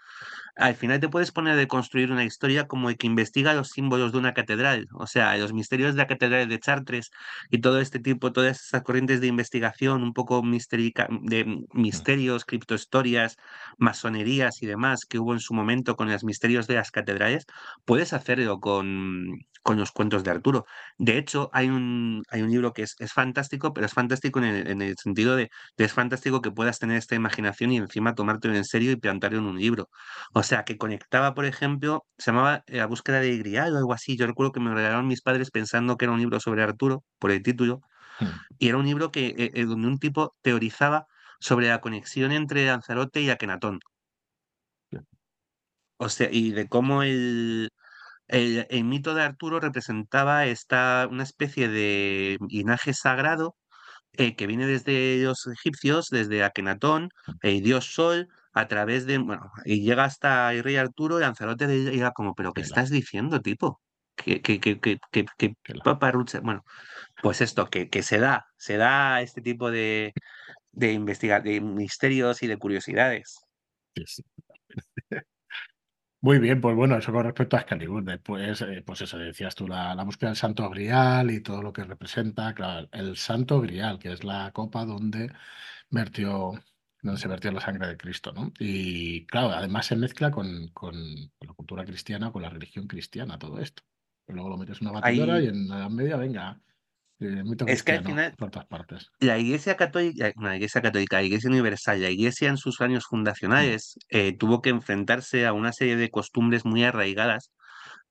Al 0.55 0.75
final 0.75 1.01
te 1.01 1.09
puedes 1.09 1.33
poner 1.33 1.57
de 1.57 1.67
construir 1.67 2.13
una 2.13 2.25
historia 2.25 2.67
como 2.67 2.91
el 2.91 2.99
que 2.99 3.07
investiga 3.07 3.55
los 3.55 3.71
símbolos 3.71 4.13
de 4.13 4.19
una 4.19 4.35
catedral, 4.35 4.87
o 4.93 5.07
sea, 5.07 5.35
los 5.39 5.55
misterios 5.55 5.95
de 5.95 5.99
la 6.03 6.07
catedral 6.07 6.47
de 6.47 6.59
Chartres 6.61 7.09
y 7.51 7.63
todo 7.63 7.81
este 7.81 8.01
tipo, 8.01 8.33
todas 8.33 8.61
esas 8.61 8.83
corrientes 8.83 9.23
de 9.23 9.29
investigación, 9.29 10.03
un 10.03 10.13
poco 10.13 10.43
mistérica- 10.43 11.09
de 11.23 11.47
misterios, 11.73 12.45
criptohistorias, 12.45 13.37
masonerías 13.79 14.61
y 14.63 14.67
demás 14.67 15.07
que 15.09 15.19
hubo 15.19 15.33
en 15.33 15.41
su 15.41 15.55
momento 15.55 15.97
con 15.97 16.11
los 16.11 16.23
misterios 16.23 16.67
de 16.67 16.75
las 16.75 16.91
catedrales, 16.91 17.47
puedes 17.87 18.13
hacerlo 18.13 18.61
con, 18.61 19.25
con 19.63 19.79
los 19.79 19.91
cuentos 19.91 20.23
de 20.23 20.33
Arturo. 20.33 20.67
De 20.99 21.17
hecho, 21.17 21.49
hay 21.55 21.69
un, 21.71 22.23
hay 22.31 22.43
un 22.43 22.51
libro 22.51 22.75
que 22.75 22.83
es, 22.83 22.95
es 22.99 23.13
fantástico, 23.13 23.73
pero 23.73 23.87
es 23.87 23.93
fantástico 23.95 24.39
en 24.39 24.45
el, 24.45 24.67
en 24.69 24.83
el 24.83 24.97
sentido 25.03 25.35
de, 25.35 25.49
de 25.79 25.85
es 25.87 25.93
fantástico 25.95 26.43
que 26.43 26.51
puedas 26.51 26.79
tener 26.79 26.99
esta 26.99 27.15
imaginación 27.15 27.73
y 27.73 27.79
encima 27.79 28.15
tomártelo 28.15 28.55
en 28.55 28.65
serio 28.67 28.93
y 28.93 28.97
plantarlo 28.97 29.39
en 29.39 29.45
un 29.47 29.59
libro. 29.59 29.89
O 30.35 30.42
sea, 30.43 30.65
que 30.65 30.79
conectaba, 30.79 31.35
por 31.35 31.45
ejemplo, 31.45 32.07
se 32.19 32.31
llamaba 32.31 32.63
eh, 32.67 32.79
La 32.79 32.87
búsqueda 32.87 33.21
de 33.21 33.37
Grial 33.39 33.75
o 33.75 33.79
algo 33.79 33.93
así. 33.93 34.17
Yo 34.17 34.27
recuerdo 34.27 34.53
que 34.53 34.61
me 34.61 34.75
regalaron 34.75 35.07
mis 35.09 35.23
padres 35.23 35.51
pensando 35.51 35.97
que 35.97 36.05
era 36.07 36.13
un 36.13 36.21
libro 36.21 36.41
sobre 36.41 36.63
Arturo, 36.63 37.05
por 37.19 37.31
el 37.31 37.43
título, 37.43 37.81
Hmm. 38.21 38.29
y 38.59 38.69
era 38.69 38.79
un 38.79 38.87
libro 38.87 39.11
que, 39.11 39.29
eh, 39.29 39.51
eh, 39.55 39.65
donde 39.65 39.89
un 39.89 39.99
tipo 39.99 40.37
teorizaba 40.43 41.07
sobre 41.41 41.69
la 41.69 41.81
conexión 41.81 42.33
entre 42.33 42.67
Lanzarote 42.67 43.23
y 43.23 43.31
Akenatón. 43.31 43.81
O 45.99 46.09
sea, 46.09 46.29
y 46.33 46.51
de 46.53 46.69
cómo 46.69 47.03
el, 47.03 47.71
el, 48.29 48.67
el 48.71 48.85
mito 48.85 49.15
de 49.15 49.23
Arturo 49.23 49.61
representaba 49.61 50.47
esta, 50.47 51.09
una 51.11 51.25
especie 51.25 51.69
de 51.69 52.39
linaje 52.49 52.95
sagrado 52.95 53.57
eh, 54.15 54.37
que 54.37 54.47
viene 54.49 54.67
desde 54.67 55.25
los 55.25 55.47
egipcios, 55.49 56.09
desde 56.11 56.45
Akenatón, 56.45 57.11
el 57.43 57.63
dios 57.63 57.95
Sol, 57.95 58.29
a 58.53 58.69
través 58.69 59.07
de, 59.07 59.19
bueno, 59.19 59.51
y 59.65 59.83
llega 59.83 60.05
hasta 60.05 60.53
rey 60.53 60.77
Arturo, 60.77 61.19
y 61.19 61.23
Lanzarote 61.23 61.67
le 61.67 61.91
llega 61.91 62.13
como, 62.13 62.35
pero 62.35 62.53
¿qué 62.53 62.61
estás 62.61 62.91
diciendo, 62.91 63.41
tipo? 63.41 63.81
¿Qué, 64.15 64.43
qué, 64.43 64.61
qué, 64.61 64.79
qué, 64.79 64.99
qué, 65.11 65.25
qué 65.37 65.55
tela. 65.63 65.83
paparrucha? 65.83 66.41
Bueno, 66.41 66.65
pues 67.23 67.41
esto, 67.41 67.69
que, 67.69 67.89
que 67.89 68.03
se 68.03 68.19
da, 68.19 68.47
se 68.57 68.77
da 68.77 69.23
este 69.23 69.41
tipo 69.41 69.71
de, 69.71 70.13
de 70.71 70.93
investigar, 70.93 71.43
de 71.43 71.61
misterios 71.61 72.43
y 72.43 72.47
de 72.47 72.59
curiosidades. 72.59 73.39
Sí, 73.97 74.05
sí. 74.07 74.23
Muy 76.21 76.39
bien, 76.39 76.61
pues 76.61 76.77
bueno, 76.77 76.97
eso 76.97 77.13
con 77.13 77.25
respecto 77.25 77.57
a 77.57 77.61
Excalibur. 77.61 78.05
Después, 78.05 78.61
eh, 78.63 78.83
pues 78.87 79.01
eso, 79.01 79.19
decías 79.19 79.57
tú, 79.57 79.67
la, 79.67 79.93
la 79.97 80.05
búsqueda 80.05 80.31
del 80.31 80.37
Santo 80.37 80.71
Grial 80.71 81.33
y 81.33 81.41
todo 81.41 81.63
lo 81.63 81.73
que 81.73 81.83
representa. 81.83 82.55
Claro, 82.55 82.89
el 82.93 83.17
Santo 83.17 83.61
Grial, 83.61 83.99
que 83.99 84.13
es 84.13 84.23
la 84.23 84.53
copa 84.53 84.85
donde 84.85 85.33
vertió, 85.91 86.53
donde 87.03 87.21
se 87.21 87.29
vertió 87.29 87.51
la 87.53 87.61
sangre 87.61 87.89
de 87.89 87.97
Cristo, 87.97 88.33
¿no? 88.33 88.53
Y 88.59 89.27
claro, 89.27 89.51
además 89.51 89.87
se 89.87 89.97
mezcla 89.97 90.31
con, 90.31 90.69
con 90.69 90.95
la 91.41 91.53
cultura 91.55 91.85
cristiana, 91.85 92.33
con 92.33 92.43
la 92.43 92.51
religión 92.51 92.87
cristiana, 92.87 93.39
todo 93.39 93.59
esto. 93.59 93.83
Y 94.29 94.33
luego 94.33 94.49
lo 94.49 94.57
metes 94.57 94.81
en 94.81 94.89
una 94.89 95.01
batidora 95.01 95.41
y 95.41 95.49
en 95.49 95.69
la 95.69 95.79
Edad 95.79 95.91
Media, 95.91 96.17
venga, 96.17 96.61
eh, 97.23 97.45
es 97.67 97.83
que 97.83 97.93
al 97.93 98.05
final 98.05 98.35
partes. 98.69 99.11
La 99.21 99.39
Iglesia 99.39 99.77
Católica, 99.77 100.33
la 100.41 100.57
Iglesia 100.57 100.83
Católica, 100.83 101.17
la 101.17 101.23
Iglesia 101.23 101.51
Universal, 101.51 102.01
la 102.01 102.11
Iglesia 102.11 102.49
en 102.49 102.57
sus 102.57 102.81
años 102.81 103.05
Mm, 103.05 103.09
fundacionales 103.11 103.99
eh, 104.09 104.37
tuvo 104.37 104.61
que 104.61 104.71
enfrentarse 104.71 105.47
a 105.47 105.53
una 105.53 105.73
serie 105.73 105.97
de 105.97 106.11
costumbres 106.11 106.65
muy 106.65 106.85
arraigadas 106.85 107.53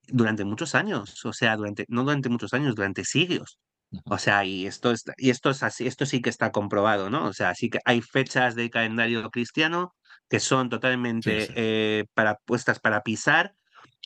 durante 0.08 0.46
muchos 0.46 0.76
años, 0.76 1.26
o 1.26 1.34
sea, 1.34 1.56
durante, 1.58 1.86
no 1.90 2.04
durante 2.04 2.30
muchos 2.30 2.54
años, 2.54 2.76
durante 2.76 3.04
siglos. 3.04 3.58
O 4.06 4.18
sea, 4.18 4.46
y 4.46 4.68
esto 4.68 4.92
es, 4.92 5.04
y 5.18 5.30
esto 5.30 5.50
es 5.50 5.64
así, 5.64 5.88
esto 5.88 6.06
sí 6.06 6.22
que 6.22 6.30
está 6.30 6.52
comprobado, 6.52 7.10
¿no? 7.10 7.26
O 7.26 7.34
sea, 7.34 7.56
sí 7.56 7.70
que 7.70 7.80
hay 7.86 8.02
fechas 8.02 8.56
del 8.56 8.70
calendario 8.70 9.30
cristiano 9.30 9.94
que 10.30 10.40
son 10.40 10.70
totalmente 10.70 11.48
sí. 11.48 11.54
eh, 11.56 12.06
para, 12.14 12.36
puestas 12.46 12.80
para 12.80 13.02
pisar 13.02 13.54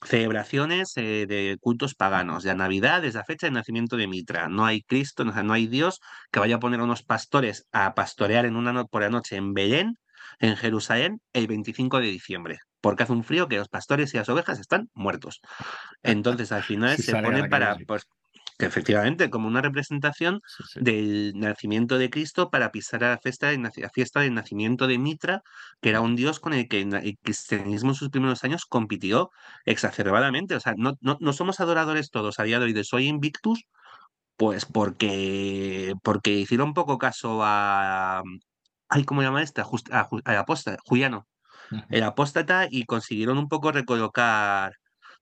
celebraciones 0.03 0.93
eh, 0.97 1.25
de 1.27 1.57
cultos 1.61 1.95
paganos. 1.95 2.45
La 2.45 2.55
Navidad 2.55 3.03
es 3.05 3.13
la 3.15 3.23
fecha 3.23 3.47
de 3.47 3.51
nacimiento 3.51 3.95
de 3.97 4.07
Mitra. 4.07 4.47
No 4.49 4.65
hay 4.65 4.81
Cristo, 4.81 5.23
o 5.23 5.31
sea, 5.31 5.43
no 5.43 5.53
hay 5.53 5.67
Dios 5.67 5.99
que 6.31 6.39
vaya 6.39 6.55
a 6.55 6.59
poner 6.59 6.79
a 6.79 6.83
unos 6.83 7.03
pastores 7.03 7.67
a 7.71 7.93
pastorear 7.95 8.45
en 8.45 8.55
una 8.55 8.73
no- 8.73 8.87
por 8.87 9.01
la 9.01 9.09
noche 9.09 9.35
en 9.35 9.53
Belén, 9.53 9.95
en 10.39 10.55
Jerusalén, 10.57 11.21
el 11.33 11.47
25 11.47 11.99
de 11.99 12.07
diciembre, 12.07 12.57
porque 12.81 13.03
hace 13.03 13.13
un 13.13 13.23
frío 13.23 13.47
que 13.47 13.57
los 13.57 13.69
pastores 13.69 14.13
y 14.13 14.17
las 14.17 14.29
ovejas 14.29 14.59
están 14.59 14.89
muertos. 14.93 15.39
Entonces, 16.03 16.51
al 16.51 16.63
final 16.63 16.97
se 16.97 17.15
pone 17.15 17.47
para, 17.47 17.77
pues, 17.87 18.07
que 18.57 18.65
efectivamente, 18.65 19.29
como 19.29 19.47
una 19.47 19.61
representación 19.61 20.39
Sí, 20.45 20.63
sí. 20.73 20.79
del 20.81 21.33
nacimiento 21.35 21.97
de 21.97 22.09
Cristo 22.09 22.49
para 22.49 22.71
pisar 22.71 23.03
a 23.03 23.09
la 23.11 23.17
fiesta, 23.19 23.49
del 23.49 23.59
naci- 23.59 23.81
la 23.81 23.89
fiesta 23.89 24.21
del 24.21 24.33
nacimiento 24.33 24.87
de 24.87 24.97
Mitra, 24.97 25.41
que 25.81 25.89
era 25.89 26.01
un 26.01 26.15
dios 26.15 26.39
con 26.39 26.53
el 26.53 26.67
que 26.67 26.81
el 26.81 27.17
cristianismo 27.21 27.89
en 27.91 27.95
sus 27.95 28.09
primeros 28.09 28.43
años 28.43 28.65
compitió 28.65 29.29
exacerbadamente. 29.65 30.55
O 30.55 30.59
sea, 30.59 30.73
no, 30.77 30.93
no, 31.01 31.17
no 31.19 31.33
somos 31.33 31.59
adoradores 31.59 32.11
todos 32.11 32.39
a 32.39 32.43
día 32.43 32.59
de 32.59 32.65
hoy 32.65 32.73
de 32.73 32.83
Soy 32.85 33.07
Invictus, 33.07 33.63
pues 34.37 34.65
porque, 34.65 35.93
porque 36.03 36.31
hicieron 36.31 36.73
poco 36.73 36.97
caso 36.97 37.41
a... 37.43 38.21
Ay, 38.89 39.03
¿cómo 39.05 39.21
llama 39.23 39.41
esta? 39.43 39.63
Just- 39.63 39.91
a, 39.91 40.07
Juliano, 40.85 41.27
el 41.89 42.03
apóstata, 42.03 42.67
y 42.69 42.85
consiguieron 42.85 43.37
un 43.37 43.47
poco 43.49 43.71
recolocar 43.71 44.73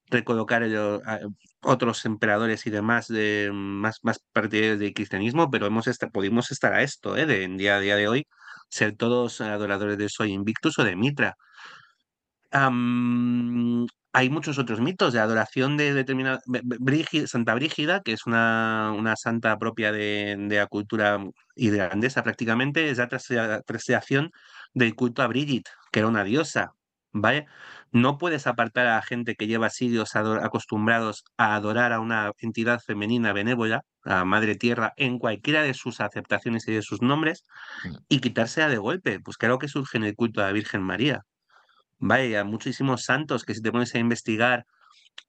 recolocar 0.09 0.63
otros 1.61 2.05
emperadores 2.05 2.65
y 2.67 2.69
demás 2.69 3.07
de 3.07 3.49
más, 3.53 3.99
más 4.03 4.19
partidarios 4.31 4.79
del 4.79 4.93
cristianismo, 4.93 5.49
pero 5.49 5.65
hemos 5.67 5.87
esta- 5.87 6.09
pudimos 6.09 6.51
estar 6.51 6.73
a 6.73 6.83
esto, 6.83 7.15
¿eh? 7.17 7.25
De, 7.25 7.47
día, 7.49 7.77
a 7.77 7.79
día 7.79 7.95
de 7.95 8.07
hoy, 8.07 8.27
ser 8.69 8.95
todos 8.95 9.41
adoradores 9.41 9.97
de 9.97 10.09
Soy 10.09 10.31
Invictus 10.33 10.79
o 10.79 10.83
de 10.83 10.95
Mitra. 10.95 11.35
Hay 14.15 14.29
muchos 14.29 14.59
otros 14.59 14.79
mitos 14.79 15.11
de 15.13 15.19
adoración 15.19 15.75
de 15.75 15.93
determinada 15.93 16.39
Santa 17.25 17.55
Brígida, 17.55 18.01
que 18.01 18.13
es 18.13 18.27
una, 18.27 18.93
una 18.95 19.15
santa 19.15 19.57
propia 19.57 19.91
de, 19.91 20.35
de 20.37 20.57
la 20.57 20.67
cultura 20.67 21.19
irlandesa 21.55 22.21
prácticamente, 22.23 22.89
es 22.91 22.99
la 22.99 23.09
trasla- 23.09 23.63
traslación 23.65 24.29
del 24.73 24.93
culto 24.93 25.23
a 25.23 25.27
Brigid, 25.27 25.63
que 25.91 25.99
era 25.99 26.07
una 26.07 26.23
diosa, 26.23 26.73
¿vale? 27.13 27.45
No 27.91 28.17
puedes 28.17 28.47
apartar 28.47 28.87
a 28.87 28.95
la 28.95 29.01
gente 29.01 29.35
que 29.35 29.47
lleva 29.47 29.69
siglos 29.69 30.15
ado- 30.15 30.43
acostumbrados 30.43 31.23
a 31.37 31.55
adorar 31.55 31.93
a 31.93 31.99
una 31.99 32.31
entidad 32.39 32.79
femenina 32.85 33.33
benévola, 33.33 33.81
a 34.05 34.25
Madre 34.25 34.55
Tierra, 34.55 34.93
en 34.97 35.19
cualquiera 35.19 35.63
de 35.63 35.73
sus 35.73 36.01
aceptaciones 36.01 36.67
y 36.67 36.73
de 36.73 36.81
sus 36.81 37.01
nombres, 37.01 37.43
Ujú. 37.85 37.97
y 38.09 38.19
quitársela 38.21 38.69
de 38.69 38.77
golpe. 38.77 39.19
Pues 39.21 39.37
claro 39.37 39.59
que 39.59 39.67
surge 39.69 39.97
en 39.97 40.05
el 40.05 40.15
culto 40.15 40.41
a 40.41 40.45
la 40.47 40.51
Virgen 40.53 40.81
María. 40.83 41.21
Vaya, 41.99 42.43
muchísimos 42.43 43.03
santos 43.05 43.43
que 43.45 43.55
si 43.55 43.61
te 43.61 43.71
pones 43.71 43.95
a 43.95 43.99
investigar, 43.99 44.65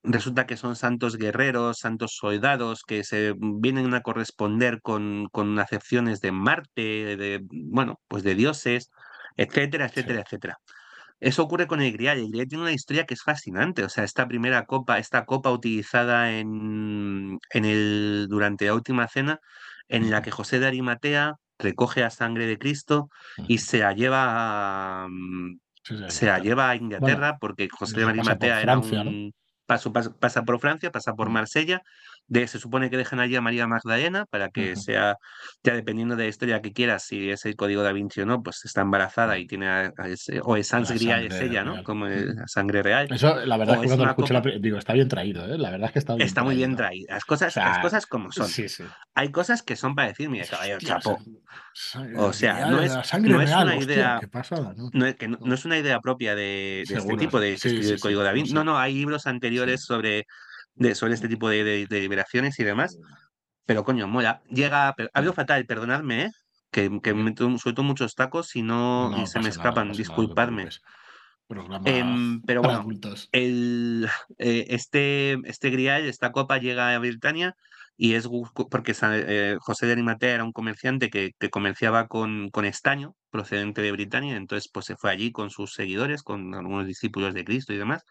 resulta 0.05 0.47
que 0.47 0.57
son 0.57 0.77
santos 0.77 1.17
guerreros, 1.19 1.79
santos 1.81 2.17
soldados, 2.17 2.83
que 2.87 3.05
se 3.05 3.35
vienen 3.39 3.95
a 3.95 4.03
corresponder 4.03 4.81
con, 4.83 5.27
con 5.33 5.59
acepciones 5.59 6.21
de 6.21 6.33
Marte, 6.33 7.17
de, 7.17 7.41
bueno, 7.51 8.01
pues 8.09 8.23
de 8.25 8.35
dioses, 8.35 8.91
etcétera, 9.37 9.89
Sí. 9.89 9.93
etcétera, 10.01 10.23
etcétera. 10.23 10.59
Eso 11.25 11.43
ocurre 11.43 11.67
con 11.67 11.81
el 11.81 11.93
Grial. 11.93 12.19
El 12.19 12.31
Grial 12.31 12.49
tiene 12.49 12.63
una 12.65 12.73
historia 12.73 13.07
que 13.07 13.15
es 13.15 13.23
fascinante. 13.23 13.85
O 13.85 13.89
sea, 13.89 14.05
esta 14.05 14.29
primera 14.29 14.67
copa, 14.67 14.99
esta 14.99 15.25
copa 15.25 15.51
utilizada 15.51 16.33
en, 16.39 17.39
en 17.51 17.65
el, 17.65 18.27
durante 18.29 18.67
la 18.67 18.75
última 18.75 19.09
cena, 19.09 19.41
en 19.89 20.11
la 20.11 20.23
que 20.23 20.31
José 20.31 20.59
de 20.61 20.67
Arimatea 20.67 21.35
recoge 21.59 22.01
la 22.01 22.11
sangre 22.11 22.47
de 22.47 22.59
Cristo 22.59 23.09
y 23.49 23.59
se 23.59 23.79
la 23.79 23.93
lleva 23.93 25.05
a, 25.05 25.09
mm, 25.09 25.59
Sí, 25.83 25.97
sí, 25.97 26.05
a 26.05 26.11
se 26.11 26.27
la 26.27 26.39
Inglaterra. 26.39 26.41
lleva 26.41 26.71
a 26.71 26.75
Bueno, 26.99 27.17
Inglaterra 27.17 27.39
porque 27.41 27.69
José 27.71 28.01
de 28.01 28.07
eso 28.07 28.15
pasa 28.15 28.39
por 28.39 28.53
Arimatea 28.53 28.63
era 28.63 28.81
Francia, 28.81 29.05
¿no? 29.05 29.11
un 29.11 29.33
paso, 29.67 29.93
pasa, 29.93 30.15
pasa 30.19 30.45
por 30.45 30.59
Francia, 30.61 30.91
pasa 30.91 31.15
por 31.15 31.31
Marsella 31.31 31.83
de 32.27 32.47
se 32.47 32.59
supone 32.59 32.91
que 32.91 32.97
dejan 32.97 33.21
allí 33.21 33.37
a 33.37 33.41
María 33.41 33.67
Magdalena 33.67 34.27
para 34.27 34.49
que 34.49 34.77
sea, 34.77 35.19
ya 35.63 35.75
dependiendo 35.75 36.17
de 36.17 36.25
la 36.25 36.29
historia 36.29 36.63
que 36.63 36.73
quieras, 36.73 37.05
si 37.05 37.31
es 37.31 37.45
el 37.45 37.57
código 37.57 37.83
da 37.83 37.93
Vinci 37.93 38.23
o 38.23 38.27
no, 38.27 38.43
pues 38.43 38.65
está 38.65 38.81
embarazada 38.81 39.39
y 39.39 39.47
tiene 39.47 39.93
ese, 40.07 40.41
o 40.43 40.57
es 40.57 40.69
sangre 40.69 40.97
es 41.27 41.41
ella, 41.41 41.65
¿no? 41.65 41.83
Como 41.85 42.07
la 42.07 42.47
sangre 42.47 42.83
real. 42.83 43.09
Eso, 43.11 43.45
la 43.45 43.57
verdad 43.57 43.77
es 43.77 43.81
que 43.83 43.87
cuando 43.89 44.05
lo 44.05 44.11
escucho, 44.11 44.41
digo, 44.61 44.79
está 44.79 44.93
bien 44.95 45.09
traído, 45.09 45.45
¿eh? 45.47 45.59
La 45.59 45.71
verdad 45.71 45.89
es 45.89 45.93
que 45.93 45.99
está 45.99 46.15
bien 46.15 46.27
Está 46.27 46.43
muy 46.43 46.57
bien 46.57 46.77
traído. 46.77 47.07
Las 47.11 47.25
cosas, 47.25 47.55
las 47.57 47.79
cosas 47.79 48.07
como 48.07 48.33
son. 48.33 48.49
Sí, 48.49 48.69
sí. 48.69 48.85
Hay 49.15 49.31
cosas 49.31 49.63
que 49.63 49.77
son 49.77 49.95
para 49.95 50.09
decir, 50.09 50.29
mira, 50.29 50.47
caballo, 50.47 50.79
chapo. 50.79 51.21
O 52.17 52.33
sea, 52.33 52.67
no 52.67 52.81
es, 52.81 52.95
no 52.95 53.41
es 53.41 53.53
una 53.53 53.77
idea. 53.77 54.21
¿no? 54.93 55.07
es, 55.55 55.65
una 55.65 55.79
idea 55.79 56.01
propia 56.01 56.35
de, 56.35 56.83
este 56.83 57.17
tipo 57.17 57.41
de 57.41 57.55
escribir 57.55 57.93
el 57.93 58.01
código 58.01 58.23
da 58.23 58.33
Vinci. 58.33 58.53
No, 58.53 58.65
no, 58.65 58.79
hay 58.79 58.95
libros 58.95 59.27
anteriores 59.27 59.85
sobre 59.85 60.27
de, 60.75 60.95
sobre 60.95 61.15
este 61.15 61.29
tipo 61.29 61.49
de, 61.49 61.87
liberaciones 61.91 62.59
y 62.59 62.65
demás. 62.65 62.99
Pero 63.67 63.85
coño, 63.85 64.07
mola. 64.07 64.43
Llega. 64.49 64.89
Ha 64.89 64.95
habido 65.15 65.33
fatal, 65.33 65.65
perdonadme, 65.67 66.25
¿eh? 66.25 66.31
que, 66.71 67.15
me 67.15 67.35
suelto 67.59 67.83
muchos 67.83 68.15
tacos 68.15 68.57
y 68.57 68.63
no, 68.63 69.15
y 69.23 69.27
se 69.27 69.41
me 69.41 69.49
escapan, 69.49 69.93
disculpadme. 69.93 70.69
Em, 71.85 72.41
pero 72.43 72.63
bueno, 72.63 72.87
el, 73.33 74.09
eh, 74.39 74.67
este, 74.71 75.39
este 75.45 75.71
grial, 75.71 76.05
esta 76.05 76.33
copa 76.33 76.59
llega 76.59 76.95
a 76.95 76.99
Britania 76.99 77.55
y 77.97 78.15
es 78.15 78.29
porque 78.71 78.95
eh, 79.03 79.57
José 79.61 79.87
de 79.87 79.93
Arimatea 79.93 80.35
era 80.35 80.45
un 80.45 80.53
comerciante 80.53 81.11
que, 81.11 81.33
que 81.39 81.51
comerciaba 81.51 82.09
con, 82.09 82.51
con, 82.51 82.65
estaño 82.65 83.15
procedente 83.31 83.83
de 83.83 83.93
Britania, 83.93 84.37
entonces 84.37 84.71
pues 84.73 84.87
se 84.87 84.97
fue 84.97 85.11
allí 85.11 85.31
con 85.33 85.51
sus 85.51 85.75
seguidores, 85.75 86.23
con 86.23 86.55
algunos 86.55 86.87
discípulos 86.87 87.35
de 87.35 87.45
Cristo 87.45 87.73
y 87.73 87.77
demás, 87.77 88.05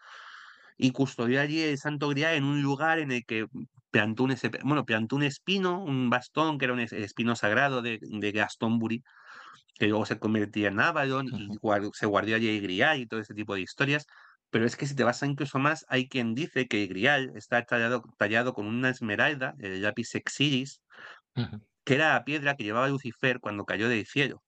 y 0.76 0.92
custodió 0.92 1.40
allí 1.40 1.60
el 1.62 1.78
Santo 1.78 2.08
Grial 2.08 2.34
en 2.34 2.44
un 2.44 2.62
lugar 2.62 2.98
en 2.98 3.12
el 3.12 3.24
que 3.24 3.46
plantó 3.90 4.24
un, 4.24 4.34
bueno, 4.64 4.84
plantó 4.84 5.16
un 5.16 5.22
espino, 5.22 5.82
un 5.82 6.10
bastón 6.10 6.58
que 6.58 6.64
era 6.66 6.74
un 6.74 6.80
espino 6.80 7.36
sagrado 7.36 7.82
de, 7.82 7.98
de 8.02 8.32
Glastonbury, 8.32 9.02
que 9.78 9.88
luego 9.88 10.06
se 10.06 10.18
convertía 10.18 10.68
en 10.68 10.80
Avalon 10.80 11.28
y 11.32 11.48
se 11.94 12.06
guardó 12.06 12.34
allí 12.36 12.48
el 12.48 12.62
Grial 12.62 13.00
y 13.00 13.06
todo 13.06 13.20
ese 13.20 13.34
tipo 13.34 13.54
de 13.54 13.62
historias. 13.62 14.06
Pero 14.50 14.66
es 14.66 14.76
que 14.76 14.86
si 14.86 14.94
te 14.94 15.04
vas 15.04 15.22
a 15.22 15.26
incluso 15.26 15.58
más, 15.58 15.84
hay 15.88 16.08
quien 16.08 16.34
dice 16.34 16.66
que 16.68 16.84
el 16.84 16.88
Grial 16.88 17.32
está 17.36 17.64
tallado, 17.64 18.02
tallado 18.18 18.54
con 18.54 18.66
una 18.66 18.90
esmeralda, 18.90 19.54
el 19.58 19.82
lápiz 19.82 20.14
exilis, 20.14 20.80
que 21.84 21.94
era 21.94 22.12
la 22.14 22.24
piedra 22.24 22.56
que 22.56 22.64
llevaba 22.64 22.88
Lucifer 22.88 23.40
cuando 23.40 23.64
cayó 23.64 23.88
del 23.88 24.06
cielo. 24.06 24.42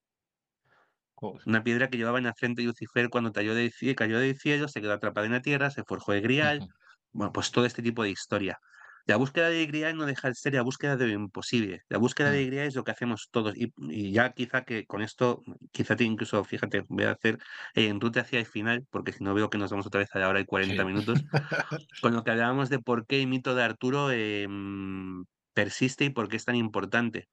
Una 1.45 1.63
piedra 1.63 1.89
que 1.89 1.97
llevaba 1.97 2.19
en 2.19 2.25
la 2.25 2.33
frente 2.33 2.61
Lucifer 2.63 3.09
cuando 3.09 3.31
cayó 3.31 3.55
del, 3.55 3.71
cayó 3.95 4.19
del 4.19 4.37
cielo, 4.37 4.67
se 4.67 4.81
quedó 4.81 4.93
atrapada 4.93 5.25
en 5.25 5.33
la 5.33 5.41
tierra, 5.41 5.71
se 5.71 5.83
forjó 5.83 6.13
el 6.13 6.21
grial. 6.21 6.67
Bueno, 7.11 7.31
pues 7.33 7.51
todo 7.51 7.65
este 7.65 7.81
tipo 7.81 8.03
de 8.03 8.11
historia. 8.11 8.59
La 9.07 9.15
búsqueda 9.15 9.49
de 9.49 9.65
grial 9.65 9.95
no 9.95 10.05
deja 10.05 10.27
de 10.27 10.35
ser 10.35 10.53
la 10.53 10.63
búsqueda 10.63 10.97
de 10.97 11.07
lo 11.07 11.13
imposible. 11.13 11.81
La 11.87 11.97
búsqueda 11.97 12.29
de 12.29 12.43
mm. 12.43 12.47
grial 12.47 12.67
es 12.67 12.75
lo 12.75 12.83
que 12.83 12.91
hacemos 12.91 13.29
todos. 13.31 13.55
Y, 13.55 14.11
ya 14.11 14.33
quizá 14.33 14.63
que 14.63 14.85
con 14.85 15.01
esto, 15.01 15.41
quizá 15.71 15.95
te 15.95 16.03
incluso, 16.03 16.43
fíjate, 16.43 16.83
voy 16.89 17.05
a 17.05 17.11
hacer 17.11 17.37
en 17.73 18.01
ruta 18.01 18.21
hacia 18.21 18.39
el 18.39 18.45
final, 18.45 18.85
porque 18.89 19.13
si 19.13 19.23
no 19.23 19.33
veo 19.33 19.49
que 19.49 19.57
nos 19.57 19.71
vamos 19.71 19.87
otra 19.87 19.99
vez 19.99 20.09
a 20.13 20.19
la 20.19 20.27
hora 20.27 20.41
y 20.41 20.45
40 20.45 20.83
minutos, 20.83 21.23
con 22.01 22.13
lo 22.13 22.23
que 22.25 22.31
hablábamos 22.31 22.69
de 22.69 22.79
por 22.79 23.07
qué 23.07 23.21
el 23.21 23.27
mito 23.27 23.55
de 23.55 23.63
Arturo 23.63 24.11
em, 24.11 25.23
persiste 25.53 26.03
y 26.03 26.09
por 26.09 26.27
qué 26.27 26.35
es 26.35 26.43
tan 26.43 26.55
importante. 26.57 27.29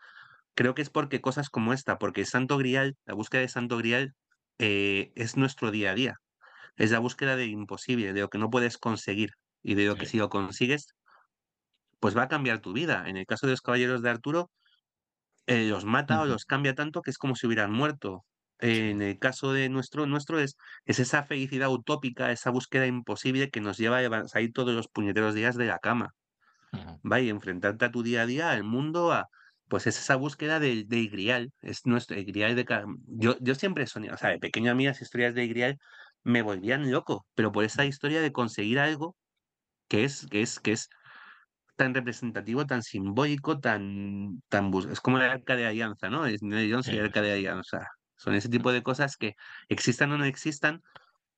Creo 0.55 0.75
que 0.75 0.83
es 0.83 0.91
porque 0.91 1.21
cosas 1.21 1.51
como 1.51 1.73
esta, 1.73 1.99
porque 1.99 2.25
Santo 2.25 2.57
Grial, 2.59 2.97
la 3.07 3.15
búsqueda 3.15 3.43
de 3.43 3.49
Santo 3.49 3.77
Grial 3.77 4.15
eh, 4.59 5.13
es 5.17 5.37
nuestro 5.37 5.71
día 5.71 5.91
a 5.91 5.95
día. 5.95 6.15
Es 6.77 6.91
la 6.91 6.99
búsqueda 7.01 7.37
de 7.37 7.47
imposible, 7.47 8.13
de 8.13 8.21
lo 8.21 8.29
que 8.29 8.39
no 8.39 8.51
puedes 8.51 8.79
conseguir 8.79 9.31
y 9.63 9.75
de 9.75 9.87
lo 9.87 9.97
que 9.97 10.07
si 10.07 10.19
lo 10.19 10.29
consigues, 10.29 10.95
pues 12.01 12.17
va 12.17 12.25
a 12.25 12.29
cambiar 12.29 12.61
tu 12.61 12.73
vida. 12.73 13.05
En 13.09 13.17
el 13.17 13.27
caso 13.27 13.47
de 13.47 13.53
los 13.53 13.63
caballeros 13.63 14.03
de 14.03 14.11
Arturo, 14.11 14.51
eh, 15.47 15.69
los 15.69 15.85
mata 15.85 16.21
o 16.23 16.27
los 16.27 16.45
cambia 16.45 16.75
tanto 16.75 17.03
que 17.03 17.11
es 17.11 17.19
como 17.19 17.37
si 17.37 17.47
hubieran 17.47 17.73
muerto. 17.73 18.25
En 18.59 19.03
el 19.03 19.19
caso 19.19 19.53
de 19.53 19.69
nuestro, 19.69 20.07
nuestro 20.07 20.39
es, 20.39 20.57
es 20.85 21.01
esa 21.01 21.25
felicidad 21.25 21.69
utópica, 21.71 22.31
esa 22.31 22.51
búsqueda 22.51 22.87
imposible 22.87 23.51
que 23.51 23.61
nos 23.61 23.77
lleva 23.77 23.99
a 23.99 24.29
salir 24.29 24.53
todos 24.53 24.75
los 24.75 24.89
puñeteros 24.89 25.35
días 25.35 25.57
de 25.57 25.67
la 25.67 25.79
cama. 25.79 26.15
Va 27.11 27.21
y 27.21 27.29
enfrentarte 27.29 27.85
a 27.85 27.91
tu 27.91 28.03
día 28.03 28.23
a 28.23 28.27
día, 28.27 28.51
al 28.51 28.65
mundo, 28.65 29.13
a, 29.13 29.29
pues 29.69 29.87
es 29.87 29.99
esa 29.99 30.17
búsqueda 30.17 30.61
de, 30.61 30.85
de 30.87 31.07
Grial, 31.07 31.53
es 31.63 31.87
nuestro 31.87 32.17
Grial 32.17 32.55
de 32.55 32.67
yo, 33.07 33.37
yo 33.41 33.55
siempre 33.55 33.87
soñé, 33.87 34.13
o 34.13 34.17
sea, 34.17 34.31
de 34.31 34.39
pequeño 34.39 34.71
a 34.71 34.75
mí 34.75 34.87
las 34.87 35.01
historias 35.01 35.35
de 35.35 35.47
Grial 35.47 35.79
me 36.23 36.43
volvían 36.43 36.91
loco, 36.91 37.27
pero 37.35 37.53
por 37.53 37.65
esa 37.65 37.85
historia 37.85 38.21
de 38.21 38.33
conseguir 38.33 38.79
algo 38.79 39.17
que 39.89 40.05
es, 40.05 40.27
que 40.31 40.43
es, 40.43 40.61
que 40.61 40.73
es 40.73 40.89
tan 41.77 41.95
representativo, 41.95 42.67
tan 42.67 42.83
simbólico, 42.83 43.61
tan, 43.61 44.43
tan 44.49 44.73
es 44.91 45.01
como 45.01 45.19
la 45.19 45.33
arca 45.33 45.57
de 45.57 45.67
alianza, 45.67 46.09
¿no? 46.09 46.27
Es 46.27 46.41
la 46.43 47.03
arca 47.03 47.23
de 47.23 47.33
alianza. 47.33 47.89
Son 48.17 48.35
ese 48.35 48.49
tipo 48.49 48.73
de 48.73 48.83
cosas 48.83 49.17
que 49.17 49.35
existan 49.69 50.13
o 50.13 50.19
no 50.19 50.25
existan. 50.25 50.83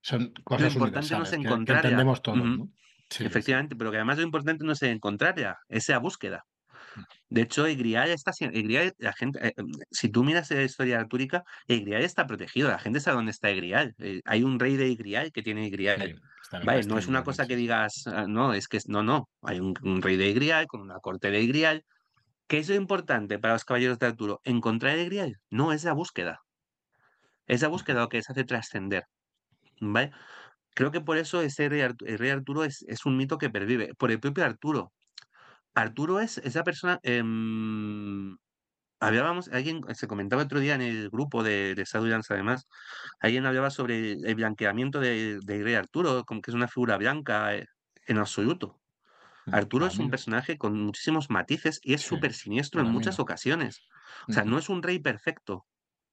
Son 0.02 0.32
cosas 0.44 0.74
lo 0.74 0.84
importante 0.84 1.16
no 1.16 1.24
es 1.24 1.32
encontrarla. 1.32 1.82
Que, 1.82 1.88
entendemos 1.88 2.22
todos, 2.22 2.38
¿no? 2.38 2.70
Efectivamente, 3.18 3.76
pero 3.76 3.90
que 3.90 3.96
además 3.96 4.18
lo 4.18 4.24
importante 4.24 4.64
no 4.64 4.72
es 4.72 4.82
encontrarla, 4.82 5.58
es 5.68 5.88
la 5.88 5.98
búsqueda. 5.98 6.44
De 7.28 7.42
hecho, 7.42 7.66
el 7.66 7.76
Grial 7.76 8.10
está 8.10 8.32
el 8.40 8.94
la 8.98 9.12
gente, 9.12 9.48
eh, 9.48 9.52
em, 9.56 9.66
si 9.90 10.08
tú 10.08 10.24
miras 10.24 10.50
la 10.50 10.62
historia 10.62 11.00
artúrica, 11.00 11.44
el 11.66 11.80
Grial 11.80 12.02
está 12.02 12.26
protegido, 12.26 12.68
la 12.68 12.78
gente 12.78 13.00
sabe 13.00 13.16
dónde 13.16 13.32
está 13.32 13.50
el 13.50 13.56
Grial. 13.56 13.94
Eh, 13.98 14.20
hay 14.24 14.42
un 14.42 14.58
rey 14.58 14.76
de 14.76 14.94
Grial 14.94 15.32
que 15.32 15.42
tiene 15.42 15.66
el 15.66 15.70
Grial. 15.70 16.20
vale, 16.64 16.84
no 16.84 16.98
es 16.98 17.06
una 17.08 17.24
cosa 17.24 17.46
que 17.46 17.56
digas, 17.56 18.06
ah, 18.06 18.26
no, 18.28 18.54
es 18.54 18.68
que 18.68 18.78
no, 18.86 19.02
no. 19.02 19.28
Hay 19.42 19.60
un, 19.60 19.74
rey 20.02 20.16
de 20.16 20.32
Grial 20.32 20.66
con 20.66 20.80
una 20.80 21.00
corte 21.00 21.30
de 21.30 21.46
Grial. 21.46 21.84
¿Qué 22.46 22.58
es 22.58 22.68
lo 22.68 22.76
importante 22.76 23.38
para 23.38 23.54
los 23.54 23.64
caballeros 23.64 23.98
de 23.98 24.06
Arturo? 24.06 24.40
¿Encontrar 24.44 24.96
el 24.98 25.06
Grial? 25.06 25.36
No, 25.50 25.72
es 25.72 25.84
la 25.84 25.92
búsqueda. 25.92 26.40
Es 27.46 27.62
la 27.62 27.68
búsqueda 27.68 28.00
lo 28.00 28.08
que 28.08 28.18
les 28.18 28.30
hace 28.30 28.44
trascender. 28.44 29.04
¿Vale? 29.80 30.12
Creo 30.74 30.90
que 30.92 31.00
por 31.00 31.16
eso 31.18 31.40
ese 31.40 31.68
rey, 31.68 31.80
el 31.80 32.18
rey 32.18 32.30
Arturo 32.30 32.62
es, 32.64 32.84
es 32.88 33.04
un 33.06 33.16
mito 33.16 33.38
que 33.38 33.50
pervive. 33.50 33.94
Por 33.94 34.10
el 34.12 34.20
propio 34.20 34.44
Arturo. 34.44 34.92
Arturo 35.76 36.20
es 36.20 36.38
esa 36.38 36.64
persona. 36.64 36.98
Eh, 37.02 37.22
hablábamos, 38.98 39.48
alguien 39.48 39.82
se 39.94 40.08
comentaba 40.08 40.42
otro 40.42 40.58
día 40.58 40.74
en 40.74 40.80
el 40.80 41.10
grupo 41.10 41.42
de, 41.42 41.74
de 41.74 41.84
además, 42.30 42.66
alguien 43.20 43.44
hablaba 43.44 43.70
sobre 43.70 44.12
el, 44.12 44.34
blanqueamiento 44.34 45.00
de, 45.00 45.38
de, 45.42 45.62
Rey 45.62 45.74
Arturo, 45.74 46.24
como 46.24 46.40
que 46.40 46.50
es 46.50 46.54
una 46.54 46.66
figura 46.66 46.96
blanca 46.96 47.54
eh, 47.54 47.66
en 48.06 48.16
absoluto. 48.16 48.80
Mm, 49.44 49.54
Arturo 49.54 49.86
es 49.86 49.98
un 49.98 50.10
personaje 50.10 50.56
con 50.56 50.80
muchísimos 50.80 51.28
matices 51.28 51.78
y 51.82 51.92
es 51.92 52.00
súper 52.00 52.32
siniestro 52.32 52.80
en 52.80 52.88
muchas 52.88 53.20
ocasiones. 53.20 53.82
O 54.28 54.32
sea, 54.32 54.44
no 54.44 54.58
es 54.58 54.70
un 54.70 54.82
rey 54.82 54.98
perfecto. 54.98 55.66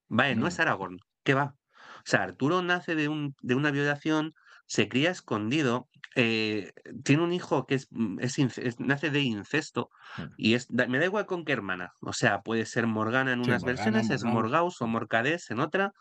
Vale, 0.10 0.36
no, 0.36 0.48
es 0.48 0.60
Aragorn. 0.60 0.98
¿Qué 1.24 1.34
va? 1.34 1.56
O 2.00 2.06
sea, 2.06 2.24
Arturo 2.24 2.62
nace 2.62 2.96
de, 2.96 3.08
un, 3.08 3.34
de 3.42 3.56
una 3.56 3.72
violación, 3.72 4.34
se 4.66 4.90
cría 4.90 5.10
escondido, 5.10 5.88
eh, 6.16 6.74
tiene 7.04 7.24
un 7.24 7.34
hijo 7.34 7.66
que 7.66 7.76
es, 7.76 7.88
mm, 7.92 8.20
es, 8.20 8.80
nace 8.80 9.10
de 9.10 9.22
incesto 9.22 9.90
mm. 10.18 10.22
y 10.38 10.54
es, 10.54 10.70
me 10.70 11.00
da 11.00 11.06
igual 11.06 11.26
con 11.26 11.44
qué 11.46 11.54
hermana, 11.54 11.94
o 12.02 12.14
sea, 12.14 12.42
puede 12.42 12.66
ser 12.66 12.88
Morgana 12.88 13.34
en 13.34 13.40
unas 13.40 13.64
versiones, 13.64 14.10
es 14.10 14.24
Morgaus 14.24 14.82
o 14.82 14.88
Morcadés 14.88 15.50
en 15.50 15.60
otra, 15.60 15.94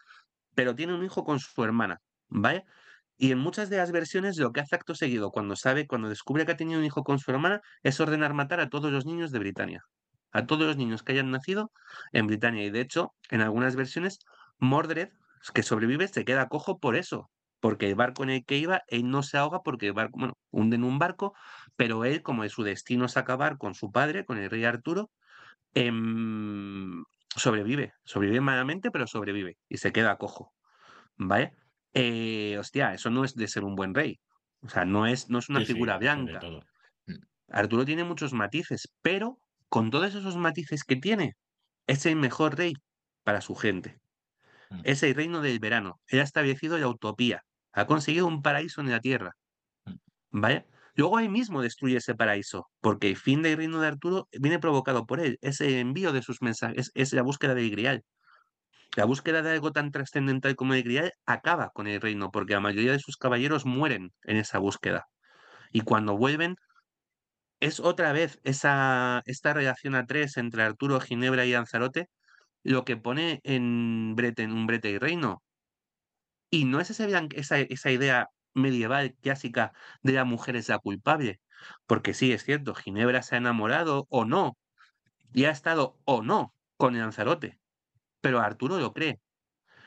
pero 0.55 0.75
tiene 0.75 0.95
un 0.95 1.05
hijo 1.05 1.25
con 1.25 1.41
su 1.41 1.65
hermana, 1.65 2.01
¿vale? 2.29 2.65
Y 3.17 3.31
en 3.31 3.39
muchas 3.39 3.71
de 3.71 3.77
las 3.77 3.93
versiones 3.93 4.37
lo 4.39 4.53
que 4.53 4.61
hace 4.61 4.75
acto 4.75 4.95
seguido 4.95 5.31
cuando 5.31 5.57
sabe, 5.57 5.87
cuando 5.87 6.09
descubre 6.09 6.45
que 6.45 6.53
ha 6.53 6.57
tenido 6.57 6.79
un 6.81 6.85
hijo 6.85 7.05
con 7.05 7.19
su 7.19 7.31
hermana, 7.31 7.61
es 7.83 8.01
ordenar 8.01 8.35
matar 8.35 8.61
a 8.61 8.69
todos 8.69 8.91
los 8.91 9.07
niños 9.07 9.31
de 9.31 9.39
Britania, 9.39 9.85
a 10.33 10.47
todos 10.47 10.67
los 10.67 10.77
niños 10.77 11.03
que 11.03 11.13
hayan 11.13 11.31
nacido 11.31 11.73
en 12.13 12.27
Britania. 12.27 12.65
Y 12.65 12.71
de 12.71 12.81
hecho, 12.81 13.15
en 13.31 13.41
algunas 13.41 13.77
versiones, 13.77 14.19
Mordred, 14.59 15.11
que 15.55 15.63
sobrevive, 15.63 16.09
se 16.09 16.25
queda 16.25 16.49
cojo 16.49 16.79
por 16.79 16.97
eso, 16.97 17.31
porque 17.63 17.89
el 17.89 17.95
barco 17.95 18.25
en 18.25 18.31
el 18.31 18.45
que 18.45 18.59
iba, 18.59 18.83
él 18.89 19.09
no 19.09 19.23
se 19.23 19.39
ahoga 19.39 19.63
porque 19.63 19.87
el 19.87 19.93
barco, 19.93 20.19
bueno, 20.19 20.35
hunden 20.51 20.83
un 20.83 20.99
barco, 20.99 21.33
pero 21.77 22.05
él, 22.05 22.21
como 22.21 22.47
su 22.49 22.65
destino 22.65 23.05
es 23.05 23.17
acabar 23.17 23.57
con 23.57 23.77
su 23.77 23.93
padre, 23.93 24.25
con 24.25 24.37
el 24.37 24.51
rey 24.51 24.65
Arturo, 24.65 25.13
em, 25.73 27.05
sobrevive, 27.37 27.93
sobrevive 28.05 28.41
malamente, 28.41 28.91
pero 28.91 29.07
sobrevive 29.07 29.59
y 29.69 29.77
se 29.77 29.93
queda 29.93 30.19
cojo, 30.19 30.53
¿vale? 31.17 31.53
Eh, 31.95 32.57
hostia, 32.59 32.95
eso 32.95 33.11
no 33.11 33.25
es 33.25 33.37
de 33.37 33.47
ser 33.47 33.63
un 33.63 33.77
buen 33.77 33.95
rey, 33.95 34.19
o 34.63 34.69
sea, 34.69 34.85
no 34.85 35.07
es, 35.07 35.31
no 35.31 35.39
es 35.39 35.49
una 35.49 35.65
figura 35.65 35.99
blanca. 35.99 36.41
Mm. 37.07 37.15
Arturo 37.49 37.85
tiene 37.85 38.03
muchos 38.03 38.33
matices, 38.33 38.93
pero 39.03 39.39
con 39.69 39.91
todos 39.93 40.17
esos 40.17 40.37
matices 40.37 40.83
que 40.83 40.97
tiene, 40.97 41.37
es 41.87 42.07
el 42.07 42.17
mejor 42.17 42.59
rey 42.59 42.75
para 43.23 43.41
su 43.41 43.55
gente. 43.55 44.01
Mm. 44.71 44.81
Es 44.83 45.05
el 45.05 45.15
reino 45.15 45.43
del 45.43 45.61
verano. 45.61 46.01
Él 46.09 46.19
ha 46.19 46.25
establecido 46.25 46.77
la 46.77 46.89
utopía 46.89 47.45
ha 47.73 47.87
conseguido 47.87 48.27
un 48.27 48.43
paraíso 48.43 48.81
en 48.81 48.91
la 48.91 49.01
tierra. 49.01 49.33
Mm. 49.87 50.41
¿Vale? 50.41 50.67
Luego 50.95 51.17
ahí 51.19 51.29
mismo 51.29 51.63
destruye 51.63 51.97
ese 51.99 52.15
paraíso, 52.15 52.69
porque 52.81 53.09
el 53.09 53.17
fin 53.17 53.43
del 53.43 53.57
reino 53.57 53.81
de 53.81 53.89
Arturo 53.89 54.29
viene 54.33 54.59
provocado 54.59 55.07
por 55.07 55.21
él. 55.21 55.39
Ese 55.41 55.81
envío 55.81 56.13
de 56.13 56.23
sus 56.23 56.43
mensajes 56.43 56.91
es, 56.95 57.13
la 57.13 57.23
búsqueda 57.23 57.55
del 57.55 57.71
Grial. 57.71 58.05
La 58.97 59.07
búsqueda 59.07 59.43
de 59.43 59.53
algo 59.53 59.73
tan 59.73 59.91
trascendental 59.91 60.55
como 60.57 60.75
el 60.75 60.83
Grial 60.83 61.13
acaba 61.27 61.71
con 61.71 61.87
el 61.87 62.01
reino, 62.01 62.31
porque 62.31 62.55
la 62.55 62.61
mayoría 62.61 62.93
de 62.93 62.99
sus 63.01 63.17
caballeros 63.17 63.65
mueren 63.67 64.13
en 64.25 64.37
esa 64.37 64.59
búsqueda. 64.59 65.07
Y 65.73 65.83
cuando 65.83 66.17
vuelven, 66.17 66.57
es 67.61 67.81
otra 67.81 68.13
vez 68.13 68.39
esa, 68.45 69.23
esta 69.27 69.55
relación 69.55 69.95
a 69.95 70.07
tres 70.07 70.37
entre 70.37 70.63
Arturo, 70.63 71.01
Ginebra 71.01 71.47
y 71.47 71.53
Lanzarote 71.53 72.09
lo 72.65 72.85
que 72.85 72.97
pone 72.97 73.41
en 73.45 74.15
Brete, 74.15 74.43
en 74.43 74.53
un 74.53 74.67
Brete 74.67 74.91
y 74.91 74.99
Reino. 74.99 75.43
Y 76.55 76.67
no 76.67 76.81
es 76.81 76.91
esa, 76.91 77.91
idea 77.91 78.29
medieval 78.53 79.15
clásica 79.23 79.73
de 80.03 80.13
la 80.13 80.25
mujer 80.25 80.55
es 80.55 80.69
la 80.69 80.79
culpable. 80.79 81.41
Porque 81.87 82.13
sí, 82.13 82.31
es 82.31 82.45
cierto, 82.45 82.75
Ginebra 82.75 83.23
se 83.23 83.37
ha 83.37 83.39
enamorado 83.39 84.07
o 84.11 84.27
no, 84.27 84.59
y 85.33 85.47
ha 85.47 85.51
estado 85.51 85.99
o 86.05 86.23
no 86.23 86.55
con 86.77 86.99
Lanzarote. 86.99 87.59
Pero 88.21 88.41
Arturo 88.41 88.79
lo 88.79 88.93
cree. 88.93 89.19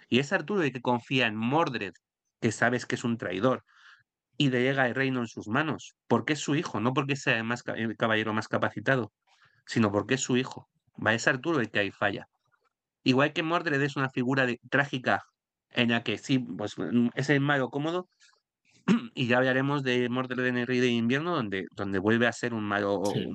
Y 0.10 0.18
es 0.18 0.34
Arturo 0.34 0.64
el 0.64 0.74
que 0.74 0.82
confía 0.82 1.28
en 1.28 1.36
Mordred, 1.36 1.94
que 2.42 2.52
sabes 2.52 2.88
que 2.88 2.96
es 2.96 3.04
un 3.04 3.20
traidor, 3.20 3.64
y 4.36 4.50
le 4.50 4.64
llega 4.64 4.88
el 4.88 4.96
reino 4.96 5.20
en 5.20 5.28
sus 5.28 5.48
manos, 5.48 5.96
porque 6.08 6.34
es 6.34 6.40
su 6.40 6.56
hijo, 6.56 6.80
no 6.80 6.96
porque 6.96 7.16
sea 7.16 7.38
el, 7.38 7.96
caballero 7.96 8.34
más 8.34 8.48
capacitado, 8.48 9.14
sino 9.68 9.92
porque 9.92 10.16
es 10.16 10.22
su 10.22 10.36
hijo. 10.36 10.68
Va, 10.96 11.14
es 11.14 11.28
Arturo 11.28 11.60
el 11.60 11.70
que 11.70 11.78
ahí 11.78 11.92
falla. 11.92 12.28
Igual 13.04 13.34
que 13.34 13.44
Mordred 13.44 13.80
es 13.84 13.98
una 13.98 14.10
figura 14.10 14.48
trágica 14.72 15.26
en 15.76 15.92
la 15.92 16.04
que 16.04 16.18
sí, 16.18 16.40
pues 16.40 16.78
mm, 16.78 17.10
es 17.16 17.30
el 17.30 17.42
malo 17.42 17.70
cómodo, 17.70 18.10
y 19.16 19.28
ya 19.28 19.38
hablaremos 19.38 19.84
de 19.84 20.10
Mordred 20.10 20.46
en 20.48 20.58
el 20.58 20.68
Rey 20.68 20.80
de 20.80 20.88
Invierno, 20.88 21.36
donde, 21.36 21.66
donde 21.76 22.00
vuelve 22.00 22.28
a 22.28 22.34
ser 22.34 22.54
un 22.54 22.64
malo 22.66 23.04
Sí. 23.06 23.28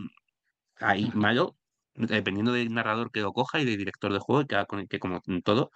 ahí 0.81 1.11
malo, 1.15 1.57
dependiendo 1.95 2.53
del 2.53 2.73
narrador 2.75 3.11
que 3.11 3.21
lo 3.21 3.33
coja 3.33 3.61
y 3.61 3.65
del 3.65 3.79
director 3.79 4.13
de 4.13 4.19
juego, 4.21 4.47
que, 4.47 4.65
con, 4.67 4.87
que 4.87 4.99
como 4.99 5.21
en 5.27 5.43
todo, 5.43 5.71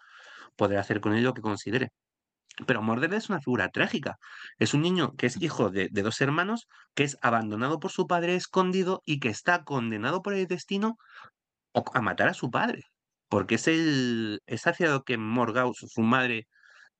podrá 0.56 0.80
hacer 0.80 1.00
con 1.00 1.14
él 1.14 1.24
lo 1.24 1.34
que 1.34 1.42
considere. 1.42 1.90
Pero 2.66 2.82
Mordred 2.82 3.12
es 3.14 3.28
una 3.30 3.40
figura 3.40 3.68
trágica. 3.70 4.16
Es 4.58 4.74
un 4.74 4.82
niño 4.82 5.14
que 5.16 5.26
es 5.26 5.40
hijo 5.42 5.70
de, 5.70 5.88
de, 5.90 6.02
dos 6.02 6.20
hermanos, 6.20 6.68
que 6.94 7.04
es 7.04 7.18
abandonado 7.22 7.80
por 7.80 7.90
su 7.90 8.06
padre 8.06 8.36
escondido 8.36 9.02
y 9.04 9.20
que 9.20 9.28
está 9.28 9.64
condenado 9.64 10.22
por 10.22 10.34
el 10.34 10.46
destino 10.46 10.96
a 11.94 12.00
matar 12.00 12.28
a 12.28 12.34
su 12.34 12.50
padre. 12.50 12.82
Porque 13.28 13.56
es, 13.56 13.68
el, 13.68 14.40
es 14.46 14.66
hacia 14.66 14.90
lo 14.90 15.02
que 15.02 15.18
Morgaus, 15.18 15.78
su 15.78 16.02
madre, 16.02 16.46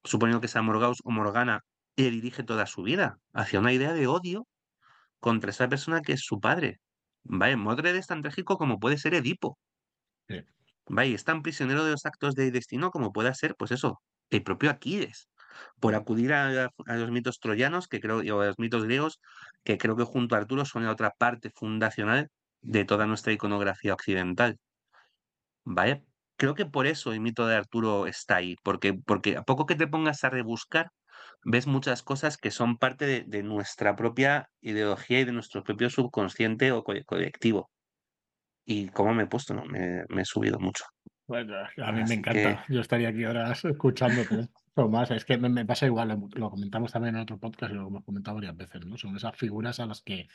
suponiendo 0.05 0.41
que 0.41 0.49
sea 0.49 0.63
Morgaus 0.63 0.99
o 1.05 1.11
Morgana, 1.11 1.61
le 1.97 2.11
dirige 2.11 2.43
toda 2.43 2.67
su 2.67 2.83
vida, 2.83 3.19
hacia 3.33 3.61
una 3.61 3.73
idea 3.73 3.93
de 3.93 4.07
odio 4.07 4.47
contra 5.21 5.51
esa 5.51 5.69
persona 5.69 6.03
que 6.03 6.13
es 6.13 6.21
su 6.23 6.41
padre. 6.41 6.81
Vale, 7.23 7.57
Mordred 7.57 7.97
es 7.97 8.07
tan 8.07 8.23
trágico 8.23 8.59
como 8.59 8.79
puede 8.79 8.99
ser 8.99 9.15
Edipo. 9.15 9.59
Sí. 10.29 10.45
Vaya, 10.87 11.15
es 11.15 11.25
tan 11.25 11.43
prisionero 11.43 11.85
de 11.85 11.93
los 11.93 12.05
actos 12.05 12.35
de 12.35 12.51
destino 12.51 12.91
como 12.91 13.13
pueda 13.13 13.33
ser, 13.35 13.55
pues 13.57 13.71
eso, 13.71 14.03
el 14.31 14.43
propio 14.43 14.71
Aquiles, 14.71 15.29
por 15.81 15.95
acudir 15.95 16.33
a, 16.35 16.69
a, 16.87 16.97
los 16.97 17.11
mitos 17.11 17.39
troyanos, 17.39 17.89
que 17.89 18.01
creo, 18.01 18.19
o 18.19 18.41
a 18.41 18.47
los 18.47 18.59
mitos 18.59 18.85
griegos, 18.85 19.21
que 19.63 19.79
creo 19.79 19.97
que 19.97 20.05
junto 20.05 20.35
a 20.35 20.39
Arturo 20.39 20.65
son 20.65 20.85
la 20.85 20.93
otra 20.93 21.13
parte 21.17 21.51
fundacional 21.51 22.29
de 22.61 22.85
toda 22.85 23.07
nuestra 23.07 23.33
iconografía 23.33 23.95
occidental. 23.95 24.59
Vale, 25.65 26.05
creo 26.37 26.55
que 26.55 26.67
por 26.67 26.87
eso 26.87 27.13
el 27.13 27.21
mito 27.21 27.47
de 27.47 27.57
Arturo 27.57 28.07
está 28.07 28.37
ahí, 28.37 28.57
porque, 28.63 28.95
porque 28.95 29.37
a 29.37 29.43
poco 29.43 29.67
que 29.67 29.75
te 29.77 29.87
pongas 29.87 30.25
a 30.25 30.31
rebuscar, 30.31 30.89
ves 31.45 31.67
muchas 31.67 32.03
cosas 32.03 32.37
que 32.37 32.51
son 32.51 32.77
parte 32.79 33.07
de, 33.07 33.25
de 33.27 33.43
nuestra 33.43 33.97
propia 33.97 34.49
ideología 34.61 35.21
y 35.21 35.25
de 35.25 35.33
nuestro 35.33 35.63
propio 35.63 35.91
subconsciente 35.91 36.73
o 36.73 36.83
co 36.85 36.93
colectivo. 37.07 37.71
Y 38.67 38.89
cómo 38.89 39.13
me 39.15 39.25
he 39.25 39.27
puesto, 39.27 39.55
¿no? 39.55 39.65
Me, 39.67 40.05
me 40.09 40.23
he 40.23 40.25
subido 40.25 40.59
mucho. 40.59 40.85
Bueno, 41.27 41.55
a 41.59 41.93
mí 41.93 42.01
Así 42.03 42.09
me 42.15 42.15
encanta. 42.19 42.65
que- 42.67 42.73
Yo 42.75 42.81
estaría 42.81 43.09
aquí 43.09 43.25
horas 43.25 43.65
escuchándote. 43.65 44.49
O 44.75 44.89
más, 44.89 45.11
es 45.11 45.25
que 45.25 45.39
me, 45.39 45.49
me 45.49 45.65
pasa 45.65 45.87
igual, 45.87 46.09
lo, 46.09 46.29
lo 46.35 46.51
comentamos 46.51 46.93
también 46.93 47.15
en 47.15 47.23
otro 47.23 47.39
podcast 47.39 47.73
y 47.73 47.77
lo 47.77 47.87
hemos 47.89 48.05
comentado 48.05 48.37
varias 48.37 48.57
veces, 48.57 48.85
¿no? 48.87 48.97
Son 48.97 49.15
esas 49.17 49.37
figuras 49.37 49.81
a 49.81 49.87
las 49.87 50.03
que 50.03 50.29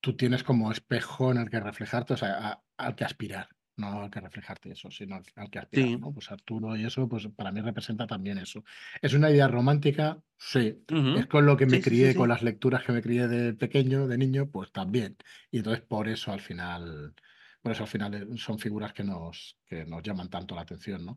tú 0.00 0.16
tienes 0.16 0.42
como 0.44 0.70
espejo 0.72 1.30
en 1.32 1.38
el 1.38 1.50
que 1.50 1.60
reflejarte, 1.60 2.14
o 2.14 2.16
sea, 2.16 2.48
a- 2.48 2.62
al 2.78 2.94
que 2.94 3.04
aspirar, 3.04 3.48
no 3.78 4.02
al 4.02 4.10
que 4.10 4.20
reflejarte 4.20 4.72
eso, 4.72 4.90
sino 4.90 5.16
al, 5.16 5.22
al 5.36 5.50
que 5.50 5.58
aspirar, 5.58 5.88
Sí. 5.88 5.96
¿no? 5.96 6.12
Pues 6.12 6.30
Arturo 6.30 6.76
y 6.76 6.84
eso, 6.84 7.08
pues 7.08 7.26
para 7.34 7.52
mí 7.52 7.60
representa 7.60 8.06
también 8.06 8.38
eso. 8.38 8.64
¿Es 9.00 9.14
una 9.14 9.30
idea 9.30 9.48
romántica? 9.48 10.18
Sí. 10.36 10.84
Ujú. 10.90 11.18
Es 11.18 11.26
con 11.26 11.46
lo 11.46 11.56
que 11.56 11.66
me 11.66 11.76
Sí, 11.78 11.82
crié, 11.82 12.12
sí. 12.12 12.16
con 12.16 12.28
las 12.28 12.42
lecturas 12.42 12.84
que 12.84 12.92
me 12.92 13.00
crié 13.02 13.28
de 13.28 13.54
pequeño, 13.54 14.06
de 14.08 14.18
niño, 14.18 14.50
pues 14.50 14.72
también. 14.72 15.16
Y 15.50 15.58
entonces 15.58 15.82
por 15.82 16.08
eso 16.08 16.32
al 16.32 16.40
final, 16.40 17.14
por 17.62 17.72
eso 17.72 17.84
al 17.84 17.88
final 17.88 18.38
son 18.38 18.58
figuras 18.58 18.92
que 18.92 19.04
nos, 19.04 19.56
que 19.66 19.84
nos 19.86 20.02
llaman 20.02 20.28
tanto 20.28 20.54
la 20.54 20.62
atención, 20.62 21.04
¿no? 21.04 21.16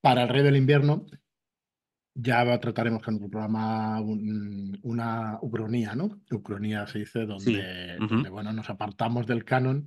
Para 0.00 0.22
el 0.22 0.28
Rey 0.28 0.42
del 0.42 0.56
Invierno, 0.56 1.06
ya 2.14 2.58
trataremos 2.58 3.02
con 3.02 3.14
el 3.22 3.30
programa 3.30 4.00
un- 4.00 4.78
una 4.82 5.38
ucronía, 5.40 5.94
¿no? 5.94 6.20
Ucronía 6.32 6.86
se 6.86 7.00
dice, 7.00 7.26
donde, 7.26 7.96
ujú. 8.00 8.08
donde 8.14 8.28
bueno, 8.28 8.52
nos 8.52 8.68
apartamos 8.70 9.26
del 9.26 9.44
canon 9.44 9.86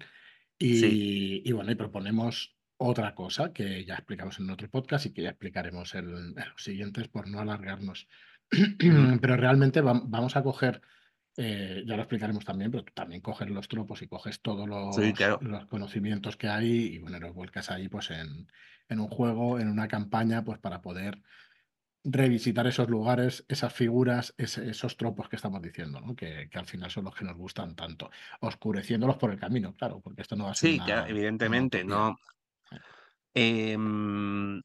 y, 0.62 0.76
Sí. 0.80 1.42
y, 1.46 1.52
bueno, 1.52 1.72
y 1.72 1.76
proponemos 1.76 2.56
otra 2.78 3.14
cosa 3.16 3.54
que 3.54 3.86
ya 3.86 3.96
explicamos 3.96 4.40
en 4.40 4.50
otro 4.50 4.70
podcast 4.70 5.06
y 5.06 5.14
que 5.14 5.22
ya 5.24 5.30
explicaremos 5.30 5.94
en, 5.96 6.08
en 6.10 6.36
los 6.36 6.64
siguientes 6.64 7.08
por 7.10 7.28
no 7.28 7.40
alargarnos. 7.40 8.08
Pero 9.22 9.38
realmente 9.38 9.82
vam- 9.84 10.04
vamos 10.08 10.36
a 10.36 10.44
coger, 10.44 10.82
eh, 11.38 11.84
ya 11.86 11.96
lo 11.96 12.02
explicaremos 12.02 12.44
también, 12.44 12.72
pero 12.72 12.84
tú 12.84 12.92
también 12.94 13.22
coges 13.22 13.50
los 13.50 13.68
tropos 13.68 14.02
y 14.02 14.08
coges 14.08 14.42
todos 14.42 14.66
Sí, 14.96 15.08
los, 15.10 15.14
claro. 15.18 15.40
los 15.42 15.66
conocimientos 15.68 16.36
que 16.38 16.48
hay 16.50 16.96
y 16.96 17.00
bueno, 17.00 17.20
los 17.20 17.34
vuelcas 17.34 17.72
ahí 17.72 17.88
pues 17.88 18.12
en, 18.12 18.48
en 18.90 19.00
un 19.00 19.08
juego, 19.08 19.60
en 19.60 19.70
una 19.70 19.88
campaña, 19.88 20.44
pues 20.44 20.60
para 20.60 20.82
poder 20.82 21.22
revisitar 22.04 22.66
esos 22.68 22.90
lugares, 22.90 23.46
esas 23.48 23.74
figuras, 23.74 24.34
ese- 24.38 24.70
esos 24.70 24.98
tropos 24.98 25.30
que 25.30 25.36
estamos 25.36 25.62
diciendo, 25.62 26.02
¿no? 26.02 26.16
Que, 26.16 26.50
que 26.50 26.58
al 26.60 26.66
final 26.66 26.90
son 26.92 27.06
los 27.06 27.16
que 27.16 27.26
nos 27.26 27.38
gustan 27.38 27.76
tanto, 27.76 28.10
oscureciéndolos 28.42 29.18
por 29.18 29.32
el 29.32 29.40
camino, 29.40 29.76
claro, 29.76 30.00
porque 30.02 30.22
esto 30.22 30.36
no 30.36 30.46
va 30.46 30.52
a 30.52 30.56
ser 30.56 30.72
Sí, 30.72 30.76
una, 30.78 30.86
una 30.86 31.08
evidentemente, 31.10 31.84
no. 31.84 32.16
Em, 33.34 34.62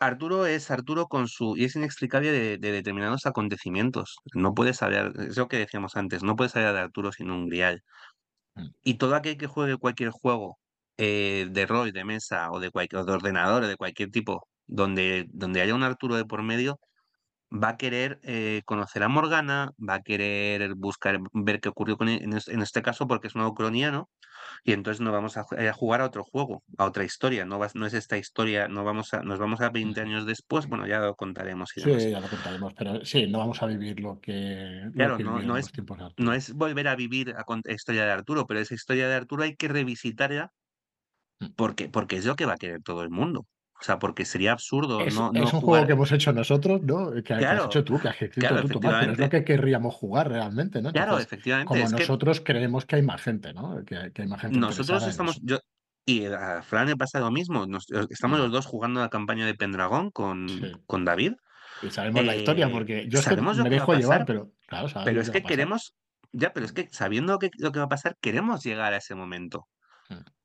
Arturo 0.00 0.46
es 0.46 0.70
Arturo 0.70 1.06
con 1.06 1.28
su. 1.28 1.56
y 1.56 1.64
es 1.64 1.76
inexplicable 1.76 2.30
de, 2.32 2.58
de 2.58 2.72
determinados 2.72 3.26
acontecimientos. 3.26 4.16
No 4.34 4.54
puedes 4.54 4.82
hablar, 4.82 5.12
es 5.20 5.36
lo 5.36 5.48
que 5.48 5.58
decíamos 5.58 5.96
antes, 5.96 6.22
no 6.22 6.36
puedes 6.36 6.56
hablar 6.56 6.74
de 6.74 6.80
Arturo 6.80 7.12
sin 7.12 7.30
un 7.30 7.48
grial. 7.48 7.82
Mm. 8.56 8.68
Y 8.84 8.94
todo 8.94 9.16
aquel 9.16 9.38
que 9.38 9.46
juegue 9.48 9.78
cualquier 9.78 10.10
juego 10.10 10.58
eh, 10.98 11.48
de 11.50 11.66
rol, 11.66 11.92
de 11.92 12.04
mesa 12.04 12.50
o 12.52 12.60
de 12.60 12.70
cualquier 12.70 13.04
de 13.04 13.12
ordenador 13.12 13.64
o 13.64 13.68
de 13.68 13.76
cualquier 13.76 14.10
tipo, 14.10 14.48
donde, 14.66 15.26
donde 15.30 15.60
haya 15.62 15.74
un 15.74 15.82
Arturo 15.84 16.16
de 16.16 16.24
por 16.24 16.42
medio, 16.42 16.78
va 17.52 17.70
a 17.70 17.76
querer 17.76 18.18
eh, 18.22 18.62
conocer 18.66 19.02
a 19.02 19.08
Morgana, 19.08 19.70
va 19.78 19.94
a 19.96 20.02
querer 20.02 20.74
buscar, 20.76 21.18
ver 21.32 21.60
qué 21.60 21.68
ocurrió 21.68 21.96
con 21.96 22.08
él, 22.08 22.22
en, 22.22 22.34
es- 22.34 22.48
en 22.48 22.60
este 22.62 22.82
caso 22.82 23.06
porque 23.06 23.28
es 23.28 23.34
una 23.36 23.48
ucronía, 23.48 23.90
¿no? 23.92 24.10
Y 24.64 24.72
entonces 24.72 25.00
nos 25.02 25.12
vamos 25.14 25.36
a, 25.38 25.44
ju- 25.44 25.68
a 25.68 25.72
jugar 25.74 26.00
a 26.02 26.06
otro 26.06 26.24
juego, 26.24 26.64
a 26.78 26.86
otra 26.86 27.04
historia, 27.04 27.44
no, 27.46 27.58
vas- 27.58 27.74
no 27.76 27.86
es 27.86 27.94
esta 27.94 28.18
historia, 28.18 28.68
no 28.68 28.84
vamos 28.84 29.14
a, 29.14 29.22
nos 29.22 29.38
vamos 29.40 29.60
a 29.62 29.70
20 29.70 30.00
Mm. 30.00 30.02
años 30.02 30.26
después, 30.26 30.66
bueno, 30.68 30.86
ya 30.88 31.00
lo 31.00 31.14
contaremos 31.16 31.70
y 31.76 31.82
Sí, 31.82 32.10
ya 32.10 32.20
lo 32.20 32.28
contaremos, 32.30 32.72
pero 32.74 33.04
sí, 33.04 33.26
no 33.26 33.38
vamos 33.38 33.62
a 33.62 33.66
vivir 33.66 34.00
lo 34.00 34.18
que, 34.20 34.90
lo 34.94 34.94
Claro, 34.96 35.14
que 35.14 35.22
no, 35.22 35.42
no 35.42 35.56
es, 35.58 35.70
no 36.16 36.32
es 36.32 36.52
volver 36.52 36.88
a 36.88 36.96
vivir 36.96 37.28
la 37.28 37.44
con- 37.44 37.62
historia 37.68 38.04
de 38.04 38.10
Arturo, 38.12 38.46
pero 38.46 38.60
esa 38.60 38.74
historia 38.74 39.08
de 39.08 39.14
Arturo 39.14 39.42
hay 39.44 39.54
que 39.56 39.68
revisitarla 39.68 40.52
Mm. 41.40 41.54
porque, 41.56 41.88
porque 41.88 42.16
es 42.16 42.24
lo 42.26 42.36
que 42.36 42.46
va 42.46 42.54
a 42.54 42.56
querer 42.58 42.82
todo 42.82 43.02
el 43.02 43.10
mundo. 43.10 43.46
O 43.78 43.84
sea, 43.84 43.98
porque 43.98 44.24
sería 44.24 44.52
absurdo 44.52 45.00
Es, 45.02 45.14
no, 45.14 45.26
es 45.34 45.52
no 45.52 45.58
un 45.58 45.60
juego 45.60 45.86
que 45.86 45.92
hemos 45.92 46.10
hecho 46.10 46.32
nosotros, 46.32 46.80
¿no? 46.82 47.12
Que, 47.12 47.22
que 47.22 47.34
has 47.34 47.64
hecho 47.66 47.84
tú, 47.84 47.98
que 48.00 48.08
has 48.08 48.14
escrito 48.22 48.48
claro, 48.48 48.62
tú, 48.68 48.80
Tomás, 48.80 49.00
pero 49.00 49.12
es 49.12 49.18
lo 49.18 49.28
que 49.28 49.44
querríamos 49.44 49.94
jugar 49.94 50.30
realmente, 50.30 50.80
¿no? 50.80 50.92
Claro, 50.92 51.12
Entonces, 51.12 51.26
efectivamente. 51.26 51.68
como 51.68 51.84
Es 51.84 51.92
que 51.92 52.00
nosotros 52.00 52.40
creemos 52.42 52.86
que 52.86 52.96
hay 52.96 53.02
más 53.02 53.20
gente, 53.20 53.52
¿no? 53.52 53.84
Que, 53.84 54.12
que 54.14 54.22
hay 54.22 54.28
más 54.28 54.40
gente 54.40 54.58
nosotros 54.58 55.06
estamos, 55.06 55.38
yo, 55.42 55.58
y 56.06 56.24
a 56.24 56.62
Fran 56.62 56.86
le 56.88 56.96
pasa 56.96 57.20
lo 57.20 57.30
mismo. 57.30 57.66
nos- 57.66 57.86
estamos 58.10 58.38
Mm. 58.38 58.42
los 58.44 58.52
dos 58.52 58.66
jugando 58.66 59.00
la 59.00 59.10
campaña 59.10 59.44
de 59.44 59.54
Pendragón 59.54 60.10
con, 60.10 60.48
Sí. 60.48 60.72
con 60.86 61.04
David. 61.04 61.34
Y 61.82 61.90
sabemos 61.90 62.24
la 62.24 62.34
historia, 62.34 62.68
Eh, 62.68 62.70
porque 62.72 63.06
yo 63.10 63.18
es 63.18 63.24
que 63.24 63.30
sabemos 63.30 63.58
lo 63.58 63.64
me 63.64 63.70
que 63.70 63.76
va 63.76 63.82
a 63.82 63.86
dejo 63.86 63.94
llevar, 64.00 64.18
pasar, 64.20 64.26
pero 64.26 64.50
claro, 64.66 64.88
pero 65.04 65.20
es 65.20 65.28
que 65.30 65.42
que 65.42 65.48
queremos, 65.48 65.94
ya, 66.32 66.52
pero 66.54 66.64
es 66.64 66.72
que 66.72 66.88
sabiendo 66.90 67.38
que, 67.38 67.50
lo 67.58 67.72
que 67.72 67.78
va 67.80 67.84
a 67.84 67.88
pasar, 67.90 68.16
queremos 68.22 68.64
llegar 68.64 68.94
a 68.94 68.96
ese 68.96 69.14
momento. 69.14 69.68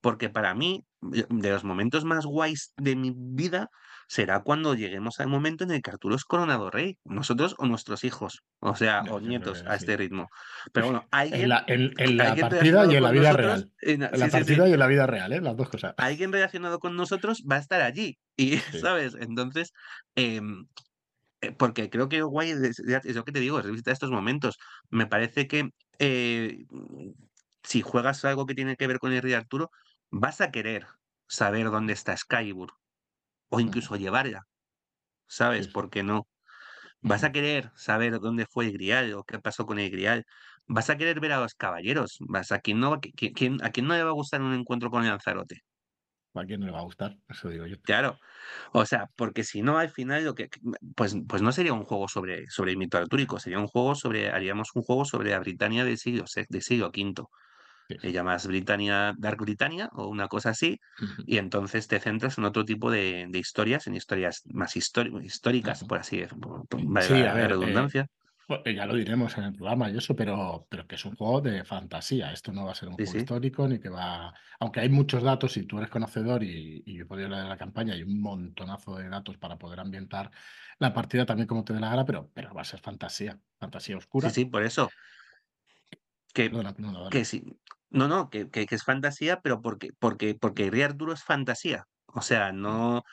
Porque 0.01 0.29
para 0.29 0.55
mí, 0.55 0.83
de 1.01 1.49
los 1.51 1.63
momentos 1.63 2.05
más 2.05 2.25
guays 2.25 2.73
de 2.77 2.95
mi 2.95 3.13
vida, 3.15 3.67
será 4.07 4.41
cuando 4.41 4.73
lleguemos 4.73 5.19
al 5.19 5.27
momento 5.27 5.63
en 5.63 5.71
el 5.71 5.81
que 5.81 5.91
Arturo 5.91 6.15
es 6.15 6.25
coronado 6.25 6.69
rey, 6.71 6.97
nosotros 7.05 7.55
o 7.59 7.65
nuestros 7.65 8.03
hijos, 8.03 8.41
o 8.59 8.75
sea, 8.75 9.03
No, 9.05 9.15
o 9.15 9.19
nietos 9.21 9.63
a 9.67 9.75
este 9.75 9.95
ritmo. 9.97 10.27
Pero 10.73 10.87
bueno, 10.87 11.01
En 11.03 11.07
alguien, 11.11 11.49
la, 11.49 11.63
en, 11.67 11.91
en 11.97 12.17
la 12.17 12.35
partida 12.35 12.85
y 12.91 12.95
en 12.95 13.03
la 13.03 13.11
vida 13.11 13.21
nosotros, 13.29 13.37
real. 13.59 13.71
en- 13.81 13.99
la 14.01 14.09
sí, 14.09 14.23
sí, 14.25 14.31
partida 14.31 14.67
y 14.69 14.73
en 14.73 14.79
la 14.79 14.87
vida 14.87 15.07
real, 15.07 15.31
¿eh? 15.33 15.41
Las 15.41 15.55
dos 15.55 15.69
cosas. 15.69 15.93
alguien 15.97 16.31
relacionado 16.33 16.79
con 16.79 16.95
nosotros 16.95 17.43
va 17.49 17.55
a 17.57 17.59
estar 17.59 17.81
allí. 17.81 18.17
Y. 18.35 18.57
¿sabes? 18.85 19.15
Entonces, 19.19 19.71
em, 20.15 20.65
eh, 21.41 21.51
porque 21.53 21.89
creo 21.89 22.09
que 22.09 22.21
guay 22.21 22.51
es, 22.51 22.79
es 22.79 23.15
lo 23.15 23.23
que 23.25 23.31
te 23.31 23.39
digo, 23.39 23.59
es 23.59 23.65
revisitar 23.65 23.93
estos 23.93 24.11
momentos. 24.11 24.57
Me 24.89 25.07
parece 25.07 25.47
que 25.47 25.69
eh, 25.99 26.65
si 27.63 27.81
juegas 27.81 28.25
algo 28.25 28.45
que 28.45 28.55
tiene 28.55 28.75
que 28.75 28.87
ver 28.87 28.99
con 28.99 29.13
el 29.13 29.21
rey 29.21 29.33
Arturo, 29.33 29.71
vas 30.09 30.41
a 30.41 30.51
querer 30.51 30.87
saber 31.27 31.69
dónde 31.69 31.93
está 31.93 32.13
Excalibur 32.13 32.73
o 33.49 33.59
incluso 33.59 33.95
llevarla, 33.95 34.47
¿sabes? 35.27 35.65
Sí. 35.67 35.71
¿Por 35.71 35.89
qué 35.89 36.03
no? 36.03 36.27
vas 37.01 37.23
a 37.23 37.31
querer 37.31 37.71
saber 37.75 38.19
dónde 38.19 38.45
fue 38.45 38.65
el 38.65 38.73
Grial 38.73 39.13
o 39.13 39.23
qué 39.23 39.39
pasó 39.39 39.65
con 39.65 39.79
el 39.79 39.89
Grial, 39.89 40.25
vas 40.67 40.89
a 40.89 40.97
querer 40.97 41.19
ver 41.19 41.33
a 41.33 41.39
los 41.39 41.55
caballeros, 41.55 42.17
vas 42.21 42.51
a 42.51 42.59
quién 42.59 42.79
no, 42.79 42.93
a 42.93 42.99
quién 42.99 43.87
no 43.87 43.93
le 43.95 44.03
va 44.03 44.09
a 44.09 44.13
gustar 44.13 44.41
un 44.41 44.53
encuentro 44.53 44.89
con 44.89 45.05
Lanzarote. 45.05 45.61
¿A 46.33 46.45
quién 46.45 46.61
no 46.61 46.67
le 46.67 46.71
va 46.71 46.79
a 46.79 46.83
gustar? 46.83 47.17
Eso 47.27 47.49
digo 47.49 47.65
yo. 47.65 47.75
Claro. 47.81 48.17
O 48.71 48.85
sea, 48.85 49.09
porque 49.17 49.43
si 49.43 49.61
no, 49.61 49.77
al 49.77 49.89
final 49.89 50.23
lo 50.23 50.33
que 50.33 50.49
pues, 50.95 51.15
pues 51.27 51.41
no 51.41 51.51
sería 51.51 51.73
un 51.73 51.83
juego 51.83 52.07
sobre, 52.07 52.47
sobre 52.47 52.71
el 52.71 52.77
mito 52.77 52.97
artúrico, 52.97 53.37
sería 53.37 53.59
un 53.59 53.67
juego 53.67 53.95
sobre, 53.95 54.29
haríamos 54.29 54.69
un 54.75 54.83
juego 54.83 55.03
sobre 55.03 55.31
la 55.31 55.39
Britania 55.39 55.83
del 55.83 55.97
siglo, 55.97 56.23
del 56.47 56.61
siglo 56.61 56.87
V. 56.87 57.25
Le 58.01 58.11
llamas 58.11 58.47
Britannia, 58.47 59.13
Dark 59.17 59.39
Britannia 59.39 59.89
o 59.93 60.07
una 60.07 60.27
cosa 60.27 60.51
así, 60.51 60.79
y 61.25 61.37
entonces 61.37 61.87
te 61.87 61.99
centras 61.99 62.37
en 62.37 62.45
otro 62.45 62.65
tipo 62.65 62.91
de, 62.91 63.29
historias, 63.33 63.87
en 63.87 63.95
historias 63.95 64.43
más 64.45 64.75
históricas, 64.75 65.83
por 65.83 65.99
así 65.99 66.17
decirlo, 66.17 66.65
sí, 67.01 67.21
a 67.23 67.33
ver, 67.33 67.49
redundancia. 67.49 68.07
Pues, 68.47 68.75
ya 68.75 68.85
lo 68.85 68.95
diremos 68.95 69.37
en 69.37 69.45
el 69.45 69.53
programa 69.53 69.89
y 69.89 69.97
eso, 69.97 70.13
pero, 70.13 70.67
pero 70.69 70.85
que 70.85 70.95
es 70.95 71.05
un 71.05 71.15
juego 71.15 71.39
de 71.39 71.63
fantasía. 71.63 72.33
Esto 72.33 72.51
no 72.51 72.65
va 72.65 72.71
a 72.71 72.75
ser 72.75 72.89
un 72.89 72.95
juego 72.95 73.15
histórico 73.15 73.65
ni 73.65 73.79
que 73.79 73.87
va. 73.87 74.33
Aunque 74.59 74.81
hay 74.81 74.89
muchos 74.89 75.23
datos, 75.23 75.55
y 75.55 75.63
tú 75.63 75.77
eres 75.77 75.89
conocedor 75.89 76.43
y, 76.43 76.83
y 76.85 76.97
yo 76.97 77.03
he 77.03 77.05
podido 77.05 77.29
leer 77.29 77.45
la 77.45 77.55
campaña, 77.55 77.93
hay 77.93 78.03
un 78.03 78.19
montonazo 78.19 78.97
de 78.97 79.07
datos 79.07 79.37
para 79.37 79.57
poder 79.57 79.79
ambientar 79.79 80.31
la 80.79 80.93
partida 80.93 81.25
también 81.27 81.47
como 81.47 81.63
te 81.63 81.73
dé 81.73 81.79
la 81.79 81.89
gana, 81.89 82.05
pero, 82.05 82.31
pero 82.33 82.53
va 82.55 82.61
a 82.61 82.65
ser 82.65 82.79
fantasía, 82.79 83.39
fantasía 83.59 83.95
oscura. 83.95 84.29
Sí, 84.29 84.41
sí, 84.41 84.45
por 84.45 84.63
eso. 84.63 84.89
Que, 86.33 86.49
no, 86.49 87.09
que 87.11 87.23
sí. 87.23 87.43
No, 87.91 88.07
no, 88.07 88.29
que, 88.29 88.49
que, 88.49 88.65
es 88.69 88.83
fantasía, 88.83 89.41
pero 89.41 89.61
porque, 89.61 89.89
porque, 89.99 90.33
porque 90.35 90.71
Rey 90.71 90.81
Arturo 90.81 91.13
es 91.13 91.23
fantasía. 91.23 91.85
O 92.07 92.21
sea, 92.21 92.51
no, 92.51 93.03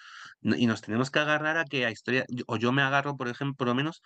Y 0.42 0.66
nos 0.66 0.82
tenemos 0.82 1.10
que 1.10 1.18
agarrar 1.18 1.58
a 1.58 1.64
que 1.64 1.84
a 1.84 1.90
historia. 1.90 2.24
O 2.46 2.56
yo 2.56 2.72
me 2.72 2.82
agarro, 2.82 3.16
por 3.16 3.28
ejemplo, 3.28 3.56
por 3.56 3.68
lo 3.68 3.74
menos, 3.74 4.02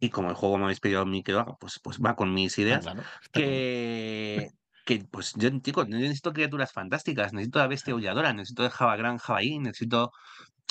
y 0.00 0.10
como 0.10 0.30
el 0.30 0.34
juego 0.34 0.58
me 0.58 0.64
habéis 0.64 0.80
pedido 0.80 1.02
a 1.02 1.06
mí 1.06 1.22
que 1.22 1.32
lo 1.32 1.40
haga, 1.40 1.54
pues, 1.60 1.78
pues 1.82 1.98
va 2.00 2.16
con 2.16 2.34
mis 2.34 2.58
ah, 2.58 2.62
ideas, 2.62 2.86
que, 3.32 4.50
que 4.84 5.04
pues 5.10 5.34
yo, 5.36 5.48
chico, 5.60 5.84
necesito 5.84 6.32
criaturas 6.32 6.72
fantásticas, 6.72 7.32
necesito 7.32 7.60
la 7.60 7.68
bestia 7.68 7.92
aulladora, 7.94 8.32
necesito 8.32 8.64
de 8.64 8.70
Java 8.70 8.96
Gran 8.96 9.18
Javaí, 9.18 9.60
necesito, 9.60 10.10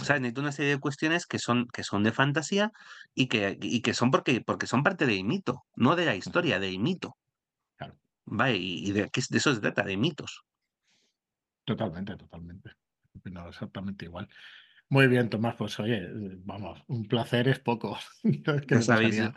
o 0.01 0.03
sea, 0.03 0.17
necesito 0.19 0.41
una 0.41 0.51
serie 0.51 0.71
de 0.71 0.79
cuestiones 0.79 1.25
que 1.25 1.39
son, 1.39 1.67
que 1.73 1.84
son 1.84 2.03
de 2.03 2.11
fantasía 2.11 2.71
y 3.15 3.27
que, 3.27 3.57
y 3.61 3.82
que 3.82 3.93
son 3.93 4.11
porque, 4.11 4.41
porque 4.41 4.67
son 4.67 4.84
parte 4.84 5.05
del 5.05 5.23
mito, 5.23 5.63
no 5.75 5.95
de 5.95 6.05
la 6.05 6.15
historia, 6.15 6.59
del 6.59 6.79
mito. 6.79 7.15
Claro. 8.32 8.43
Vale, 8.43 8.57
y, 8.57 8.91
de, 8.91 9.01
de 9.03 9.38
eso 9.38 9.53
se 9.53 9.59
trata, 9.59 9.84
de 9.84 9.97
mitos. 9.97 10.43
Totalmente, 11.65 12.15
totalmente. 12.15 12.71
No, 13.25 13.49
exactamente 13.49 14.05
igual. 14.05 14.29
Muy 14.89 15.07
bien, 15.07 15.29
Tomás, 15.29 15.55
pues 15.55 15.79
oye, 15.79 16.07
vamos, 16.43 16.82
un 16.88 17.07
placer 17.07 17.49
es 17.49 17.59
poco. 17.59 17.97
que 18.23 18.75
me 18.75 18.86
pasaría, 18.86 19.34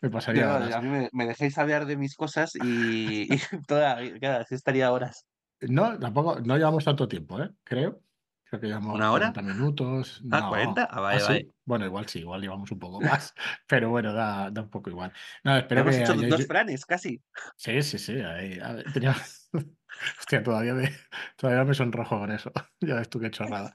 me 0.00 0.10
pasaría 0.10 0.76
a 0.76 0.80
mí 0.80 1.08
me, 1.12 1.26
dejéis 1.26 1.58
hablar 1.58 1.86
de 1.86 1.96
mis 1.96 2.14
cosas 2.14 2.52
y, 2.54 3.28
toda, 3.66 3.98
así 4.38 4.54
estaría 4.54 4.92
horas. 4.92 5.26
No, 5.60 5.98
tampoco, 5.98 6.40
no 6.40 6.56
llevamos 6.56 6.84
tanto 6.84 7.06
tiempo, 7.06 7.42
¿eh? 7.42 7.50
Creo. 7.64 8.02
Creo 8.50 8.60
que 8.60 8.66
llevamos 8.66 8.96
¿Una 8.96 9.12
hora? 9.12 9.32
40 9.32 9.42
minutos. 9.42 10.22
¿Ah, 10.32 10.48
40? 10.48 10.88
Ah, 10.90 11.00
vale, 11.00 11.22
vale. 11.22 11.50
Bueno, 11.64 11.86
igual 11.86 12.08
sí, 12.08 12.18
igual 12.18 12.40
llevamos 12.40 12.72
un 12.72 12.80
poco 12.80 13.00
más, 13.00 13.32
pero 13.68 13.90
bueno, 13.90 14.12
da, 14.12 14.50
da 14.50 14.62
un 14.62 14.70
poco 14.70 14.90
igual. 14.90 15.12
No, 15.44 15.56
espero 15.56 15.82
Hemos 15.82 15.94
hecho 15.94 16.14
dos 16.14 16.46
franes, 16.48 16.84
casi. 16.84 17.22
Sí, 17.56 17.80
sí, 17.82 17.98
sí. 17.98 18.20
Ahí, 18.20 18.58
tenía... 18.92 19.14
Hostia, 20.18 20.42
todavía 20.42 20.74
me, 20.74 20.90
todavía 21.36 21.64
me 21.64 21.74
sonrojo 21.74 22.18
con 22.18 22.32
eso. 22.32 22.50
ya 22.80 22.96
ves 22.96 23.08
tú 23.08 23.20
qué 23.20 23.30
chorrada. 23.30 23.72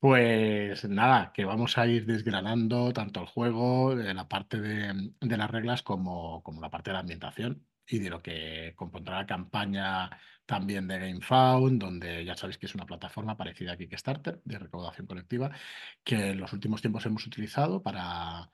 Pues 0.00 0.84
nada, 0.88 1.32
que 1.32 1.44
vamos 1.44 1.78
a 1.78 1.86
ir 1.86 2.04
desgranando 2.04 2.92
tanto 2.92 3.20
el 3.20 3.26
juego, 3.26 3.94
de 3.94 4.14
la 4.14 4.26
parte 4.26 4.60
de, 4.60 5.12
las 5.20 5.50
reglas, 5.50 5.84
como, 5.84 6.42
como 6.42 6.60
la 6.60 6.70
parte 6.70 6.90
de 6.90 6.94
la 6.94 7.00
ambientación 7.00 7.64
y 7.86 8.00
de 8.00 8.10
lo 8.10 8.20
que 8.20 8.72
compondrá 8.74 9.18
la 9.18 9.26
campaña 9.26 10.10
también 10.46 10.88
de 10.88 10.98
GameFound, 10.98 11.80
donde 11.80 12.24
ya 12.24 12.34
sabéis 12.36 12.58
que 12.58 12.66
es 12.66 12.74
una 12.74 12.86
plataforma 12.86 13.36
parecida 13.36 13.72
a 13.72 13.76
Kickstarter 13.76 14.40
de 14.44 14.58
recaudación 14.58 15.06
colectiva, 15.06 15.50
que 16.04 16.30
en 16.30 16.40
los 16.40 16.52
últimos 16.52 16.80
tiempos 16.80 17.06
hemos 17.06 17.26
utilizado 17.26 17.82
para, 17.82 18.50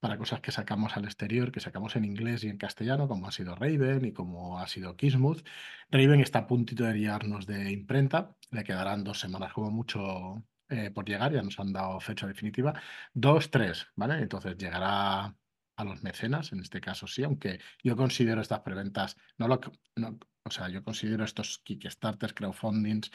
para 0.00 0.18
cosas 0.18 0.40
que 0.40 0.52
sacamos 0.52 0.96
al 0.96 1.04
exterior, 1.04 1.52
que 1.52 1.60
sacamos 1.60 1.96
en 1.96 2.04
inglés 2.04 2.44
y 2.44 2.48
en 2.48 2.58
castellano, 2.58 3.08
como 3.08 3.28
ha 3.28 3.32
sido 3.32 3.54
Raven 3.54 4.04
y 4.04 4.12
como 4.12 4.58
ha 4.58 4.66
sido 4.66 4.96
Kismuth. 4.96 5.46
Raven 5.90 6.20
está 6.20 6.40
a 6.40 6.46
puntito 6.46 6.84
de 6.84 6.94
guiarnos 6.94 7.46
de 7.46 7.70
imprenta, 7.72 8.36
le 8.50 8.64
quedarán 8.64 9.04
dos 9.04 9.20
semanas 9.20 9.52
como 9.52 9.70
mucho 9.70 10.42
eh, 10.68 10.90
por 10.90 11.04
llegar, 11.04 11.32
ya 11.32 11.42
nos 11.42 11.58
han 11.60 11.72
dado 11.72 12.00
fecha 12.00 12.26
definitiva. 12.26 12.72
Dos, 13.12 13.50
tres, 13.50 13.86
¿vale? 13.94 14.14
Entonces 14.22 14.56
llegará 14.56 15.36
a 15.82 15.84
los 15.84 16.02
mecenas, 16.02 16.52
en 16.52 16.60
este 16.60 16.80
caso 16.80 17.06
sí, 17.06 17.22
aunque 17.22 17.60
yo 17.82 17.96
considero 17.96 18.40
estas 18.40 18.60
preventas, 18.60 19.16
no 19.38 19.48
lo, 19.48 19.60
no, 19.96 20.18
o 20.44 20.50
sea, 20.50 20.68
yo 20.68 20.82
considero 20.82 21.24
estos 21.24 21.58
Kickstarters, 21.64 22.32
crowdfundings, 22.34 23.10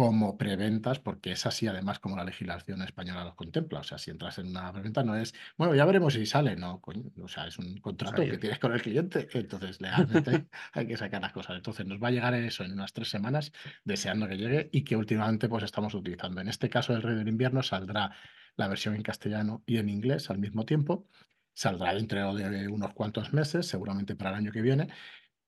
como 0.00 0.38
preventas, 0.38 0.98
porque 0.98 1.32
es 1.32 1.44
así 1.44 1.66
además 1.66 1.98
como 1.98 2.16
la 2.16 2.24
legislación 2.24 2.80
española 2.80 3.22
los 3.22 3.34
contempla. 3.34 3.80
O 3.80 3.82
sea, 3.82 3.98
si 3.98 4.10
entras 4.10 4.38
en 4.38 4.46
una 4.46 4.72
preventa 4.72 5.02
no 5.02 5.14
es, 5.14 5.34
bueno, 5.58 5.74
ya 5.74 5.84
veremos 5.84 6.14
si 6.14 6.24
sale, 6.24 6.56
no, 6.56 6.80
o 7.20 7.28
sea, 7.28 7.46
es 7.46 7.58
un 7.58 7.76
contrato 7.78 8.22
que 8.22 8.38
tienes 8.38 8.58
con 8.58 8.72
el 8.72 8.80
cliente, 8.80 9.28
entonces 9.34 9.78
legalmente 9.78 10.46
hay 10.72 10.86
que 10.86 10.96
sacar 10.96 11.20
las 11.20 11.32
cosas. 11.32 11.56
Entonces 11.56 11.84
nos 11.84 12.02
va 12.02 12.08
a 12.08 12.12
llegar 12.12 12.32
eso 12.32 12.64
en 12.64 12.72
unas 12.72 12.94
tres 12.94 13.10
semanas, 13.10 13.52
deseando 13.84 14.26
que 14.26 14.38
llegue 14.38 14.70
y 14.72 14.84
que 14.84 14.96
últimamente 14.96 15.50
pues 15.50 15.64
estamos 15.64 15.92
utilizando. 15.92 16.40
En 16.40 16.48
este 16.48 16.70
caso 16.70 16.94
el 16.94 17.02
Rey 17.02 17.16
del 17.16 17.28
Invierno 17.28 17.62
saldrá 17.62 18.10
la 18.56 18.68
versión 18.68 18.94
en 18.94 19.02
castellano 19.02 19.62
y 19.66 19.76
en 19.76 19.90
inglés 19.90 20.30
al 20.30 20.38
mismo 20.38 20.64
tiempo. 20.64 21.08
Saldrá 21.54 21.94
dentro 21.94 22.34
de 22.34 22.68
unos 22.68 22.92
cuantos 22.94 23.32
meses, 23.32 23.66
seguramente 23.66 24.16
para 24.16 24.30
el 24.30 24.36
año 24.36 24.52
que 24.52 24.62
viene, 24.62 24.88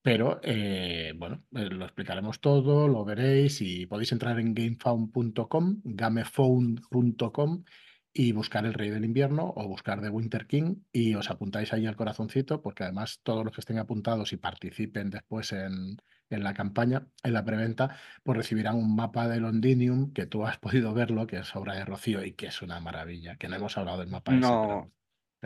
pero 0.02 0.40
eh, 0.42 1.14
bueno, 1.16 1.44
eh, 1.52 1.70
lo 1.70 1.84
explicaremos 1.84 2.40
todo, 2.40 2.88
lo 2.88 3.04
veréis 3.04 3.60
y 3.60 3.86
podéis 3.86 4.10
entrar 4.12 4.38
en 4.40 4.52
gamefound.com, 4.52 5.80
gamefound.com 5.84 7.64
y 8.12 8.32
buscar 8.32 8.66
el 8.66 8.74
Rey 8.74 8.90
del 8.90 9.04
Invierno 9.04 9.52
o 9.56 9.68
buscar 9.68 10.02
The 10.02 10.10
Winter 10.10 10.46
King 10.46 10.82
y 10.92 11.14
os 11.14 11.30
apuntáis 11.30 11.72
ahí 11.72 11.86
al 11.86 11.96
corazoncito 11.96 12.60
porque 12.60 12.82
además 12.82 13.20
todos 13.22 13.44
los 13.44 13.54
que 13.54 13.60
estén 13.60 13.78
apuntados 13.78 14.32
y 14.32 14.36
participen 14.36 15.08
después 15.08 15.52
en, 15.52 15.96
en 16.28 16.42
la 16.42 16.52
campaña, 16.52 17.06
en 17.22 17.32
la 17.32 17.44
preventa, 17.44 17.96
pues 18.24 18.36
recibirán 18.36 18.76
un 18.76 18.96
mapa 18.96 19.28
de 19.28 19.38
Londinium 19.40 20.12
que 20.12 20.26
tú 20.26 20.44
has 20.44 20.58
podido 20.58 20.92
verlo, 20.94 21.26
que 21.26 21.38
es 21.38 21.54
obra 21.54 21.74
de 21.74 21.84
Rocío 21.84 22.24
y 22.24 22.32
que 22.32 22.46
es 22.46 22.60
una 22.60 22.80
maravilla, 22.80 23.36
que 23.36 23.48
no 23.48 23.56
hemos 23.56 23.78
hablado 23.78 24.00
del 24.00 24.08
mapa. 24.08 24.32
No, 24.32 24.90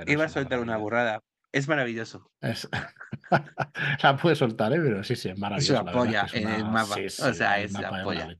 iba 0.07 0.25
a 0.25 0.29
soltar 0.29 0.61
una 0.61 0.77
burrada. 0.77 1.23
Es 1.53 1.69
maravilloso. 1.69 2.31
Es... 2.41 2.69
la 4.03 4.17
puede 4.17 4.37
soltar, 4.37 4.73
¿eh? 4.73 4.81
pero 4.83 5.03
sí, 5.03 5.17
sí, 5.17 5.31
es 5.31 5.39
maravilloso. 5.39 5.79
Es 5.79 5.85
la 5.85 5.93
polla 5.93 6.27
en 6.33 6.49
el 6.49 6.65
mapa. 6.65 6.97
o 6.97 7.33
sea, 7.35 7.61
es 7.61 7.73
la 7.73 8.03
polla. 8.03 8.37